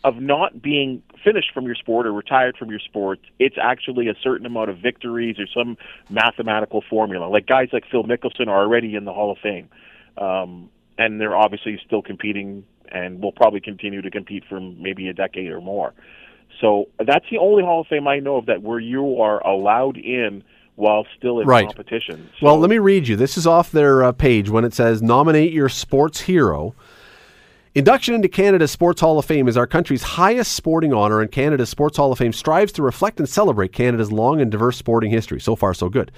of 0.04 0.18
not 0.18 0.62
being 0.62 1.02
finished 1.24 1.52
from 1.54 1.66
your 1.66 1.76
sport 1.76 2.06
or 2.06 2.14
retired 2.14 2.58
from 2.58 2.70
your 2.70 2.80
sport, 2.80 3.20
it's 3.40 3.58
actually 3.62 4.08
a 4.08 4.16
certain 4.22 4.46
amount 4.46 4.70
of 4.70 4.78
victories 4.78 5.38
or 5.40 5.48
some 5.48 5.78
mathematical 6.10 6.84
formula. 6.90 7.28
Like 7.28 7.48
guys 7.48 7.70
like 7.72 7.84
Phil 7.90 8.04
Mickelson 8.04 8.48
are 8.48 8.62
already 8.64 8.96
in 8.96 9.06
the 9.06 9.14
Hall 9.14 9.32
of 9.32 9.38
Fame, 9.40 9.70
um, 10.18 10.70
and 10.98 11.20
they're 11.20 11.36
obviously 11.36 11.80
still 11.86 12.02
competing 12.02 12.66
and 12.90 13.22
will 13.22 13.32
probably 13.32 13.60
continue 13.60 14.02
to 14.02 14.12
compete 14.12 14.44
for 14.48 14.60
maybe 14.60 15.08
a 15.08 15.14
decade 15.14 15.50
or 15.50 15.62
more. 15.62 15.94
So 16.62 16.90
that's 17.06 17.26
the 17.30 17.38
only 17.38 17.64
Hall 17.64 17.82
of 17.82 17.88
Fame 17.88 18.08
I 18.08 18.20
know 18.20 18.38
of 18.38 18.46
that 18.46 18.62
where 18.62 18.80
you 18.80 19.22
are 19.22 19.46
allowed 19.46 19.98
in 19.98 20.44
while 20.76 21.06
still 21.18 21.40
in 21.40 21.48
Right. 21.48 21.66
competition. 21.66 22.30
Well, 22.42 22.60
let 22.60 22.70
me 22.70 22.80
read 22.80 23.08
you. 23.08 23.16
This 23.16 23.38
is 23.38 23.48
off 23.48 23.72
their 23.72 24.04
uh, 24.04 24.12
page 24.12 24.50
when 24.50 24.66
it 24.66 24.74
says 24.74 25.02
nominate 25.02 25.54
your 25.54 25.70
sports 25.70 26.22
hero. 26.22 26.76
Induction 27.76 28.16
into 28.16 28.30
Canada's 28.30 28.72
Sports 28.72 29.02
Hall 29.02 29.20
of 29.20 29.26
Fame 29.26 29.50
is 29.50 29.58
our 29.58 29.68
country's 29.68 30.02
highest 30.02 30.54
sporting 30.54 30.94
honor, 30.94 31.20
and 31.20 31.30
Canada's 31.30 31.68
Sports 31.68 31.98
Hall 31.98 32.10
of 32.10 32.18
Fame 32.18 32.32
strives 32.32 32.72
to 32.72 32.82
reflect 32.82 33.20
and 33.20 33.28
celebrate 33.28 33.74
Canada's 33.74 34.14
long 34.14 34.40
and 34.40 34.50
diverse 34.50 34.78
sporting 34.78 35.12
history. 35.12 35.42
So 35.42 35.58
far, 35.58 35.74
so 35.74 35.90
good. 35.90 36.10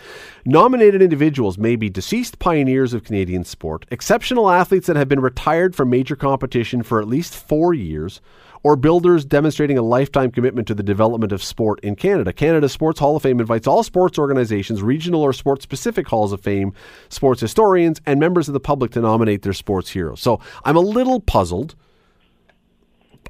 Nominated 0.45 1.01
individuals 1.01 1.57
may 1.57 1.75
be 1.75 1.89
deceased 1.89 2.37
pioneers 2.37 2.93
of 2.93 3.03
Canadian 3.03 3.43
sport, 3.43 3.87
exceptional 3.89 4.51
athletes 4.51 4.85
that 4.85 4.97
have 4.97 5.09
been 5.09 5.19
retired 5.19 5.73
from 5.73 5.89
major 5.89 6.15
competition 6.15 6.83
for 6.83 7.01
at 7.01 7.07
least 7.07 7.33
four 7.33 7.73
years, 7.73 8.21
or 8.63 8.75
builders 8.75 9.25
demonstrating 9.25 9.77
a 9.77 9.81
lifetime 9.81 10.31
commitment 10.31 10.67
to 10.67 10.73
the 10.73 10.83
development 10.83 11.31
of 11.31 11.43
sport 11.43 11.79
in 11.81 11.95
Canada. 11.95 12.33
Canada's 12.33 12.71
Sports 12.71 12.99
Hall 12.99 13.15
of 13.15 13.23
Fame 13.23 13.39
invites 13.39 13.67
all 13.67 13.83
sports 13.83 14.17
organizations, 14.17 14.81
regional 14.81 15.21
or 15.21 15.33
sports 15.33 15.63
specific 15.63 16.07
halls 16.07 16.31
of 16.31 16.41
fame, 16.41 16.73
sports 17.09 17.41
historians, 17.41 18.01
and 18.05 18.19
members 18.19 18.47
of 18.47 18.53
the 18.53 18.59
public 18.59 18.91
to 18.91 19.01
nominate 19.01 19.41
their 19.41 19.53
sports 19.53 19.89
heroes. 19.89 20.21
So 20.21 20.39
I'm 20.63 20.75
a 20.75 20.81
little 20.81 21.19
puzzled. 21.19 21.75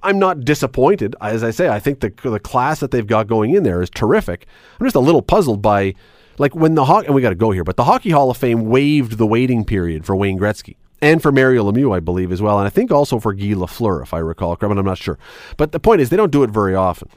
I'm 0.03 0.19
not 0.19 0.41
disappointed. 0.41 1.15
As 1.21 1.43
I 1.43 1.51
say, 1.51 1.69
I 1.69 1.79
think 1.79 2.01
the 2.01 2.13
the 2.23 2.39
class 2.39 2.79
that 2.79 2.91
they've 2.91 3.07
got 3.07 3.27
going 3.27 3.53
in 3.53 3.63
there 3.63 3.81
is 3.81 3.89
terrific. 3.89 4.45
I'm 4.79 4.85
just 4.85 4.95
a 4.95 4.99
little 4.99 5.23
puzzled 5.23 5.61
by 5.61 5.95
like 6.37 6.55
when 6.55 6.75
the 6.75 6.85
hockey 6.85 7.07
and 7.07 7.15
we 7.15 7.21
got 7.21 7.29
to 7.29 7.35
go 7.35 7.51
here, 7.51 7.63
but 7.63 7.77
the 7.77 7.83
Hockey 7.83 8.11
Hall 8.11 8.29
of 8.29 8.37
Fame 8.37 8.65
waived 8.65 9.17
the 9.17 9.25
waiting 9.25 9.65
period 9.65 10.05
for 10.05 10.15
Wayne 10.15 10.37
Gretzky 10.37 10.75
and 11.01 11.21
for 11.21 11.31
Mario 11.31 11.69
Lemieux, 11.69 11.95
I 11.95 11.99
believe 11.99 12.31
as 12.31 12.41
well, 12.41 12.57
and 12.57 12.65
I 12.65 12.69
think 12.69 12.91
also 12.91 13.19
for 13.19 13.33
Guy 13.33 13.53
Lafleur, 13.53 14.01
if 14.01 14.13
I 14.13 14.19
recall 14.19 14.55
correctly. 14.55 14.79
I'm 14.79 14.85
not 14.85 14.97
sure, 14.97 15.17
but 15.57 15.71
the 15.71 15.79
point 15.79 16.01
is 16.01 16.09
they 16.09 16.17
don't 16.17 16.31
do 16.31 16.43
it 16.43 16.49
very 16.49 16.75
often. 16.75 17.09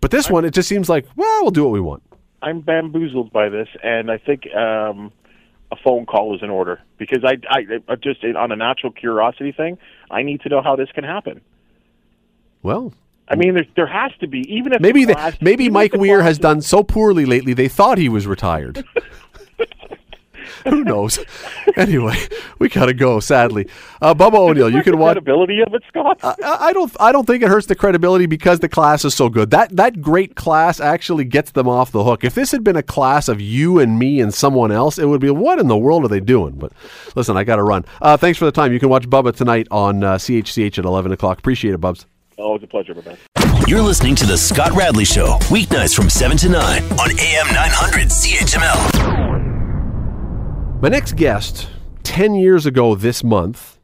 But 0.00 0.10
this 0.10 0.28
one, 0.28 0.44
it 0.44 0.52
just 0.52 0.68
seems 0.68 0.88
like 0.88 1.06
well, 1.16 1.42
we'll 1.42 1.50
do 1.50 1.64
what 1.64 1.72
we 1.72 1.80
want. 1.80 2.02
I'm 2.42 2.60
bamboozled 2.60 3.32
by 3.32 3.48
this, 3.48 3.68
and 3.82 4.10
I 4.10 4.18
think 4.18 4.46
um, 4.54 5.10
a 5.72 5.76
phone 5.82 6.06
call 6.06 6.34
is 6.34 6.42
in 6.42 6.50
order 6.50 6.80
because 6.98 7.24
I, 7.24 7.38
I, 7.48 7.80
I 7.88 7.94
just 7.96 8.22
on 8.24 8.52
a 8.52 8.56
natural 8.56 8.92
curiosity 8.92 9.52
thing, 9.52 9.78
I 10.10 10.22
need 10.22 10.42
to 10.42 10.48
know 10.48 10.62
how 10.62 10.76
this 10.76 10.90
can 10.94 11.04
happen. 11.04 11.40
Well, 12.62 12.92
I 13.28 13.36
mean, 13.36 13.54
there 13.54 13.66
there 13.76 13.86
has 13.86 14.12
to 14.20 14.26
be 14.26 14.40
even 14.54 14.72
if 14.72 14.80
maybe 14.80 15.04
the 15.04 15.14
class, 15.14 15.36
maybe 15.40 15.70
Mike 15.70 15.94
Weir 15.94 16.22
has 16.22 16.38
done 16.38 16.60
so 16.60 16.82
poorly 16.82 17.24
lately 17.24 17.54
they 17.54 17.68
thought 17.68 17.98
he 17.98 18.08
was 18.08 18.26
retired. 18.26 18.84
Who 20.64 20.84
knows? 20.84 21.18
Anyway, 21.76 22.16
we 22.58 22.68
gotta 22.68 22.94
go. 22.94 23.20
Sadly, 23.20 23.68
uh, 24.00 24.14
Bubba 24.14 24.34
O'Neil, 24.38 24.68
you 24.68 24.76
What's 24.76 24.84
can 24.84 24.92
the 24.92 24.98
watch. 24.98 25.14
credibility 25.14 25.60
of 25.60 25.74
it, 25.74 25.82
Scott. 25.88 26.18
I 26.22 26.34
I 26.68 26.72
don't. 26.72 26.92
I 27.00 27.10
don't 27.12 27.26
think 27.26 27.42
it 27.42 27.48
hurts 27.48 27.66
the 27.66 27.74
credibility 27.74 28.26
because 28.26 28.60
the 28.60 28.68
class 28.68 29.04
is 29.04 29.14
so 29.14 29.28
good. 29.28 29.50
That 29.50 29.74
that 29.76 30.00
great 30.00 30.36
class 30.36 30.78
actually 30.80 31.24
gets 31.24 31.50
them 31.52 31.68
off 31.68 31.90
the 31.92 32.04
hook. 32.04 32.22
If 32.24 32.34
this 32.34 32.52
had 32.52 32.62
been 32.64 32.76
a 32.76 32.82
class 32.82 33.28
of 33.28 33.40
you 33.40 33.78
and 33.78 33.98
me 33.98 34.20
and 34.20 34.32
someone 34.32 34.70
else, 34.72 34.98
it 34.98 35.06
would 35.06 35.20
be 35.20 35.30
what 35.30 35.58
in 35.58 35.68
the 35.68 35.76
world 35.78 36.04
are 36.04 36.08
they 36.08 36.20
doing? 36.20 36.52
But 36.56 36.72
listen, 37.14 37.36
I 37.36 37.44
got 37.44 37.56
to 37.56 37.62
run. 37.62 37.84
Uh, 38.00 38.16
thanks 38.16 38.38
for 38.38 38.44
the 38.44 38.52
time. 38.52 38.72
You 38.72 38.78
can 38.80 38.88
watch 38.88 39.08
Bubba 39.08 39.34
tonight 39.34 39.66
on 39.70 40.04
uh, 40.04 40.14
CHCH 40.16 40.78
at 40.78 40.84
eleven 40.84 41.12
o'clock. 41.12 41.38
Appreciate 41.38 41.74
it, 41.74 41.78
Bubs. 41.80 42.06
Always 42.36 42.62
a 42.62 42.66
pleasure, 42.66 42.94
my 42.94 43.02
man. 43.02 43.16
You're 43.66 43.80
listening 43.82 44.14
to 44.16 44.26
The 44.26 44.36
Scott 44.36 44.72
Radley 44.72 45.04
Show, 45.06 45.38
weeknights 45.48 45.94
from 45.94 46.10
7 46.10 46.36
to 46.38 46.48
9 46.50 46.82
on 46.82 47.10
AM 47.18 47.46
900 47.54 48.08
CHML. 48.08 49.33
My 50.80 50.90
next 50.90 51.16
guest, 51.16 51.70
10 52.02 52.34
years 52.34 52.66
ago 52.66 52.94
this 52.94 53.24
month, 53.24 53.78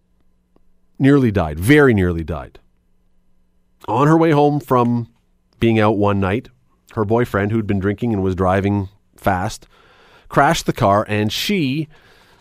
nearly 0.99 1.31
died, 1.31 1.59
very 1.59 1.95
nearly 1.95 2.23
died. 2.23 2.59
On 3.89 4.07
her 4.07 4.19
way 4.19 4.33
home 4.33 4.61
from 4.61 5.09
being 5.59 5.81
out 5.81 5.97
one 5.97 6.21
night, 6.21 6.51
her 6.93 7.07
boyfriend, 7.07 7.53
who'd 7.53 7.67
been 7.67 7.79
drinking 7.79 8.13
and 8.13 8.23
was 8.23 8.35
driving 8.35 8.91
fast, 9.17 9.67
crashed 10.29 10.67
the 10.67 10.73
car 10.75 11.07
and 11.09 11.33
she 11.33 11.89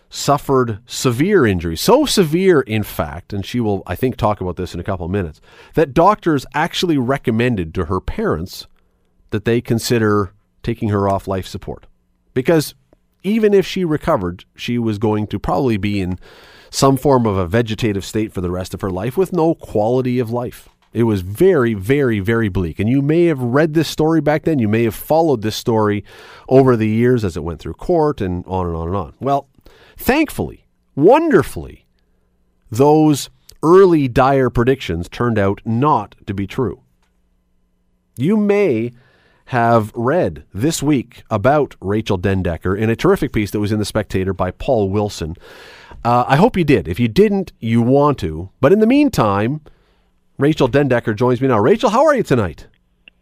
suffered 0.09 0.79
severe 0.85 1.45
injuries. 1.45 1.79
So 1.79 2.05
severe, 2.05 2.61
in 2.61 2.83
fact, 2.83 3.31
and 3.31 3.45
she 3.45 3.59
will, 3.59 3.83
I 3.87 3.95
think, 3.95 4.17
talk 4.17 4.41
about 4.41 4.57
this 4.57 4.73
in 4.73 4.79
a 4.79 4.83
couple 4.83 5.05
of 5.05 5.11
minutes, 5.11 5.39
that 5.75 5.93
doctors 5.93 6.45
actually 6.53 6.97
recommended 6.97 7.73
to 7.75 7.85
her 7.85 8.01
parents 8.01 8.67
that 9.29 9.45
they 9.45 9.61
consider 9.61 10.33
taking 10.63 10.89
her 10.89 11.07
off 11.07 11.27
life 11.27 11.47
support. 11.47 11.85
Because 12.33 12.73
even 13.23 13.53
if 13.53 13.65
she 13.65 13.83
recovered, 13.85 14.45
she 14.55 14.77
was 14.77 14.97
going 14.97 15.27
to 15.27 15.39
probably 15.39 15.77
be 15.77 16.01
in 16.01 16.19
some 16.69 16.97
form 16.97 17.25
of 17.25 17.37
a 17.37 17.47
vegetative 17.47 18.05
state 18.05 18.31
for 18.31 18.41
the 18.41 18.51
rest 18.51 18.73
of 18.73 18.81
her 18.81 18.91
life 18.91 19.17
with 19.17 19.33
no 19.33 19.55
quality 19.55 20.19
of 20.19 20.31
life. 20.31 20.69
It 20.91 21.03
was 21.03 21.21
very, 21.21 21.73
very, 21.73 22.19
very 22.19 22.49
bleak. 22.49 22.79
And 22.79 22.89
you 22.89 23.01
may 23.01 23.25
have 23.25 23.39
read 23.39 23.73
this 23.73 23.87
story 23.87 24.21
back 24.21 24.43
then. 24.43 24.57
You 24.59 24.67
may 24.67 24.83
have 24.83 24.95
followed 24.95 25.41
this 25.41 25.55
story 25.55 26.03
over 26.47 26.75
the 26.75 26.87
years 26.87 27.23
as 27.23 27.37
it 27.37 27.43
went 27.43 27.59
through 27.59 27.75
court 27.75 28.21
and 28.21 28.43
on 28.47 28.65
and 28.65 28.75
on 28.75 28.87
and 28.87 28.97
on. 28.97 29.13
Well, 29.19 29.47
thankfully, 29.97 30.65
wonderfully, 30.95 31.85
those 32.71 33.29
early 33.61 34.07
dire 34.07 34.49
predictions 34.49 35.09
turned 35.09 35.37
out 35.37 35.61
not 35.63 36.15
to 36.25 36.33
be 36.33 36.47
true. 36.47 36.81
You 38.17 38.35
may 38.35 38.91
have 39.49 39.91
read 39.95 40.43
this 40.53 40.83
week 40.83 41.23
about 41.31 41.75
Rachel 41.81 42.19
Dendekker 42.19 42.77
in 42.77 42.91
a 42.91 42.95
terrific 42.95 43.33
piece 43.33 43.49
that 43.49 43.59
was 43.59 43.71
in 43.71 43.79
The 43.79 43.85
Spectator 43.85 44.31
by 44.31 44.51
Paul 44.51 44.91
Wilson. 44.91 45.35
Uh, 46.05 46.23
I 46.27 46.35
hope 46.35 46.55
you 46.55 46.63
did. 46.63 46.87
If 46.87 46.99
you 46.99 47.07
didn't, 47.07 47.51
you 47.59 47.81
want 47.81 48.19
to. 48.19 48.51
But 48.61 48.73
in 48.73 48.79
the 48.79 48.85
meantime, 48.85 49.61
Rachel 50.37 50.69
Dendekker 50.69 51.15
joins 51.15 51.41
me 51.41 51.47
now. 51.47 51.57
Rachel, 51.57 51.89
how 51.89 52.05
are 52.05 52.13
you 52.13 52.21
tonight? 52.21 52.67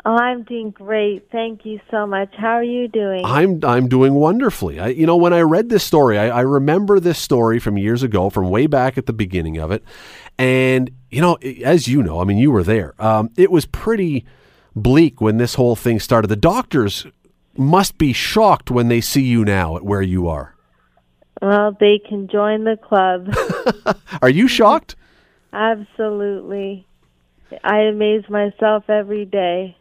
Oh, 0.05 0.17
I'm 0.17 0.43
doing 0.43 0.71
great. 0.71 1.31
Thank 1.31 1.65
you 1.65 1.79
so 1.89 2.05
much. 2.05 2.35
How 2.35 2.55
are 2.55 2.63
you 2.63 2.89
doing? 2.89 3.23
I'm 3.23 3.63
I'm 3.63 3.87
doing 3.87 4.13
wonderfully. 4.13 4.81
I, 4.81 4.87
you 4.87 5.05
know, 5.05 5.15
when 5.15 5.31
I 5.31 5.41
read 5.41 5.69
this 5.69 5.85
story, 5.85 6.19
I, 6.19 6.27
I 6.27 6.41
remember 6.41 6.99
this 6.99 7.19
story 7.19 7.59
from 7.59 7.77
years 7.77 8.03
ago, 8.03 8.29
from 8.29 8.49
way 8.49 8.67
back 8.67 8.97
at 8.97 9.05
the 9.05 9.13
beginning 9.13 9.57
of 9.59 9.71
it, 9.71 9.81
and 10.37 10.91
you 11.09 11.21
know, 11.21 11.35
as 11.63 11.87
you 11.87 12.03
know, 12.03 12.19
I 12.19 12.25
mean, 12.25 12.37
you 12.37 12.51
were 12.51 12.63
there. 12.63 13.01
Um, 13.01 13.29
it 13.37 13.49
was 13.49 13.65
pretty 13.65 14.25
bleak 14.77 15.19
when 15.19 15.37
this 15.37 15.55
whole 15.55 15.75
thing 15.75 15.99
started. 15.99 16.27
The 16.27 16.35
doctors 16.35 17.07
must 17.55 17.97
be 17.97 18.13
shocked 18.13 18.71
when 18.71 18.87
they 18.87 19.01
see 19.01 19.23
you 19.23 19.43
now 19.43 19.75
at 19.75 19.83
where 19.83 20.01
you 20.01 20.27
are. 20.27 20.55
well, 21.41 21.75
they 21.79 21.99
can 21.99 22.27
join 22.27 22.63
the 22.63 22.77
club. 22.77 23.33
Are 24.21 24.29
you 24.29 24.47
shocked? 24.47 24.95
Absolutely. 25.53 26.85
I 27.63 27.79
amaze 27.81 28.29
myself 28.29 28.89
every 28.89 29.25
day. 29.25 29.75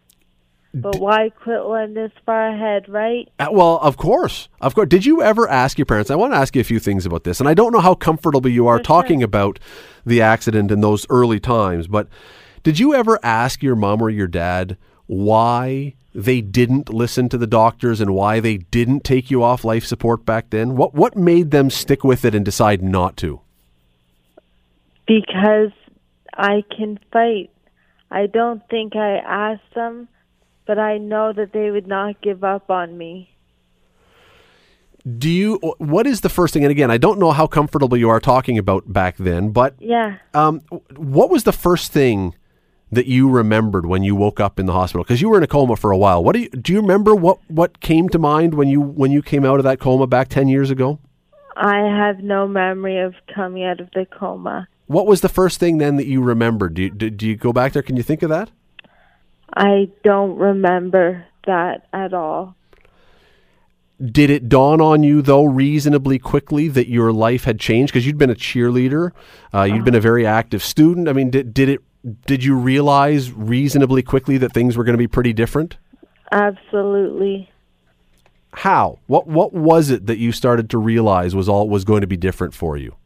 But 0.75 0.99
why 0.99 1.31
quit 1.31 1.67
when 1.67 1.95
this 1.95 2.13
far 2.27 2.49
ahead, 2.49 2.87
right? 2.87 3.31
Uh, 3.39 3.49
well, 3.51 3.79
of 3.79 3.97
course, 3.97 4.51
of 4.61 4.75
course. 4.75 4.89
Did 4.89 5.07
you 5.07 5.23
ever 5.23 5.49
ask 5.49 5.79
your 5.79 5.87
parents? 5.87 6.11
I 6.11 6.17
want 6.17 6.35
to 6.35 6.37
ask 6.37 6.55
you 6.55 6.61
a 6.61 6.65
few 6.65 6.79
things 6.79 7.07
about 7.07 7.25
this, 7.25 7.41
and 7.41 7.49
I 7.49 7.55
don't 7.55 7.73
know 7.73 7.81
how 7.81 7.95
comfortable 7.95 8.51
you 8.51 8.67
are 8.67 8.79
talking 8.79 9.23
about 9.23 9.59
the 10.05 10.21
accident 10.21 10.71
in 10.71 10.83
those 10.83 11.07
early 11.09 11.41
times, 11.41 11.87
but 11.87 12.09
did 12.67 12.81
you 12.81 12.95
ever 12.97 13.17
ask 13.23 13.63
your 13.63 13.77
mom 13.77 14.03
or 14.03 14.11
your 14.11 14.27
dad 14.27 14.77
why 15.07 15.95
they 16.13 16.41
didn't 16.41 16.93
listen 16.93 17.29
to 17.29 17.39
the 17.39 17.47
doctors 17.47 18.01
and 18.01 18.13
why 18.13 18.41
they 18.41 18.57
didn't 18.57 19.05
take 19.05 19.31
you 19.31 19.41
off 19.41 19.65
life 19.65 19.85
support 19.85 20.27
back 20.27 20.51
then? 20.51 20.75
What 20.75 20.93
what 20.93 21.15
made 21.15 21.53
them 21.53 21.71
stick 21.71 22.03
with 22.03 22.25
it 22.25 22.35
and 22.35 22.45
decide 22.45 22.83
not 22.83 23.17
to? 23.19 23.41
Because 25.07 25.71
I 26.35 26.65
can 26.77 26.99
fight. 27.13 27.51
I 28.11 28.27
don't 28.27 28.69
think 28.69 28.97
I 28.97 29.19
asked 29.19 29.73
them, 29.77 30.09
but 30.67 30.77
I 30.77 30.99
know 30.99 31.33
that 31.33 31.53
they 31.53 31.71
would 31.71 31.87
not 31.87 32.21
give 32.21 32.43
up 32.43 32.69
on 32.69 32.99
me. 32.99 33.31
Do 35.07 35.31
you? 35.31 35.59
What 35.79 36.09
is 36.09 36.23
the 36.23 36.29
first 36.29 36.53
thing? 36.53 36.65
And 36.65 36.73
again, 36.73 36.91
I 36.91 36.99
don't 36.99 37.21
know 37.21 37.31
how 37.31 37.47
comfortable 37.47 37.97
you 37.97 38.09
are 38.09 38.19
talking 38.19 38.59
about 38.59 38.93
back 38.93 39.19
then, 39.19 39.51
but 39.51 39.77
Yeah. 39.79 40.17
Um, 40.35 40.63
what 40.97 41.31
was 41.31 41.45
the 41.45 41.53
first 41.53 41.93
thing 41.93 42.35
that 42.97 43.07
you 43.07 43.31
remembered 43.31 43.87
when 43.87 44.03
you 44.03 44.17
woke 44.17 44.41
up 44.41 44.59
in 44.59 44.67
the 44.67 44.73
hospital? 44.73 45.05
Because 45.05 45.23
you 45.23 45.29
were 45.29 45.39
in 45.39 45.45
a 45.45 45.47
coma 45.47 45.77
for 45.77 45.93
a 45.93 45.97
while. 45.97 46.25
What 46.25 46.35
do 46.35 46.41
you 46.41 46.49
do? 46.49 46.73
You 46.73 46.81
remember 46.81 47.15
what 47.15 47.39
what 47.49 47.81
came 47.81 48.09
to 48.09 48.19
mind 48.19 48.55
when 48.55 48.69
you 48.69 48.81
when 48.81 49.13
you 49.13 49.23
came 49.23 49.45
out 49.45 49.59
of 49.59 49.65
that 49.65 49.79
coma 49.79 50.07
back 50.07 50.29
ten 50.29 50.49
years 50.49 50.71
ago? 50.71 50.99
I 51.57 51.79
have 51.79 52.19
no 52.19 52.47
memory 52.47 52.99
of 52.99 53.15
coming 53.35 53.65
out 53.65 53.81
of 53.81 53.91
the 53.93 54.07
coma. 54.07 54.69
What 54.87 55.07
was 55.07 55.21
the 55.21 55.29
first 55.29 55.59
thing 55.59 55.79
then 55.79 55.97
that 55.97 56.07
you 56.07 56.23
remembered? 56.23 56.75
Do 56.75 56.83
you, 56.83 56.91
do, 56.91 57.11
do 57.11 57.27
you 57.27 57.37
go 57.37 57.53
back 57.53 57.73
there? 57.73 57.83
Can 57.83 57.97
you 57.97 58.03
think 58.03 58.23
of 58.23 58.29
that? 58.29 58.51
I 59.55 59.91
don't 60.05 60.37
remember 60.37 61.25
that 61.47 61.87
at 61.93 62.13
all. 62.13 62.55
Did 64.05 64.29
it 64.29 64.51
dawn 64.51 64.83
on 64.83 65.03
you 65.03 65.23
though 65.23 65.45
reasonably 65.45 66.19
quickly 66.19 66.69
that 66.69 66.89
your 66.89 67.13
life 67.13 67.45
had 67.45 67.59
changed 67.59 67.93
because 67.93 68.07
you'd 68.07 68.19
been 68.19 68.29
a 68.29 68.35
cheerleader, 68.35 69.13
uh, 69.55 69.63
you'd 69.63 69.87
been 69.87 69.95
a 69.95 70.01
very 70.01 70.27
active 70.27 70.63
student. 70.63 71.09
I 71.09 71.15
mean, 71.15 71.31
did 71.31 71.55
did 71.55 71.71
it? 71.71 71.81
Did 72.27 72.45
you 72.45 72.57
realize 72.57 73.33
reasonably 73.33 74.03
quickly 74.03 74.39
that 74.39 74.53
things 74.53 74.77
were 74.77 74.85
going 74.85 74.95
to 74.95 74.99
be 74.99 75.09
pretty 75.09 75.33
different? 75.33 75.77
Absolutely. 76.31 77.51
How? 78.53 78.99
What 79.07 79.27
what 79.27 79.53
was 79.53 79.91
it 79.91 80.07
that 80.07 80.19
you 80.19 80.33
started 80.33 80.71
to 80.71 80.79
realize 80.79 81.35
was 81.35 81.49
all 81.49 81.69
was 81.69 81.85
going 81.85 82.01
to 82.01 82.07
be 82.07 82.17
different 82.17 82.55
for 82.55 82.77
you? 82.77 82.97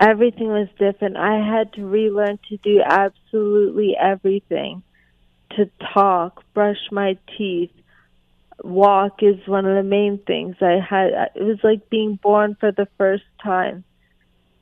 Everything 0.00 0.48
was 0.48 0.68
different. 0.78 1.16
I 1.16 1.38
had 1.44 1.72
to 1.74 1.84
relearn 1.84 2.38
to 2.48 2.56
do 2.58 2.80
absolutely 2.84 3.96
everything. 3.96 4.82
To 5.56 5.68
talk, 5.92 6.44
brush 6.54 6.76
my 6.92 7.16
teeth, 7.36 7.72
walk 8.62 9.22
is 9.22 9.36
one 9.46 9.66
of 9.66 9.74
the 9.74 9.88
main 9.88 10.18
things 10.18 10.56
I 10.60 10.78
had. 10.78 11.30
It 11.34 11.42
was 11.42 11.58
like 11.64 11.88
being 11.90 12.16
born 12.22 12.56
for 12.60 12.70
the 12.70 12.86
first 12.98 13.24
time. 13.42 13.82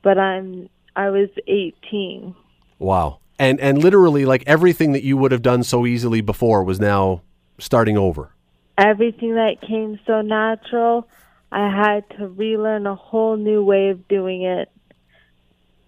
But 0.02 0.18
I'm 0.18 0.68
I 0.94 1.10
was 1.10 1.28
18. 1.46 2.34
Wow. 2.78 3.20
And 3.38 3.60
and 3.60 3.82
literally 3.82 4.24
like 4.24 4.42
everything 4.46 4.92
that 4.92 5.02
you 5.02 5.16
would 5.16 5.32
have 5.32 5.42
done 5.42 5.62
so 5.62 5.86
easily 5.86 6.20
before 6.20 6.64
was 6.64 6.80
now 6.80 7.22
starting 7.58 7.96
over. 7.96 8.32
Everything 8.78 9.34
that 9.34 9.60
came 9.66 9.98
so 10.06 10.20
natural, 10.20 11.08
I 11.52 11.68
had 11.68 12.08
to 12.18 12.28
relearn 12.28 12.86
a 12.86 12.94
whole 12.94 13.36
new 13.36 13.64
way 13.64 13.88
of 13.88 14.06
doing 14.08 14.42
it. 14.42 14.70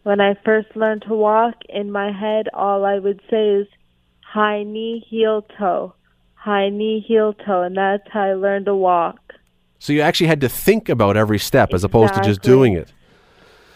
When 0.05 0.21
I 0.21 0.35
first 0.45 0.75
learned 0.75 1.03
to 1.03 1.15
walk, 1.15 1.55
in 1.69 1.93
my 1.93 2.13
head, 2.13 2.49
all 2.55 2.87
I 2.87 2.99
would 2.99 3.21
say 3.29 3.49
is 3.51 3.67
high 4.23 4.63
knee, 4.63 5.05
heel 5.07 5.43
toe, 5.59 5.95
high 6.35 6.71
knee, 6.71 7.05
heel 7.07 7.35
toe, 7.35 7.63
and 7.63 7.77
that's 7.77 8.09
how 8.11 8.23
I 8.23 8.35
learned 8.35 8.67
to 8.67 8.75
walk. 8.75 9.19
So 9.79 9.93
you 9.93 10.01
actually 10.01 10.29
had 10.29 10.41
to 10.41 10.49
think 10.49 10.89
about 10.89 11.17
every 11.17 11.39
step 11.39 11.73
as 11.73 11.85
opposed 11.85 12.15
to 12.15 12.23
just 12.23 12.43
doing 12.43 12.73
it. 12.73 12.93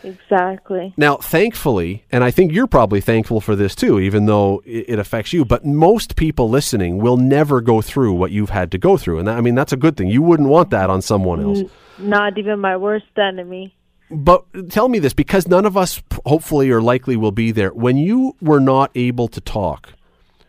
Exactly. 0.05 0.92
Now, 0.96 1.16
thankfully, 1.16 2.05
and 2.11 2.24
I 2.24 2.30
think 2.30 2.53
you're 2.53 2.66
probably 2.66 3.00
thankful 3.00 3.40
for 3.40 3.55
this 3.55 3.74
too, 3.74 4.00
even 4.00 4.26
though 4.26 4.62
it, 4.64 4.98
affects 4.98 5.32
you, 5.32 5.44
but 5.44 5.64
most 5.64 6.16
people 6.16 6.48
listening 6.48 6.98
will 6.98 7.16
never 7.16 7.61
go 7.61 7.80
through 7.80 8.12
what 8.14 8.30
you've 8.30 8.50
had 8.50 8.70
to 8.72 8.78
go 8.78 8.96
through. 8.96 9.18
And 9.18 9.28
that, 9.28 9.36
I 9.36 9.40
mean, 9.40 9.55
that's 9.55 9.72
a 9.72 9.76
good 9.76 9.96
thing. 9.96 10.09
You 10.09 10.22
wouldn't 10.22 10.48
want 10.48 10.70
that 10.70 10.90
on 10.90 11.03
someone 11.03 11.42
else. 11.42 11.62
Not 11.98 12.38
even 12.38 12.61
my 12.61 12.76
worst 12.76 13.07
enemy. 13.16 13.74
But 14.11 14.70
tell 14.70 14.88
me 14.88 14.98
this, 14.98 15.14
because 15.14 15.48
none 15.48 15.64
of 15.64 15.76
us 15.76 16.03
hopefully 16.26 16.70
or 16.70 16.82
likely 16.82 17.16
will 17.16 17.32
be 17.32 17.50
there. 17.50 17.70
When 17.70 17.96
you 17.96 18.36
were 18.42 18.61
not 18.61 18.90
able 18.94 19.26
to 19.28 19.40
talk, 19.40 19.94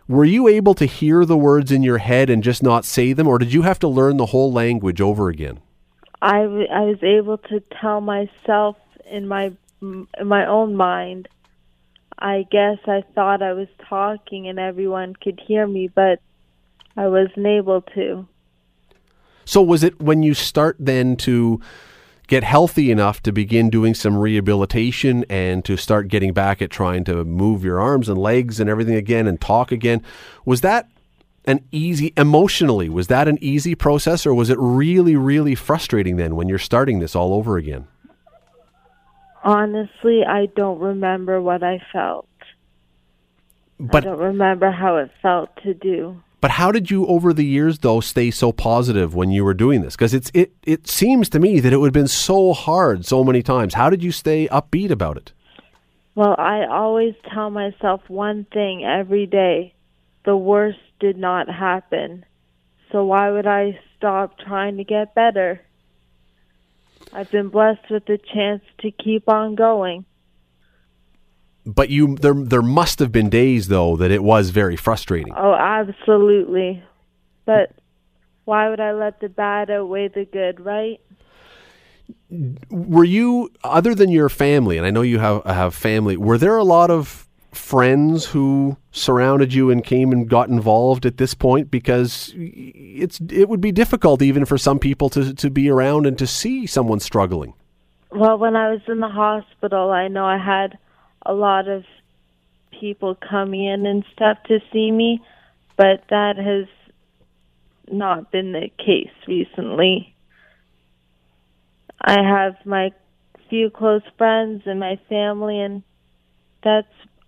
were 0.07 0.25
you 0.25 0.49
able 0.49 0.73
to 0.75 0.85
hear 0.85 1.23
the 1.23 1.37
words 1.37 1.71
in 1.71 1.81
your 1.81 1.99
head 1.99 2.29
and 2.29 2.43
just 2.43 2.61
not 2.61 2.83
say 2.83 3.13
them, 3.13 3.27
or 3.27 3.37
did 3.37 3.53
you 3.53 3.61
have 3.61 3.79
to 3.79 3.87
learn 3.87 4.17
the 4.17 4.27
whole 4.27 4.51
language 4.51 4.99
over 4.99 5.29
again? 5.29 5.61
I, 6.21 6.41
w- 6.43 6.67
I 6.67 6.81
was 6.81 7.01
able 7.03 7.37
to 7.37 7.61
tell 7.81 8.01
myself 8.01 8.75
in 9.13 9.27
my 9.27 9.53
in 9.81 10.07
my 10.25 10.45
own 10.45 10.75
mind. 10.75 11.29
I 12.17 12.45
guess 12.51 12.77
I 12.85 13.03
thought 13.15 13.41
I 13.41 13.53
was 13.53 13.67
talking 13.87 14.47
and 14.47 14.59
everyone 14.59 15.13
could 15.15 15.41
hear 15.45 15.67
me, 15.67 15.89
but 15.93 16.19
I 16.95 17.07
wasn't 17.07 17.45
able 17.45 17.81
to. 17.95 18.27
So 19.45 19.61
was 19.61 19.83
it 19.83 19.99
when 19.99 20.23
you 20.23 20.33
start 20.33 20.77
then 20.79 21.15
to 21.17 21.59
get 22.27 22.43
healthy 22.43 22.91
enough 22.91 23.21
to 23.23 23.33
begin 23.33 23.69
doing 23.69 23.93
some 23.93 24.17
rehabilitation 24.17 25.25
and 25.29 25.65
to 25.65 25.75
start 25.75 26.07
getting 26.07 26.33
back 26.33 26.61
at 26.61 26.69
trying 26.69 27.03
to 27.03 27.25
move 27.25 27.63
your 27.63 27.81
arms 27.81 28.07
and 28.07 28.17
legs 28.17 28.59
and 28.59 28.69
everything 28.69 28.95
again 28.95 29.27
and 29.27 29.41
talk 29.41 29.71
again? 29.71 30.01
Was 30.45 30.61
that 30.61 30.89
an 31.45 31.59
easy 31.71 32.13
emotionally? 32.15 32.87
Was 32.87 33.07
that 33.07 33.27
an 33.27 33.37
easy 33.41 33.75
process 33.75 34.25
or 34.25 34.33
was 34.33 34.49
it 34.49 34.57
really 34.59 35.17
really 35.17 35.55
frustrating 35.55 36.15
then 36.15 36.35
when 36.37 36.47
you're 36.47 36.57
starting 36.57 36.99
this 36.99 37.15
all 37.15 37.33
over 37.33 37.57
again? 37.57 37.87
Honestly, 39.43 40.23
I 40.25 40.47
don't 40.55 40.79
remember 40.79 41.41
what 41.41 41.63
I 41.63 41.81
felt. 41.91 42.27
But 43.79 44.03
I 44.05 44.09
don't 44.09 44.19
remember 44.19 44.71
how 44.71 44.97
it 44.97 45.11
felt 45.21 45.49
to 45.63 45.73
do. 45.73 46.21
But 46.39 46.51
how 46.51 46.71
did 46.71 46.91
you 46.91 47.05
over 47.07 47.33
the 47.33 47.45
years 47.45 47.79
though 47.79 48.01
stay 48.01 48.29
so 48.29 48.51
positive 48.51 49.15
when 49.15 49.31
you 49.31 49.45
were 49.45 49.53
doing 49.53 49.81
this? 49.81 49.95
Because 49.95 50.13
it's 50.13 50.29
it 50.33 50.53
it 50.63 50.87
seems 50.87 51.29
to 51.29 51.39
me 51.39 51.59
that 51.59 51.71
it 51.71 51.77
would 51.77 51.87
have 51.87 51.93
been 51.93 52.07
so 52.07 52.53
hard 52.53 53.05
so 53.05 53.23
many 53.23 53.41
times. 53.41 53.73
How 53.73 53.89
did 53.89 54.03
you 54.03 54.11
stay 54.11 54.47
upbeat 54.49 54.91
about 54.91 55.17
it? 55.17 55.31
Well, 56.15 56.35
I 56.37 56.65
always 56.65 57.15
tell 57.33 57.49
myself 57.49 58.01
one 58.07 58.45
thing 58.53 58.83
every 58.85 59.25
day. 59.25 59.73
The 60.25 60.37
worst 60.37 60.79
did 60.99 61.17
not 61.17 61.49
happen. 61.49 62.25
So 62.91 63.05
why 63.05 63.31
would 63.31 63.47
I 63.47 63.79
stop 63.97 64.37
trying 64.37 64.77
to 64.77 64.83
get 64.83 65.15
better? 65.15 65.61
I've 67.13 67.29
been 67.29 67.49
blessed 67.49 67.89
with 67.91 68.05
the 68.05 68.17
chance 68.17 68.63
to 68.79 68.91
keep 68.91 69.29
on 69.29 69.55
going. 69.55 70.05
But 71.65 71.89
you 71.89 72.15
there 72.15 72.33
there 72.33 72.61
must 72.61 72.99
have 72.99 73.11
been 73.11 73.29
days 73.29 73.67
though 73.69 73.95
that 73.97 74.11
it 74.11 74.23
was 74.23 74.49
very 74.49 74.75
frustrating. 74.75 75.33
Oh, 75.35 75.53
absolutely. 75.53 76.83
But 77.45 77.71
why 78.45 78.69
would 78.69 78.79
I 78.79 78.93
let 78.93 79.21
the 79.21 79.29
bad 79.29 79.69
outweigh 79.69 80.09
the 80.09 80.25
good, 80.25 80.59
right? 80.59 80.99
Were 82.69 83.05
you 83.05 83.51
other 83.63 83.95
than 83.95 84.09
your 84.09 84.27
family 84.27 84.77
and 84.77 84.85
I 84.85 84.89
know 84.89 85.03
you 85.03 85.19
have 85.19 85.45
have 85.45 85.75
family, 85.75 86.17
were 86.17 86.37
there 86.37 86.57
a 86.57 86.65
lot 86.65 86.89
of 86.89 87.29
friends 87.53 88.25
who 88.25 88.77
surrounded 88.91 89.53
you 89.53 89.69
and 89.69 89.83
came 89.83 90.11
and 90.11 90.29
got 90.29 90.49
involved 90.49 91.05
at 91.05 91.17
this 91.17 91.33
point 91.33 91.71
because 91.71 92.33
it's 92.35 93.19
it 93.29 93.49
would 93.49 93.61
be 93.61 93.71
difficult 93.71 94.21
even 94.21 94.45
for 94.45 94.57
some 94.57 94.79
people 94.79 95.09
to 95.09 95.33
to 95.33 95.49
be 95.49 95.69
around 95.69 96.05
and 96.05 96.17
to 96.17 96.27
see 96.27 96.65
someone 96.65 96.99
struggling. 96.99 97.53
Well, 98.11 98.37
when 98.37 98.55
I 98.55 98.71
was 98.71 98.81
in 98.87 98.99
the 98.99 99.07
hospital, 99.07 99.89
I 99.89 100.07
know 100.07 100.25
I 100.25 100.37
had 100.37 100.77
a 101.25 101.33
lot 101.33 101.67
of 101.67 101.83
people 102.79 103.15
coming 103.15 103.65
in 103.65 103.85
and 103.85 104.03
stuff 104.13 104.37
to 104.47 104.59
see 104.71 104.91
me, 104.91 105.21
but 105.77 106.03
that 106.09 106.37
has 106.37 106.67
not 107.91 108.31
been 108.31 108.51
the 108.51 108.69
case 108.77 109.13
recently. 109.27 110.13
I 111.99 112.21
have 112.21 112.55
my 112.65 112.91
few 113.49 113.69
close 113.69 114.01
friends 114.17 114.63
and 114.65 114.79
my 114.79 114.99
family, 115.09 115.59
and 115.59 115.83
that's 116.63 116.87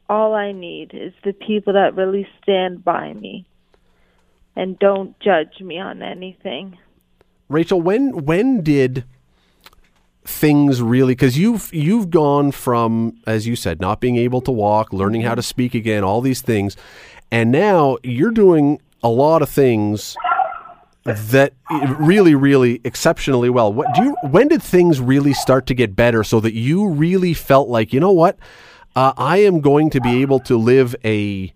all 0.09 0.33
I 0.33 0.51
need 0.51 0.91
is 0.93 1.13
the 1.23 1.33
people 1.33 1.73
that 1.73 1.95
really 1.95 2.27
stand 2.41 2.83
by 2.83 3.13
me 3.13 3.45
and 4.55 4.77
don't 4.79 5.19
judge 5.19 5.59
me 5.59 5.79
on 5.79 6.01
anything. 6.01 6.77
Rachel, 7.49 7.81
when 7.81 8.25
when 8.25 8.61
did 8.61 9.05
things 10.25 10.81
really 10.81 11.13
because 11.13 11.37
you've 11.37 11.71
you've 11.71 12.09
gone 12.09 12.51
from 12.51 13.15
as 13.27 13.45
you 13.45 13.55
said 13.55 13.79
not 13.79 14.01
being 14.01 14.15
able 14.15 14.41
to 14.41 14.51
walk 14.51 14.91
learning 14.91 15.21
how 15.21 15.35
to 15.35 15.41
speak 15.41 15.75
again 15.75 16.03
all 16.03 16.19
these 16.19 16.41
things 16.41 16.75
and 17.31 17.51
now 17.51 17.95
you're 18.01 18.31
doing 18.31 18.81
a 19.03 19.07
lot 19.07 19.43
of 19.43 19.49
things 19.49 20.17
that 21.03 21.53
eh, 21.69 21.95
really 21.99 22.33
really 22.33 22.81
exceptionally 22.83 23.51
well 23.51 23.71
what 23.71 23.93
do 23.93 24.03
you 24.03 24.15
when 24.31 24.47
did 24.47 24.63
things 24.63 24.99
really 24.99 25.31
start 25.31 25.67
to 25.67 25.75
get 25.75 25.95
better 25.95 26.23
so 26.23 26.39
that 26.39 26.55
you 26.55 26.89
really 26.89 27.35
felt 27.35 27.69
like 27.69 27.93
you 27.93 27.99
know 27.99 28.11
what 28.11 28.35
uh, 28.95 29.13
i 29.17 29.37
am 29.37 29.61
going 29.61 29.89
to 29.89 30.01
be 30.01 30.21
able 30.21 30.39
to 30.39 30.57
live 30.57 30.95
a 31.03 31.53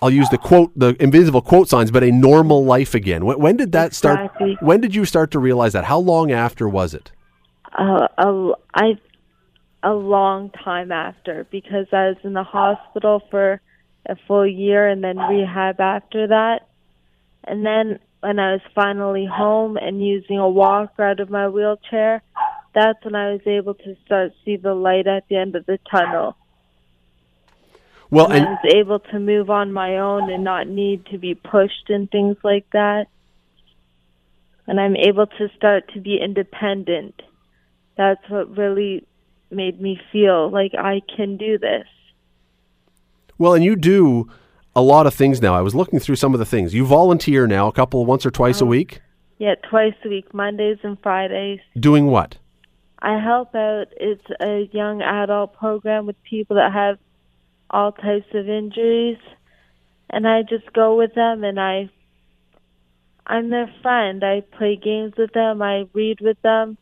I'll 0.00 0.10
use 0.10 0.28
the 0.30 0.38
quote, 0.38 0.72
the 0.74 0.96
invisible 1.00 1.42
quote 1.42 1.68
signs, 1.68 1.92
but 1.92 2.02
a 2.02 2.10
normal 2.10 2.64
life 2.64 2.92
again. 2.92 3.24
When, 3.24 3.38
when 3.38 3.56
did 3.56 3.70
that 3.70 3.94
start? 3.94 4.18
Exactly. 4.18 4.58
When 4.60 4.80
did 4.80 4.96
you 4.96 5.04
start 5.04 5.30
to 5.30 5.38
realize 5.38 5.74
that? 5.74 5.84
How 5.84 6.00
long 6.00 6.32
after 6.32 6.68
was 6.68 6.92
it? 6.92 7.12
uh, 7.78 8.08
a, 8.18 8.52
I, 8.74 8.98
a 9.82 9.92
long 9.92 10.50
time 10.50 10.92
after 10.92 11.46
because 11.50 11.86
I 11.92 12.08
was 12.08 12.16
in 12.22 12.32
the 12.32 12.42
hospital 12.42 13.22
for 13.30 13.60
a 14.06 14.16
full 14.26 14.46
year 14.46 14.88
and 14.88 15.02
then 15.02 15.16
rehab 15.16 15.80
after 15.80 16.28
that. 16.28 16.68
And 17.44 17.64
then 17.64 17.98
when 18.20 18.38
I 18.38 18.52
was 18.52 18.60
finally 18.74 19.26
home 19.26 19.76
and 19.76 20.04
using 20.04 20.38
a 20.38 20.48
walker 20.48 21.02
out 21.02 21.20
of 21.20 21.30
my 21.30 21.48
wheelchair, 21.48 22.22
that's 22.74 23.04
when 23.04 23.14
I 23.14 23.32
was 23.32 23.40
able 23.46 23.74
to 23.74 23.96
start 24.04 24.32
see 24.44 24.56
the 24.56 24.74
light 24.74 25.06
at 25.06 25.24
the 25.28 25.36
end 25.36 25.56
of 25.56 25.66
the 25.66 25.78
tunnel. 25.90 26.36
Well, 28.10 28.30
And 28.30 28.46
I 28.46 28.50
was 28.50 28.74
able 28.74 28.98
to 28.98 29.18
move 29.18 29.48
on 29.48 29.72
my 29.72 29.96
own 29.96 30.30
and 30.30 30.44
not 30.44 30.68
need 30.68 31.06
to 31.06 31.18
be 31.18 31.34
pushed 31.34 31.88
and 31.88 32.10
things 32.10 32.36
like 32.44 32.66
that. 32.72 33.06
And 34.66 34.78
I'm 34.78 34.96
able 34.96 35.26
to 35.26 35.48
start 35.56 35.90
to 35.94 36.00
be 36.00 36.18
independent. 36.22 37.20
That's 37.96 38.20
what 38.28 38.56
really 38.56 39.06
made 39.50 39.80
me 39.80 39.98
feel 40.12 40.50
like 40.50 40.72
I 40.74 41.00
can 41.16 41.38
do 41.38 41.58
this. 41.58 41.86
Well, 43.38 43.54
and 43.54 43.64
you 43.64 43.76
do 43.76 44.30
a 44.76 44.82
lot 44.82 45.06
of 45.06 45.14
things 45.14 45.40
now. 45.40 45.54
I 45.54 45.62
was 45.62 45.74
looking 45.74 45.98
through 45.98 46.16
some 46.16 46.34
of 46.34 46.38
the 46.38 46.46
things. 46.46 46.74
You 46.74 46.84
volunteer 46.84 47.46
now 47.46 47.66
a 47.66 47.72
couple 47.72 48.04
once 48.04 48.26
or 48.26 48.30
twice 48.30 48.60
a 48.60 48.64
um, 48.64 48.68
week. 48.70 49.00
Yeah, 49.38 49.54
twice 49.68 49.94
a 50.04 50.08
week, 50.08 50.32
Mondays 50.34 50.78
and 50.82 50.98
Fridays. 51.02 51.60
Doing 51.78 52.06
what? 52.06 52.36
I 53.02 53.18
help 53.18 53.52
out. 53.56 53.88
It's 53.96 54.24
a 54.40 54.70
young 54.72 55.02
adult 55.02 55.54
program 55.54 56.06
with 56.06 56.22
people 56.22 56.56
that 56.56 56.72
have 56.72 56.98
all 57.68 57.90
types 57.90 58.32
of 58.32 58.48
injuries, 58.48 59.18
and 60.08 60.26
I 60.26 60.42
just 60.42 60.72
go 60.72 60.96
with 60.96 61.14
them 61.14 61.42
and 61.42 61.58
I 61.58 61.90
I'm 63.26 63.50
their 63.50 63.72
friend. 63.82 64.22
I 64.22 64.42
play 64.56 64.76
games 64.76 65.14
with 65.18 65.32
them, 65.32 65.62
I 65.62 65.88
read 65.92 66.20
with 66.20 66.40
them, 66.42 66.78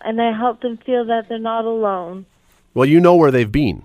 and 0.00 0.22
I 0.22 0.36
help 0.36 0.60
them 0.60 0.78
feel 0.86 1.06
that 1.06 1.28
they're 1.28 1.38
not 1.38 1.64
alone. 1.64 2.24
Well, 2.72 2.86
you 2.86 3.00
know 3.00 3.16
where 3.16 3.32
they've 3.32 3.50
been. 3.50 3.82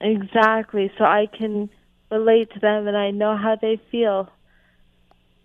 Exactly. 0.00 0.92
So 0.98 1.04
I 1.04 1.26
can 1.26 1.70
relate 2.10 2.52
to 2.52 2.60
them 2.60 2.86
and 2.86 2.96
I 2.96 3.10
know 3.10 3.36
how 3.36 3.56
they 3.60 3.80
feel. 3.90 4.28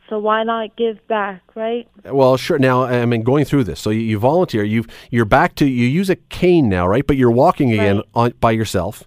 So 0.09 0.19
why 0.19 0.43
not 0.43 0.75
give 0.75 1.05
back, 1.07 1.41
right? 1.55 1.87
Well, 2.05 2.35
sure. 2.37 2.59
Now, 2.59 2.83
I 2.83 3.05
mean, 3.05 3.23
going 3.23 3.45
through 3.45 3.63
this, 3.63 3.79
so 3.79 3.89
you, 3.89 4.01
you 4.01 4.19
volunteer. 4.19 4.63
You've 4.63 4.87
you're 5.09 5.25
back 5.25 5.55
to 5.55 5.65
you 5.65 5.87
use 5.87 6.09
a 6.09 6.15
cane 6.17 6.67
now, 6.69 6.87
right? 6.87 7.05
But 7.07 7.15
you're 7.17 7.31
walking 7.31 7.71
again 7.71 7.97
Right. 7.97 8.05
on, 8.13 8.33
by 8.39 8.51
yourself, 8.51 9.05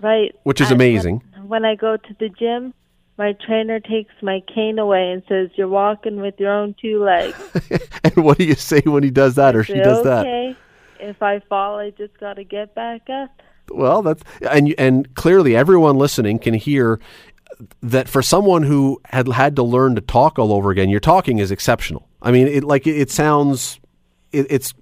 Right. 0.00 0.34
which 0.44 0.60
is 0.60 0.70
And 0.70 0.80
amazing. 0.80 1.22
When, 1.46 1.64
I 1.64 1.74
go 1.76 1.96
to 1.96 2.14
the 2.18 2.28
gym, 2.28 2.74
my 3.18 3.32
trainer 3.46 3.78
takes 3.80 4.12
my 4.22 4.42
cane 4.52 4.78
away 4.78 5.10
and 5.10 5.22
says, 5.28 5.50
"You're 5.56 5.68
walking 5.68 6.20
with 6.20 6.34
your 6.40 6.52
own 6.52 6.74
two 6.80 7.02
legs." 7.04 7.36
and 8.04 8.24
what 8.24 8.38
do 8.38 8.44
you 8.44 8.54
say 8.54 8.80
when 8.84 9.02
he 9.02 9.10
does 9.10 9.34
that 9.36 9.54
or 9.54 9.64
she 9.64 9.74
does 9.74 10.02
that? 10.04 10.26
okay. 10.26 10.56
If 11.00 11.22
I 11.22 11.40
fall, 11.48 11.78
I 11.78 11.90
just 11.90 12.18
got 12.18 12.34
to 12.34 12.44
get 12.44 12.74
back 12.74 13.08
up. 13.10 13.30
Well, 13.70 14.00
that's 14.02 14.22
and 14.50 14.74
and 14.78 15.14
clearly 15.14 15.54
everyone 15.54 15.96
listening 15.98 16.38
can 16.38 16.54
hear 16.54 16.98
that 17.82 18.08
for 18.08 18.22
someone 18.22 18.62
who 18.62 19.00
had 19.06 19.28
had 19.28 19.56
to 19.56 19.62
learn 19.62 19.94
to 19.94 20.00
talk 20.00 20.38
all 20.38 20.52
over 20.52 20.70
again, 20.70 20.88
your 20.88 21.00
talking 21.00 21.38
is 21.38 21.50
exceptional. 21.50 22.08
I 22.22 22.30
mean, 22.30 22.46
it 22.46 22.64
like 22.64 22.86
it, 22.86 22.96
it 22.96 23.10
sounds, 23.10 23.80
it, 24.32 24.46
it's. 24.50 24.74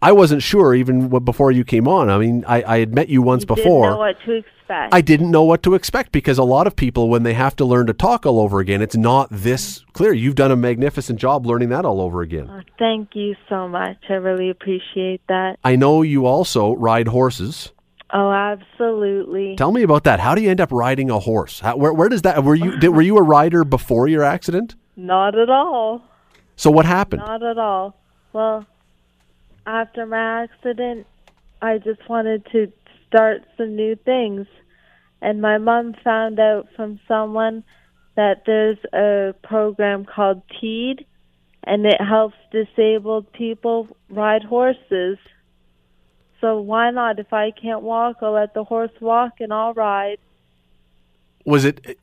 I 0.00 0.12
wasn't 0.12 0.42
sure 0.42 0.74
even 0.74 1.08
before 1.24 1.50
you 1.50 1.64
came 1.64 1.88
on. 1.88 2.08
I 2.08 2.18
mean, 2.18 2.44
I, 2.46 2.62
I 2.62 2.78
had 2.78 2.94
met 2.94 3.08
you 3.08 3.20
once 3.20 3.44
Didn't 3.44 3.56
before. 3.56 3.90
know 3.90 3.98
what 3.98 4.16
to 4.26 4.32
expect. 4.32 4.94
I 4.94 5.00
didn't 5.00 5.30
know 5.32 5.42
what 5.42 5.64
to 5.64 5.74
expect 5.74 6.12
because 6.12 6.38
a 6.38 6.44
lot 6.44 6.68
of 6.68 6.76
people, 6.76 7.08
when 7.08 7.24
they 7.24 7.34
have 7.34 7.56
to 7.56 7.64
learn 7.64 7.86
to 7.88 7.92
talk 7.92 8.24
all 8.26 8.38
over 8.38 8.60
again, 8.60 8.80
it's 8.80 8.96
not 8.96 9.28
this 9.30 9.84
clear. 9.92 10.12
You've 10.12 10.36
done 10.36 10.52
a 10.52 10.56
magnificent 10.56 11.18
job 11.18 11.46
learning 11.46 11.70
that 11.70 11.84
all 11.84 12.00
over 12.00 12.22
again. 12.22 12.48
Oh, 12.48 12.60
thank 12.78 13.10
you 13.14 13.34
so 13.48 13.66
much. 13.66 13.96
I 14.08 14.14
really 14.14 14.50
appreciate 14.50 15.20
that. 15.28 15.58
I 15.64 15.74
know 15.74 16.02
you 16.02 16.26
also 16.26 16.76
ride 16.76 17.08
horses. 17.08 17.72
Oh, 18.16 18.30
absolutely. 18.30 19.56
Tell 19.56 19.72
me 19.72 19.82
about 19.82 20.04
that. 20.04 20.20
How 20.20 20.36
do 20.36 20.40
you 20.40 20.48
end 20.48 20.60
up 20.60 20.70
riding 20.70 21.10
a 21.10 21.18
horse? 21.18 21.58
How, 21.58 21.76
where, 21.76 21.92
where 21.92 22.08
does 22.08 22.22
that? 22.22 22.44
Were 22.44 22.54
you 22.54 22.78
did, 22.78 22.90
were 22.90 23.02
you 23.02 23.18
a 23.18 23.22
rider 23.22 23.64
before 23.64 24.06
your 24.06 24.22
accident? 24.22 24.76
Not 24.94 25.36
at 25.36 25.50
all. 25.50 26.00
So 26.54 26.70
what 26.70 26.86
happened? 26.86 27.22
Not 27.26 27.42
at 27.42 27.58
all. 27.58 27.96
Well, 28.32 28.66
after 29.66 30.06
my 30.06 30.44
accident, 30.44 31.08
I 31.60 31.78
just 31.78 32.08
wanted 32.08 32.46
to 32.52 32.72
start 33.08 33.42
some 33.56 33.74
new 33.74 33.96
things. 33.96 34.46
And 35.20 35.42
my 35.42 35.58
mom 35.58 35.94
found 36.04 36.38
out 36.38 36.68
from 36.76 37.00
someone 37.08 37.64
that 38.14 38.42
there's 38.46 38.78
a 38.92 39.34
program 39.42 40.04
called 40.04 40.42
TEED, 40.60 41.04
and 41.64 41.84
it 41.84 42.00
helps 42.00 42.36
disabled 42.52 43.32
people 43.32 43.88
ride 44.08 44.44
horses. 44.44 45.18
So 46.40 46.60
why 46.60 46.90
not? 46.90 47.18
If 47.18 47.32
I 47.32 47.50
can't 47.50 47.82
walk, 47.82 48.16
I'll 48.22 48.32
let 48.32 48.54
the 48.54 48.64
horse 48.64 48.90
walk 49.00 49.40
and 49.40 49.52
I'll 49.52 49.72
ride. 49.74 50.18
Was 51.44 51.64
it? 51.64 51.98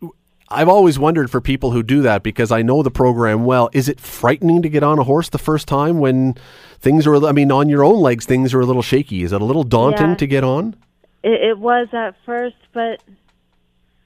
I've 0.49 0.67
always 0.67 0.99
wondered 0.99 1.31
for 1.31 1.39
people 1.39 1.71
who 1.71 1.81
do 1.83 2.01
that 2.01 2.23
because 2.23 2.51
I 2.51 2.61
know 2.61 2.83
the 2.83 2.91
program 2.91 3.45
well. 3.45 3.69
Is 3.71 3.87
it 3.87 3.99
frightening 3.99 4.61
to 4.63 4.69
get 4.69 4.83
on 4.83 4.99
a 4.99 5.03
horse 5.03 5.29
the 5.29 5.37
first 5.37 5.67
time 5.67 5.99
when 5.99 6.35
things 6.79 7.07
are? 7.07 7.15
I 7.25 7.31
mean, 7.31 7.51
on 7.51 7.69
your 7.69 7.83
own 7.83 7.99
legs, 8.01 8.25
things 8.25 8.53
are 8.53 8.59
a 8.59 8.65
little 8.65 8.81
shaky. 8.81 9.23
Is 9.23 9.31
it 9.31 9.41
a 9.41 9.45
little 9.45 9.63
daunting 9.63 10.09
Yeah. 10.09 10.15
to 10.15 10.27
get 10.27 10.43
on? 10.43 10.75
It, 11.23 11.41
it 11.51 11.57
was 11.59 11.87
at 11.93 12.15
first, 12.25 12.57
but 12.73 13.01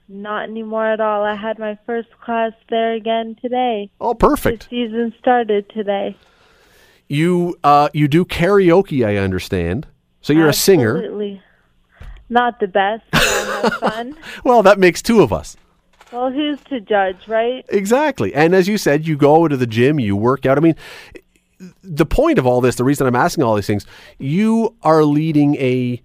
not 0.08 0.44
anymore 0.48 0.86
at 0.86 1.00
all. 1.00 1.24
I 1.24 1.34
had 1.34 1.58
my 1.58 1.78
first 1.84 2.08
class 2.20 2.52
there 2.68 2.92
again 2.92 3.36
today. 3.40 3.90
Oh, 4.00 4.12
The 4.12 4.26
perfect. 4.28 4.68
season 4.70 5.14
started 5.18 5.68
today. 5.70 6.16
You 7.08 7.56
uh, 7.64 7.88
you 7.92 8.06
do 8.08 8.24
karaoke, 8.24 9.06
I 9.06 9.16
understand. 9.16 9.86
So 10.26 10.32
you're 10.32 10.48
a 10.48 10.52
singer. 10.52 10.96
Absolutely. 10.96 11.40
Not 12.28 12.58
the 12.58 12.66
best. 12.66 13.04
fun. 13.78 14.16
Well, 14.42 14.64
that 14.64 14.76
makes 14.76 15.00
two 15.00 15.20
of 15.22 15.32
us. 15.32 15.56
Well, 16.10 16.32
who's 16.32 16.60
to 16.62 16.80
judge, 16.80 17.28
right? 17.28 17.64
Exactly. 17.68 18.34
And 18.34 18.52
as 18.52 18.66
you 18.66 18.76
said, 18.76 19.06
you 19.06 19.16
go 19.16 19.46
to 19.46 19.56
the 19.56 19.68
gym, 19.68 20.00
you 20.00 20.16
work 20.16 20.44
out. 20.44 20.58
I 20.58 20.62
mean, 20.62 20.74
the 21.84 22.04
point 22.04 22.40
of 22.40 22.46
all 22.46 22.60
this, 22.60 22.74
the 22.74 22.82
reason 22.82 23.06
I'm 23.06 23.14
asking 23.14 23.44
all 23.44 23.54
these 23.54 23.68
things, 23.68 23.86
you 24.18 24.74
are 24.82 25.04
leading 25.04 25.54
a 25.58 26.02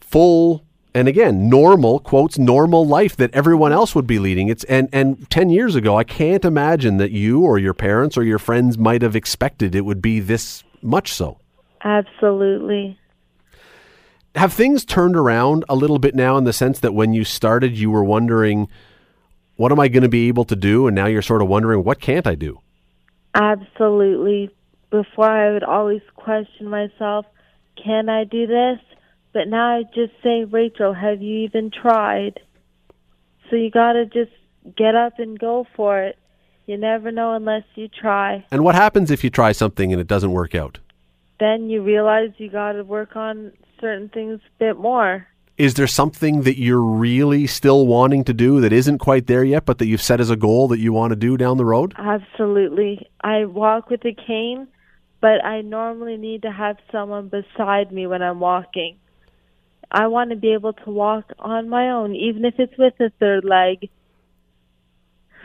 full 0.00 0.62
and 0.94 1.08
again, 1.08 1.48
normal 1.48 1.98
quotes 1.98 2.38
normal 2.38 2.86
life 2.86 3.16
that 3.16 3.34
everyone 3.34 3.72
else 3.72 3.96
would 3.96 4.06
be 4.06 4.20
leading. 4.20 4.46
It's 4.46 4.62
and 4.64 4.88
and 4.92 5.28
10 5.28 5.50
years 5.50 5.74
ago, 5.74 5.98
I 5.98 6.04
can't 6.04 6.44
imagine 6.44 6.98
that 6.98 7.10
you 7.10 7.40
or 7.40 7.58
your 7.58 7.74
parents 7.74 8.16
or 8.16 8.22
your 8.22 8.38
friends 8.38 8.78
might 8.78 9.02
have 9.02 9.16
expected 9.16 9.74
it 9.74 9.84
would 9.84 10.00
be 10.00 10.20
this 10.20 10.62
much 10.82 11.12
so. 11.12 11.40
Absolutely. 11.82 12.96
Have 14.36 14.52
things 14.52 14.84
turned 14.84 15.16
around 15.16 15.64
a 15.66 15.74
little 15.74 15.98
bit 15.98 16.14
now 16.14 16.36
in 16.36 16.44
the 16.44 16.52
sense 16.52 16.78
that 16.80 16.92
when 16.92 17.14
you 17.14 17.24
started 17.24 17.76
you 17.76 17.90
were 17.90 18.04
wondering 18.04 18.68
what 19.56 19.72
am 19.72 19.80
I 19.80 19.88
going 19.88 20.02
to 20.02 20.10
be 20.10 20.28
able 20.28 20.44
to 20.44 20.54
do 20.54 20.86
and 20.86 20.94
now 20.94 21.06
you're 21.06 21.22
sort 21.22 21.40
of 21.40 21.48
wondering 21.48 21.82
what 21.82 22.00
can't 22.00 22.26
I 22.26 22.34
do? 22.34 22.60
Absolutely. 23.34 24.50
Before 24.90 25.30
I 25.30 25.52
would 25.52 25.64
always 25.64 26.02
question 26.14 26.68
myself, 26.68 27.26
can 27.82 28.08
I 28.08 28.24
do 28.24 28.46
this? 28.46 28.78
But 29.32 29.48
now 29.48 29.78
I 29.78 29.82
just 29.94 30.12
say, 30.22 30.44
Rachel, 30.44 30.92
have 30.92 31.20
you 31.20 31.38
even 31.38 31.70
tried? 31.70 32.40
So 33.48 33.56
you 33.56 33.70
got 33.70 33.92
to 33.92 34.06
just 34.06 34.32
get 34.76 34.94
up 34.94 35.18
and 35.18 35.38
go 35.38 35.66
for 35.76 36.02
it. 36.02 36.18
You 36.66 36.76
never 36.76 37.10
know 37.12 37.34
unless 37.34 37.64
you 37.74 37.88
try. 37.88 38.44
And 38.50 38.64
what 38.64 38.74
happens 38.74 39.10
if 39.10 39.22
you 39.22 39.30
try 39.30 39.52
something 39.52 39.92
and 39.92 40.00
it 40.00 40.06
doesn't 40.06 40.32
work 40.32 40.54
out? 40.54 40.78
Then 41.38 41.70
you 41.70 41.82
realize 41.82 42.30
you 42.38 42.50
got 42.50 42.72
to 42.72 42.82
work 42.82 43.14
on 43.14 43.52
certain 43.80 44.08
things 44.08 44.40
a 44.44 44.58
bit 44.58 44.78
more. 44.78 45.26
Is 45.56 45.74
there 45.74 45.86
something 45.86 46.42
that 46.42 46.58
you're 46.58 46.82
really 46.82 47.46
still 47.46 47.86
wanting 47.86 48.24
to 48.24 48.34
do 48.34 48.60
that 48.60 48.72
isn't 48.72 48.98
quite 48.98 49.26
there 49.26 49.42
yet, 49.42 49.64
but 49.64 49.78
that 49.78 49.86
you've 49.86 50.02
set 50.02 50.20
as 50.20 50.28
a 50.28 50.36
goal 50.36 50.68
that 50.68 50.80
you 50.80 50.92
want 50.92 51.12
to 51.12 51.16
do 51.16 51.38
down 51.38 51.56
the 51.56 51.64
road? 51.64 51.94
Absolutely. 51.96 53.08
I 53.22 53.46
walk 53.46 53.88
with 53.88 54.04
a 54.04 54.12
cane, 54.12 54.68
but 55.22 55.42
I 55.42 55.62
normally 55.62 56.18
need 56.18 56.42
to 56.42 56.52
have 56.52 56.76
someone 56.92 57.28
beside 57.28 57.90
me 57.90 58.06
when 58.06 58.22
I'm 58.22 58.38
walking. 58.38 58.98
I 59.90 60.08
want 60.08 60.30
to 60.30 60.36
be 60.36 60.52
able 60.52 60.74
to 60.74 60.90
walk 60.90 61.32
on 61.38 61.70
my 61.70 61.90
own, 61.90 62.14
even 62.14 62.44
if 62.44 62.54
it's 62.58 62.76
with 62.76 62.94
a 63.00 63.10
third 63.18 63.44
leg. 63.44 63.88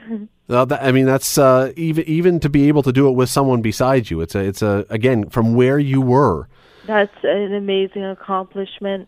Uh, 0.49 0.65
that, 0.65 0.83
I 0.83 0.91
mean, 0.91 1.05
that's 1.05 1.37
uh, 1.37 1.71
even 1.77 2.03
even 2.09 2.39
to 2.41 2.49
be 2.49 2.67
able 2.67 2.83
to 2.83 2.91
do 2.91 3.07
it 3.07 3.13
with 3.13 3.29
someone 3.29 3.61
beside 3.61 4.09
you. 4.09 4.19
It's 4.19 4.35
a 4.35 4.39
it's 4.39 4.61
a 4.61 4.85
again 4.89 5.29
from 5.29 5.55
where 5.55 5.79
you 5.79 6.01
were. 6.01 6.49
That's 6.85 7.15
an 7.23 7.53
amazing 7.53 8.05
accomplishment. 8.05 9.07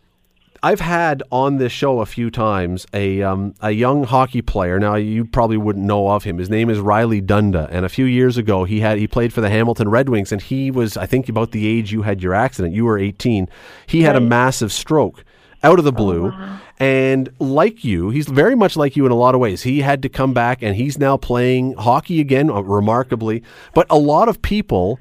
I've 0.63 0.79
had 0.79 1.23
on 1.29 1.57
this 1.57 1.73
show 1.73 1.99
a 1.99 2.05
few 2.05 2.31
times 2.31 2.87
a 2.93 3.21
um, 3.21 3.53
a 3.61 3.71
young 3.71 4.05
hockey 4.05 4.41
player. 4.41 4.79
Now 4.79 4.95
you 4.95 5.25
probably 5.25 5.57
wouldn't 5.57 5.85
know 5.85 6.07
of 6.07 6.23
him. 6.23 6.37
His 6.37 6.49
name 6.49 6.69
is 6.69 6.79
Riley 6.79 7.21
Dunda, 7.21 7.67
and 7.69 7.85
a 7.85 7.89
few 7.89 8.05
years 8.05 8.37
ago 8.37 8.63
he 8.63 8.79
had 8.79 8.97
he 8.97 9.05
played 9.05 9.33
for 9.33 9.41
the 9.41 9.49
Hamilton 9.49 9.89
Red 9.89 10.07
Wings, 10.07 10.31
and 10.31 10.41
he 10.41 10.71
was 10.71 10.95
I 10.95 11.05
think 11.05 11.27
about 11.27 11.51
the 11.51 11.67
age 11.67 11.91
you 11.91 12.03
had 12.03 12.23
your 12.23 12.33
accident. 12.33 12.73
You 12.73 12.85
were 12.85 12.97
18. 12.97 13.49
He 13.87 14.03
had 14.03 14.15
a 14.15 14.21
massive 14.21 14.71
stroke 14.71 15.25
out 15.63 15.79
of 15.79 15.85
the 15.85 15.91
blue, 15.91 16.31
and 16.79 17.29
like 17.39 17.83
you, 17.83 18.09
he's 18.09 18.29
very 18.29 18.55
much 18.55 18.77
like 18.77 18.95
you 18.95 19.05
in 19.05 19.11
a 19.11 19.15
lot 19.15 19.35
of 19.35 19.41
ways. 19.41 19.63
He 19.63 19.81
had 19.81 20.01
to 20.03 20.09
come 20.09 20.33
back, 20.33 20.61
and 20.61 20.77
he's 20.77 20.97
now 20.97 21.17
playing 21.17 21.73
hockey 21.73 22.21
again, 22.21 22.49
uh, 22.49 22.61
remarkably. 22.61 23.43
But 23.73 23.87
a 23.89 23.97
lot 23.97 24.29
of 24.29 24.41
people 24.41 24.97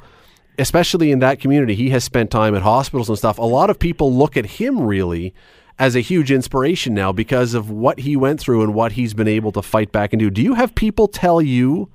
especially 0.59 1.11
in 1.11 1.21
that 1.21 1.41
community, 1.41 1.75
he 1.75 1.91
has 1.91 2.05
spent 2.05 2.31
time 2.31 2.55
at 2.55 2.63
hospitals 2.63 3.09
and 3.09 3.19
stuff. 3.19 3.39
A 3.39 3.43
lot 3.43 3.71
of 3.71 3.79
people 3.79 4.13
look 4.13 4.37
at 4.37 4.47
him 4.47 4.81
really 4.81 5.35
as 5.79 5.97
a 5.97 6.01
huge 6.01 6.31
inspiration 6.31 6.95
now 6.95 7.13
because 7.13 7.55
of 7.55 7.71
what 7.71 8.01
he 8.01 8.17
went 8.17 8.39
through 8.39 8.63
and 8.63 8.75
what 8.75 8.93
he's 8.93 9.15
been 9.15 9.29
able 9.29 9.53
to 9.53 9.63
fight 9.63 9.91
back 9.91 10.13
and 10.13 10.21
do. 10.21 10.31
Do 10.31 10.43
you 10.43 10.55
have 10.55 10.75
people 10.75 11.09
tell 11.09 11.41
you 11.41 11.91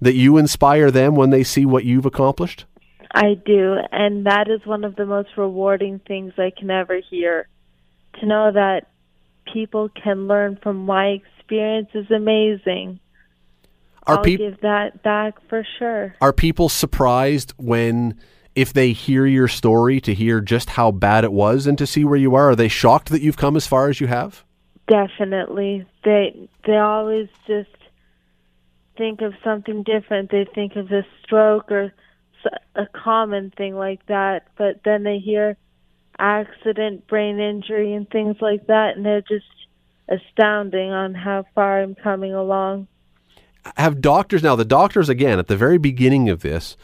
that 0.00 0.14
you 0.14 0.38
inspire 0.38 0.90
them 0.90 1.14
when 1.14 1.30
they 1.30 1.44
see 1.44 1.66
what 1.66 1.84
you've 1.84 2.06
accomplished? 2.06 2.64
I 3.12 3.34
do, 3.34 3.76
and 3.90 4.26
that 4.26 4.48
is 4.48 4.64
one 4.64 4.84
of 4.84 4.96
the 4.96 5.04
most 5.04 5.30
rewarding 5.36 5.98
things 5.98 6.32
I 6.38 6.52
can 6.56 6.70
ever 6.70 7.00
hear. 7.10 7.48
To 8.20 8.26
know 8.26 8.52
that 8.52 8.86
people 9.52 9.88
can 9.88 10.26
learn 10.28 10.58
from 10.62 10.86
my 10.86 11.06
experience 11.08 11.88
is 11.94 12.10
amazing. 12.10 13.00
Are 14.06 14.16
I'll 14.16 14.22
people 14.22 14.50
give 14.50 14.60
that 14.60 15.02
back 15.02 15.34
for 15.48 15.66
sure. 15.78 16.14
are 16.20 16.32
people 16.32 16.68
surprised 16.68 17.52
when 17.56 18.18
if 18.54 18.72
they 18.72 18.92
hear 18.92 19.26
your 19.26 19.48
story 19.48 20.00
to 20.00 20.14
hear 20.14 20.40
just 20.40 20.70
how 20.70 20.90
bad 20.90 21.24
it 21.24 21.32
was 21.32 21.66
and 21.66 21.78
to 21.78 21.86
see 21.86 22.04
where 22.04 22.18
you 22.18 22.34
are? 22.34 22.50
Are 22.50 22.56
they 22.56 22.68
shocked 22.68 23.10
that 23.10 23.22
you've 23.22 23.36
come 23.36 23.56
as 23.56 23.66
far 23.66 23.88
as 23.88 24.00
you 24.00 24.06
have? 24.06 24.44
Definitely. 24.88 25.86
They 26.04 26.48
they 26.66 26.76
always 26.76 27.28
just 27.46 27.68
think 28.96 29.20
of 29.20 29.34
something 29.44 29.82
different. 29.82 30.30
They 30.30 30.46
think 30.54 30.76
of 30.76 30.90
a 30.90 31.06
stroke 31.22 31.70
or 31.70 31.92
a 32.74 32.86
common 32.86 33.52
thing 33.56 33.76
like 33.76 34.04
that, 34.06 34.46
but 34.56 34.80
then 34.84 35.02
they 35.02 35.18
hear 35.18 35.56
accident, 36.18 37.06
brain 37.06 37.38
injury, 37.38 37.94
and 37.94 38.08
things 38.10 38.36
like 38.40 38.66
that, 38.66 38.96
and 38.96 39.04
they're 39.04 39.22
just 39.22 39.46
astounding 40.08 40.90
on 40.90 41.14
how 41.14 41.44
far 41.54 41.82
I'm 41.82 41.94
coming 41.94 42.34
along. 42.34 42.88
Have 43.76 44.00
doctors 44.00 44.42
now 44.42 44.56
the 44.56 44.64
doctors 44.64 45.08
again 45.08 45.38
at 45.38 45.46
the 45.46 45.56
very 45.56 45.78
beginning 45.78 46.28
of 46.28 46.40
this 46.40 46.76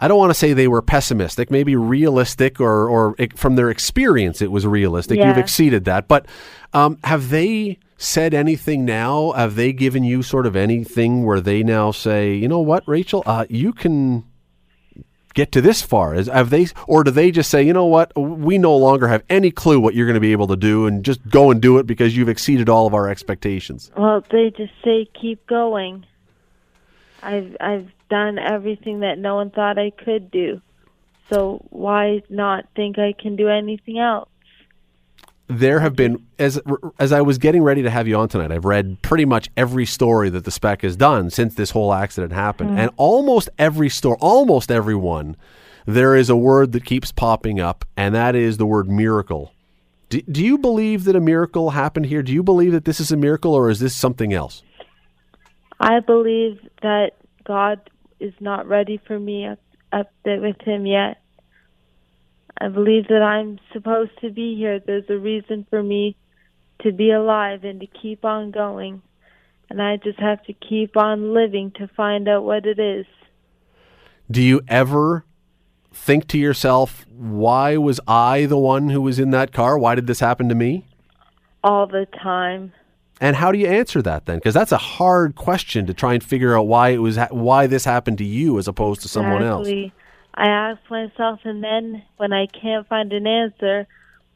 i 0.00 0.08
don't 0.08 0.18
want 0.18 0.30
to 0.30 0.34
say 0.34 0.52
they 0.52 0.68
were 0.68 0.82
pessimistic 0.82 1.50
maybe 1.50 1.76
realistic 1.76 2.60
or, 2.60 2.88
or 2.88 3.16
from 3.36 3.56
their 3.56 3.70
experience 3.70 4.42
it 4.42 4.50
was 4.50 4.66
realistic. 4.66 5.18
You've 5.18 5.38
exceeded 5.38 5.84
that. 5.84 6.08
But 6.08 6.26
um, 6.72 6.98
have 7.04 7.30
they 7.30 7.78
said 7.96 8.34
anything 8.34 8.84
now? 8.84 9.32
Have 9.32 9.54
they 9.54 9.72
given 9.72 10.04
you 10.04 10.22
sort 10.22 10.46
of 10.46 10.56
anything 10.56 11.24
where 11.24 11.40
they 11.40 11.62
now 11.62 11.90
say 11.92 12.34
you 12.34 12.48
know 12.48 12.60
what 12.60 12.82
rachel 12.86 13.22
uh, 13.26 13.46
you 13.48 13.72
can 13.72 14.24
get 15.34 15.50
to 15.52 15.60
this 15.60 15.82
far 15.82 16.14
Is, 16.14 16.28
have 16.28 16.50
they 16.50 16.68
or 16.86 17.02
do 17.04 17.10
they 17.10 17.30
just 17.30 17.50
say 17.50 17.62
you 17.62 17.72
know 17.72 17.86
what 17.86 18.12
we 18.16 18.58
no 18.58 18.76
longer 18.76 19.08
have 19.08 19.22
any 19.28 19.50
clue 19.50 19.80
what 19.80 19.94
you're 19.94 20.06
going 20.06 20.14
to 20.14 20.20
be 20.20 20.32
able 20.32 20.46
to 20.48 20.56
do 20.56 20.86
and 20.86 21.04
just 21.04 21.26
go 21.28 21.50
and 21.50 21.60
do 21.60 21.78
it 21.78 21.86
because 21.86 22.16
you've 22.16 22.28
exceeded 22.28 22.68
all 22.68 22.86
of 22.86 22.94
our 22.94 23.08
expectations 23.08 23.90
Well, 23.96 24.24
they 24.30 24.50
just 24.56 24.72
say 24.84 25.08
keep 25.20 25.46
going. 25.46 26.06
I've 27.24 27.56
I've 27.60 27.90
done 28.10 28.38
everything 28.38 29.00
that 29.00 29.18
no 29.18 29.36
one 29.36 29.50
thought 29.50 29.78
I 29.78 29.90
could 29.90 30.30
do. 30.30 30.60
So 31.30 31.64
why 31.70 32.22
not 32.28 32.66
think 32.76 32.98
I 32.98 33.14
can 33.18 33.36
do 33.36 33.48
anything 33.48 33.98
else? 33.98 34.28
there 35.48 35.80
have 35.80 35.94
been 35.94 36.24
as 36.38 36.60
as 36.98 37.12
I 37.12 37.20
was 37.20 37.38
getting 37.38 37.62
ready 37.62 37.82
to 37.82 37.90
have 37.90 38.08
you 38.08 38.16
on 38.16 38.28
tonight. 38.28 38.50
I've 38.50 38.64
read 38.64 39.02
pretty 39.02 39.24
much 39.24 39.50
every 39.56 39.86
story 39.86 40.30
that 40.30 40.44
the 40.44 40.50
spec 40.50 40.82
has 40.82 40.96
done 40.96 41.30
since 41.30 41.54
this 41.54 41.70
whole 41.70 41.92
accident 41.92 42.32
happened, 42.32 42.70
mm-hmm. 42.70 42.78
and 42.80 42.90
almost 42.96 43.48
every 43.58 43.90
story, 43.90 44.16
almost 44.20 44.70
everyone, 44.70 45.36
there 45.86 46.16
is 46.16 46.30
a 46.30 46.36
word 46.36 46.72
that 46.72 46.84
keeps 46.84 47.12
popping 47.12 47.60
up, 47.60 47.84
and 47.96 48.14
that 48.14 48.34
is 48.34 48.56
the 48.56 48.66
word 48.66 48.88
miracle. 48.88 49.52
Do, 50.08 50.22
do 50.22 50.44
you 50.44 50.58
believe 50.58 51.04
that 51.04 51.16
a 51.16 51.20
miracle 51.20 51.70
happened 51.70 52.06
here? 52.06 52.22
Do 52.22 52.32
you 52.32 52.42
believe 52.42 52.72
that 52.72 52.84
this 52.84 53.00
is 53.00 53.12
a 53.12 53.16
miracle, 53.16 53.52
or 53.52 53.68
is 53.68 53.80
this 53.80 53.94
something 53.94 54.32
else? 54.32 54.62
I 55.84 56.00
believe 56.00 56.60
that 56.80 57.10
God 57.44 57.90
is 58.18 58.32
not 58.40 58.66
ready 58.66 58.98
for 59.06 59.20
me 59.20 59.46
up, 59.46 59.58
up 59.92 60.10
there 60.24 60.40
with 60.40 60.58
Him 60.62 60.86
yet. 60.86 61.20
I 62.58 62.68
believe 62.68 63.08
that 63.08 63.20
I'm 63.20 63.58
supposed 63.74 64.18
to 64.22 64.30
be 64.30 64.56
here. 64.56 64.80
There's 64.80 65.10
a 65.10 65.18
reason 65.18 65.66
for 65.68 65.82
me 65.82 66.16
to 66.80 66.90
be 66.90 67.10
alive 67.10 67.64
and 67.64 67.80
to 67.80 67.86
keep 67.86 68.24
on 68.24 68.50
going. 68.50 69.02
And 69.68 69.82
I 69.82 69.98
just 69.98 70.18
have 70.20 70.42
to 70.44 70.54
keep 70.54 70.96
on 70.96 71.34
living 71.34 71.70
to 71.72 71.86
find 71.88 72.28
out 72.28 72.44
what 72.44 72.64
it 72.64 72.78
is. 72.78 73.04
Do 74.30 74.40
you 74.40 74.62
ever 74.66 75.26
think 75.92 76.28
to 76.28 76.38
yourself, 76.38 77.04
why 77.10 77.76
was 77.76 78.00
I 78.08 78.46
the 78.46 78.56
one 78.56 78.88
who 78.88 79.02
was 79.02 79.18
in 79.18 79.32
that 79.32 79.52
car? 79.52 79.78
Why 79.78 79.94
did 79.94 80.06
this 80.06 80.20
happen 80.20 80.48
to 80.48 80.54
me? 80.54 80.86
All 81.62 81.86
the 81.86 82.06
time. 82.22 82.72
And 83.20 83.36
how 83.36 83.52
do 83.52 83.58
you 83.58 83.66
answer 83.66 84.02
that 84.02 84.26
then? 84.26 84.36
Because 84.36 84.54
that's 84.54 84.72
a 84.72 84.78
hard 84.78 85.36
question 85.36 85.86
to 85.86 85.94
try 85.94 86.14
and 86.14 86.22
figure 86.22 86.58
out 86.58 86.66
why 86.66 86.90
it 86.90 86.98
was 86.98 87.16
ha- 87.16 87.28
why 87.30 87.66
this 87.66 87.84
happened 87.84 88.18
to 88.18 88.24
you 88.24 88.58
as 88.58 88.66
opposed 88.66 89.02
to 89.02 89.08
someone 89.08 89.42
else. 89.42 89.68
I 90.36 90.48
ask 90.48 90.80
myself, 90.90 91.40
and 91.44 91.62
then 91.62 92.02
when 92.16 92.32
I 92.32 92.46
can't 92.46 92.88
find 92.88 93.12
an 93.12 93.26
answer, 93.26 93.86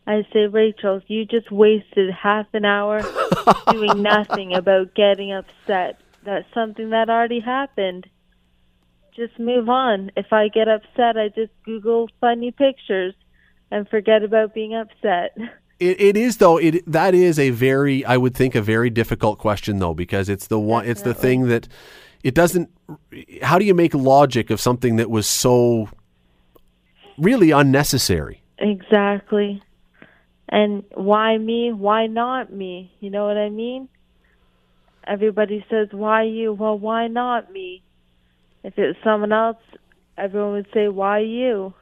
I 0.06 0.24
say, 0.32 0.46
Rachel, 0.46 1.02
you 1.08 1.24
just 1.24 1.50
wasted 1.50 2.10
half 2.10 2.46
an 2.52 2.64
hour 2.64 3.02
doing 3.70 4.00
nothing 4.02 4.54
about 4.54 4.94
getting 4.94 5.32
upset. 5.32 6.00
That's 6.22 6.46
something 6.54 6.90
that 6.90 7.10
already 7.10 7.40
happened. 7.40 8.06
Just 9.16 9.38
move 9.40 9.68
on. 9.68 10.12
If 10.16 10.32
I 10.32 10.48
get 10.48 10.68
upset, 10.68 11.18
I 11.18 11.28
just 11.28 11.52
Google 11.64 12.08
funny 12.20 12.52
pictures 12.52 13.14
and 13.70 13.88
forget 13.88 14.22
about 14.22 14.54
being 14.54 14.74
upset. 14.74 15.36
It, 15.80 16.00
it 16.00 16.16
is 16.16 16.38
though. 16.38 16.58
It 16.58 16.90
that 16.90 17.14
is 17.14 17.38
a 17.38 17.50
very 17.50 18.04
I 18.04 18.16
would 18.16 18.34
think 18.34 18.54
a 18.54 18.62
very 18.62 18.90
difficult 18.90 19.38
question 19.38 19.78
though 19.78 19.94
because 19.94 20.28
it's 20.28 20.48
the 20.48 20.58
one 20.58 20.86
it's 20.86 21.02
the 21.02 21.14
thing 21.14 21.48
that 21.48 21.68
it 22.22 22.34
doesn't. 22.34 22.70
How 23.42 23.58
do 23.58 23.64
you 23.64 23.74
make 23.74 23.94
logic 23.94 24.50
of 24.50 24.60
something 24.60 24.96
that 24.96 25.10
was 25.10 25.26
so 25.26 25.88
really 27.16 27.50
unnecessary? 27.50 28.42
Exactly. 28.58 29.62
And 30.48 30.82
why 30.94 31.36
me? 31.36 31.72
Why 31.72 32.06
not 32.06 32.52
me? 32.52 32.92
You 33.00 33.10
know 33.10 33.26
what 33.26 33.36
I 33.36 33.50
mean? 33.50 33.88
Everybody 35.06 35.64
says, 35.70 35.88
why 35.92 36.24
you? 36.24 36.52
Well, 36.52 36.78
why 36.78 37.08
not 37.08 37.52
me? 37.52 37.82
If 38.64 38.78
it 38.78 38.86
was 38.86 38.96
someone 39.04 39.32
else, 39.32 39.58
everyone 40.16 40.52
would 40.52 40.68
say, 40.72 40.88
why 40.88 41.20
you? 41.20 41.74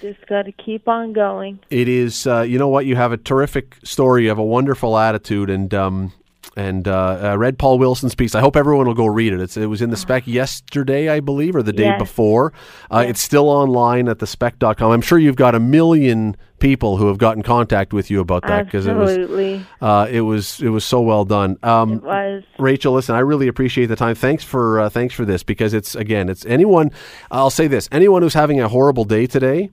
Just 0.00 0.26
got 0.26 0.42
to 0.42 0.52
keep 0.52 0.86
on 0.88 1.12
going. 1.12 1.58
It 1.70 1.88
is. 1.88 2.26
Uh, 2.26 2.42
you 2.42 2.58
know 2.58 2.68
what? 2.68 2.86
You 2.86 2.96
have 2.96 3.12
a 3.12 3.16
terrific 3.16 3.76
story. 3.84 4.24
You 4.24 4.28
have 4.28 4.38
a 4.38 4.44
wonderful 4.44 4.96
attitude, 4.96 5.50
and 5.50 5.72
um, 5.74 6.12
and 6.56 6.86
uh, 6.88 7.18
I 7.22 7.34
read 7.34 7.58
Paul 7.58 7.78
Wilson's 7.78 8.14
piece. 8.14 8.34
I 8.34 8.40
hope 8.40 8.56
everyone 8.56 8.86
will 8.86 8.94
go 8.94 9.06
read 9.06 9.32
it. 9.32 9.40
It's, 9.40 9.56
it 9.56 9.66
was 9.66 9.80
in 9.82 9.90
the 9.90 9.96
spec 9.96 10.26
yesterday, 10.26 11.08
I 11.08 11.20
believe, 11.20 11.54
or 11.54 11.62
the 11.62 11.72
day 11.72 11.84
Yes. 11.84 11.98
before. 12.00 12.52
Uh, 12.90 13.04
It's 13.06 13.20
still 13.20 13.48
online 13.48 14.08
at 14.08 14.18
thespec.com. 14.18 14.90
I'm 14.90 15.00
sure 15.02 15.18
you've 15.18 15.36
got 15.36 15.54
a 15.54 15.60
million 15.60 16.36
people 16.58 16.96
who 16.96 17.06
have 17.06 17.18
gotten 17.18 17.42
contact 17.44 17.92
with 17.92 18.10
you 18.10 18.18
about 18.20 18.42
that 18.48 18.64
because 18.64 18.86
it 18.86 18.94
was 18.96 19.62
uh, 19.80 20.08
it 20.10 20.22
was 20.22 20.60
it 20.60 20.70
was 20.70 20.84
so 20.84 21.00
well 21.00 21.24
done. 21.24 21.56
Um, 21.62 21.92
It 21.94 22.02
was. 22.02 22.42
Rachel, 22.58 22.92
listen, 22.94 23.14
I 23.14 23.20
really 23.20 23.46
appreciate 23.46 23.86
the 23.86 23.96
time. 23.96 24.14
Thanks 24.16 24.42
for 24.42 24.80
uh, 24.80 24.88
thanks 24.88 25.14
for 25.14 25.24
this 25.24 25.42
because 25.44 25.74
it's 25.74 25.94
again, 25.94 26.28
it's 26.28 26.44
anyone. 26.46 26.90
I'll 27.30 27.50
say 27.50 27.68
this: 27.68 27.88
anyone 27.92 28.22
who's 28.22 28.34
having 28.34 28.60
a 28.60 28.68
horrible 28.68 29.04
day 29.04 29.28
today, 29.28 29.70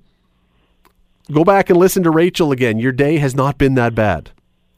go 1.32 1.44
back 1.44 1.70
and 1.70 1.80
listen 1.80 2.04
to 2.04 2.12
Rachel 2.12 2.52
again. 2.52 2.80
Your 2.80 2.92
day 2.92 3.18
has 3.18 3.36
not 3.36 3.58
been 3.58 3.76
that 3.76 3.96
bad. 3.96 4.32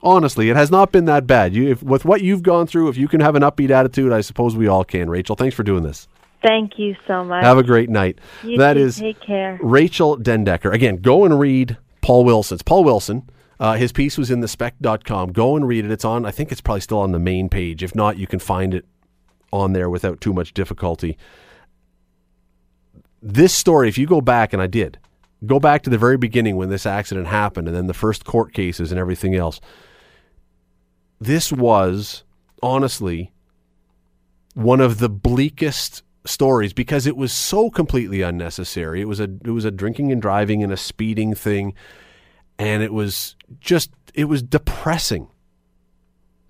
Honestly, 0.04 0.50
it 0.50 0.56
has 0.56 0.70
not 0.70 0.92
been 0.92 1.06
that 1.06 1.26
bad. 1.26 1.54
You, 1.54 1.70
if, 1.70 1.84
with 1.84 2.06
what 2.06 2.22
you've 2.22 2.44
gone 2.44 2.68
through, 2.68 2.90
if 2.90 2.98
you 2.98 3.08
can 3.08 3.20
have 3.20 3.36
an 3.36 3.42
upbeat 3.42 3.72
attitude, 3.72 4.14
I 4.14 4.22
suppose 4.22 4.56
we 4.56 4.68
all 4.68 4.84
can. 4.84 5.10
Rachel, 5.10 5.36
thanks 5.36 5.56
for 5.56 5.64
doing 5.64 5.84
this. 5.84 6.08
Thank 6.42 6.78
you 6.78 6.96
so 7.08 7.24
much. 7.24 7.44
Have 7.44 7.58
a 7.58 7.64
great 7.64 7.90
night. 7.90 8.20
You 8.44 8.58
That 8.58 8.78
is 8.78 8.98
Take 9.00 9.20
care. 9.20 9.60
Rachel 9.62 10.18
Dendekker. 10.18 10.72
Again, 10.72 10.98
go 10.98 11.26
and 11.26 11.40
read 11.40 11.78
Paul 12.02 12.26
Wilson's. 12.26 12.62
Paul 12.62 12.84
Wilson, 12.84 13.28
uh, 13.60 13.74
his 13.74 13.92
piece 13.92 14.18
was 14.18 14.30
in 14.30 14.42
the 14.42 14.48
spec.com. 14.48 15.32
Go 15.32 15.56
and 15.56 15.68
read 15.68 15.84
it. 15.84 15.92
It's 15.92 16.06
on, 16.06 16.26
I 16.26 16.32
think 16.32 16.52
it's 16.52 16.62
probably 16.62 16.82
still 16.82 17.00
on 17.00 17.12
the 17.12 17.20
main 17.20 17.50
page. 17.50 17.82
If 17.82 17.96
not, 17.96 18.18
you 18.18 18.28
can 18.28 18.40
find 18.40 18.74
it 18.74 18.86
on 19.52 19.74
there 19.74 19.90
without 19.90 20.22
too 20.22 20.34
much 20.34 20.54
difficulty. 20.54 21.18
This 23.22 23.54
story, 23.54 23.90
if 23.90 23.98
you 23.98 24.06
go 24.06 24.22
back, 24.22 24.54
and 24.54 24.62
I 24.62 24.68
did, 24.68 25.00
go 25.46 25.60
back 25.60 25.84
to 25.84 25.90
the 25.90 25.98
very 25.98 26.18
beginning 26.18 26.56
when 26.56 26.70
this 26.70 26.86
accident 26.86 27.28
happened 27.28 27.68
and 27.68 27.76
then 27.76 27.88
the 27.88 27.94
first 27.94 28.26
court 28.26 28.54
cases 28.54 28.92
and 28.92 29.00
everything 29.00 29.36
else. 29.36 29.60
This 31.20 31.52
was, 31.52 32.24
honestly, 32.62 33.32
one 34.54 34.82
of 34.82 35.00
the 35.00 35.10
bleakest 35.10 36.04
stories 36.26 36.74
because 36.74 37.08
it 37.08 37.16
was 37.16 37.32
so 37.32 37.70
completely 37.70 38.22
unnecessary. 38.22 39.02
It 39.02 39.08
was 39.08 39.20
a 39.20 39.30
it 39.46 39.52
was 39.52 39.66
a 39.66 39.72
drinking 39.72 40.12
and 40.12 40.22
driving 40.22 40.64
and 40.64 40.74
a 40.74 40.78
speeding 40.78 41.34
thing 41.36 41.74
and 42.60 42.84
it 42.84 42.94
was 42.94 43.36
just 43.60 43.92
it 44.14 44.26
was 44.26 44.42
depressing. 44.42 45.28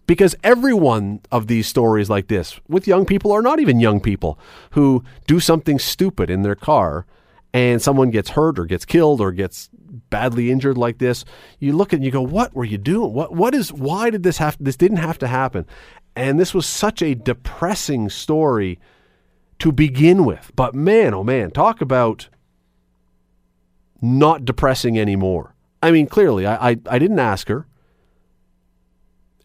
Because 0.05 0.37
every 0.41 0.73
one 0.73 1.19
of 1.33 1.47
these 1.47 1.67
stories 1.67 2.09
like 2.09 2.27
this 2.27 2.61
with 2.69 2.87
young 2.87 3.05
people 3.05 3.29
or 3.29 3.41
not 3.41 3.59
even 3.59 3.81
young 3.81 3.99
people 3.99 4.39
who 4.71 5.03
do 5.27 5.41
something 5.41 5.77
stupid 5.79 6.29
in 6.29 6.43
their 6.43 6.55
car 6.55 7.05
and 7.57 7.81
someone 7.81 8.11
gets 8.11 8.29
hurt 8.29 8.59
or 8.59 8.65
gets 8.65 8.85
killed 8.85 9.19
or 9.19 9.31
gets 9.31 9.69
badly 10.11 10.51
injured 10.51 10.77
like 10.77 10.99
this, 10.99 11.25
you 11.59 11.73
look 11.73 11.91
and 11.91 12.03
you 12.03 12.11
go, 12.11 12.21
"What 12.21 12.53
were 12.53 12.63
you 12.63 12.77
doing? 12.77 13.13
What 13.13 13.33
what 13.33 13.55
is 13.55 13.73
why 13.73 14.11
did 14.11 14.21
this 14.21 14.37
have 14.37 14.57
this 14.59 14.77
didn't 14.77 14.97
have 14.97 15.17
to 15.19 15.27
happen?" 15.27 15.65
And 16.15 16.39
this 16.39 16.53
was 16.53 16.67
such 16.67 17.01
a 17.01 17.15
depressing 17.15 18.09
story 18.09 18.79
to 19.57 19.71
begin 19.71 20.23
with. 20.23 20.51
But 20.55 20.75
man, 20.75 21.15
oh 21.15 21.23
man, 21.23 21.49
talk 21.49 21.81
about 21.81 22.29
not 24.03 24.45
depressing 24.45 24.99
anymore. 24.99 25.55
I 25.81 25.89
mean, 25.89 26.05
clearly, 26.05 26.45
I, 26.45 26.69
I, 26.69 26.77
I 26.87 26.99
didn't 26.99 27.19
ask 27.19 27.47
her, 27.47 27.65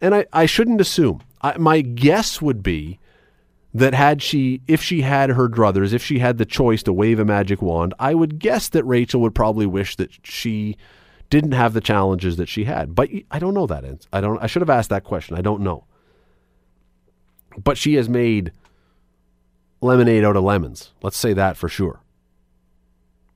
and 0.01 0.13
I, 0.13 0.25
I 0.31 0.45
shouldn't 0.45 0.81
assume. 0.81 1.21
I, 1.41 1.57
my 1.57 1.81
guess 1.81 2.41
would 2.43 2.61
be 2.61 2.99
that 3.73 3.93
had 3.93 4.21
she, 4.21 4.61
if 4.67 4.81
she 4.81 5.01
had 5.01 5.31
her 5.31 5.49
druthers, 5.49 5.93
if 5.93 6.03
she 6.03 6.19
had 6.19 6.37
the 6.37 6.45
choice 6.45 6.83
to 6.83 6.93
wave 6.93 7.19
a 7.19 7.25
magic 7.25 7.61
wand, 7.61 7.93
I 7.99 8.13
would 8.13 8.37
guess 8.39 8.69
that 8.69 8.83
Rachel 8.83 9.21
would 9.21 9.33
probably 9.33 9.65
wish 9.65 9.95
that 9.95 10.11
she 10.23 10.77
didn't 11.29 11.53
have 11.53 11.73
the 11.73 11.81
challenges 11.81 12.37
that 12.37 12.47
she 12.47 12.65
had. 12.65 12.93
But 12.93 13.09
I 13.31 13.39
don't 13.39 13.55
know 13.55 13.65
that. 13.65 13.83
I 14.13 14.21
don't. 14.21 14.41
I 14.41 14.47
should 14.47 14.61
have 14.61 14.69
asked 14.69 14.91
that 14.91 15.03
question. 15.03 15.35
I 15.35 15.41
don't 15.41 15.61
know. 15.61 15.85
But 17.57 17.77
she 17.77 17.95
has 17.95 18.07
made 18.07 18.51
lemonade 19.81 20.23
out 20.23 20.35
of 20.35 20.43
lemons. 20.43 20.91
Let's 21.01 21.17
say 21.17 21.33
that 21.33 21.57
for 21.57 21.67
sure. 21.67 22.01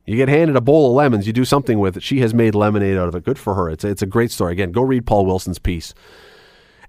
You 0.06 0.16
get 0.16 0.30
handed 0.30 0.56
a 0.56 0.62
bowl 0.62 0.88
of 0.88 0.96
lemons, 0.96 1.28
you 1.28 1.34
do 1.34 1.44
something 1.44 1.80
with 1.80 1.98
it. 1.98 2.04
She 2.04 2.22
has 2.22 2.34
made 2.34 2.56
lemonade 2.56 2.98
out 2.98 3.10
of 3.10 3.16
it. 3.16 3.26
Good 3.26 3.38
for 3.38 3.56
her. 3.56 3.70
It's 3.70 3.84
a, 3.84 3.90
it's 3.90 4.02
a 4.02 4.06
great 4.08 4.32
story. 4.32 4.54
Again, 4.54 4.72
go 4.72 4.82
read 4.82 5.06
Paul 5.06 5.26
Wilson's 5.26 5.60
piece. 5.60 5.94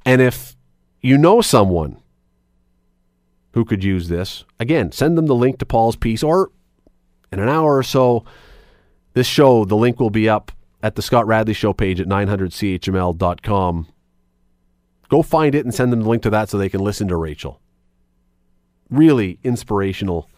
And 0.05 0.23
if 0.23 0.57
you 1.03 1.19
know 1.19 1.41
someone 1.41 2.01
who 3.59 3.65
could 3.65 3.83
use 3.83 4.07
this, 4.07 4.45
again, 4.61 4.93
send 4.93 5.19
them 5.19 5.27
the 5.27 5.35
link 5.35 5.59
to 5.59 5.67
Paul's 5.67 5.97
piece 5.97 6.23
or 6.23 6.53
in 7.33 7.41
an 7.41 7.49
hour 7.49 7.77
or 7.77 7.83
so, 7.83 8.25
this 9.15 9.27
show, 9.27 9.65
the 9.65 9.75
link 9.75 9.99
will 9.99 10.11
be 10.11 10.29
up 10.29 10.53
at 10.81 10.95
the 10.95 11.03
Scott 11.03 11.27
Radley 11.27 11.55
Show 11.55 11.73
page 11.73 12.01
at 12.01 12.07
900CHML.com. 12.07 13.89
Go 15.09 15.23
find 15.23 15.57
it 15.57 15.65
and 15.65 15.75
send 15.75 15.93
them 15.93 16.03
the 16.03 16.09
link 16.09 16.23
to 16.23 16.31
that 16.31 16.49
so 16.49 16.57
they 16.57 16.69
can 16.69 16.85
listen 16.85 17.09
to 17.09 17.17
Rachel. 17.17 17.61
Really 18.91 19.41
inspirational 19.43 20.31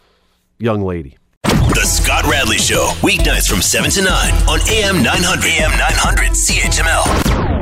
young 0.58 0.80
lady. 0.80 1.18
The 1.42 1.84
Scott 1.84 2.24
Radley 2.24 2.56
Show, 2.56 2.90
weeknights 3.02 3.50
from 3.50 3.60
7 3.60 3.90
to 3.90 4.00
9 4.00 4.08
on 4.48 4.60
AM 4.70 5.02
900. 5.02 5.44
AM 5.44 5.72
900 5.72 6.30
CHML. 6.30 7.59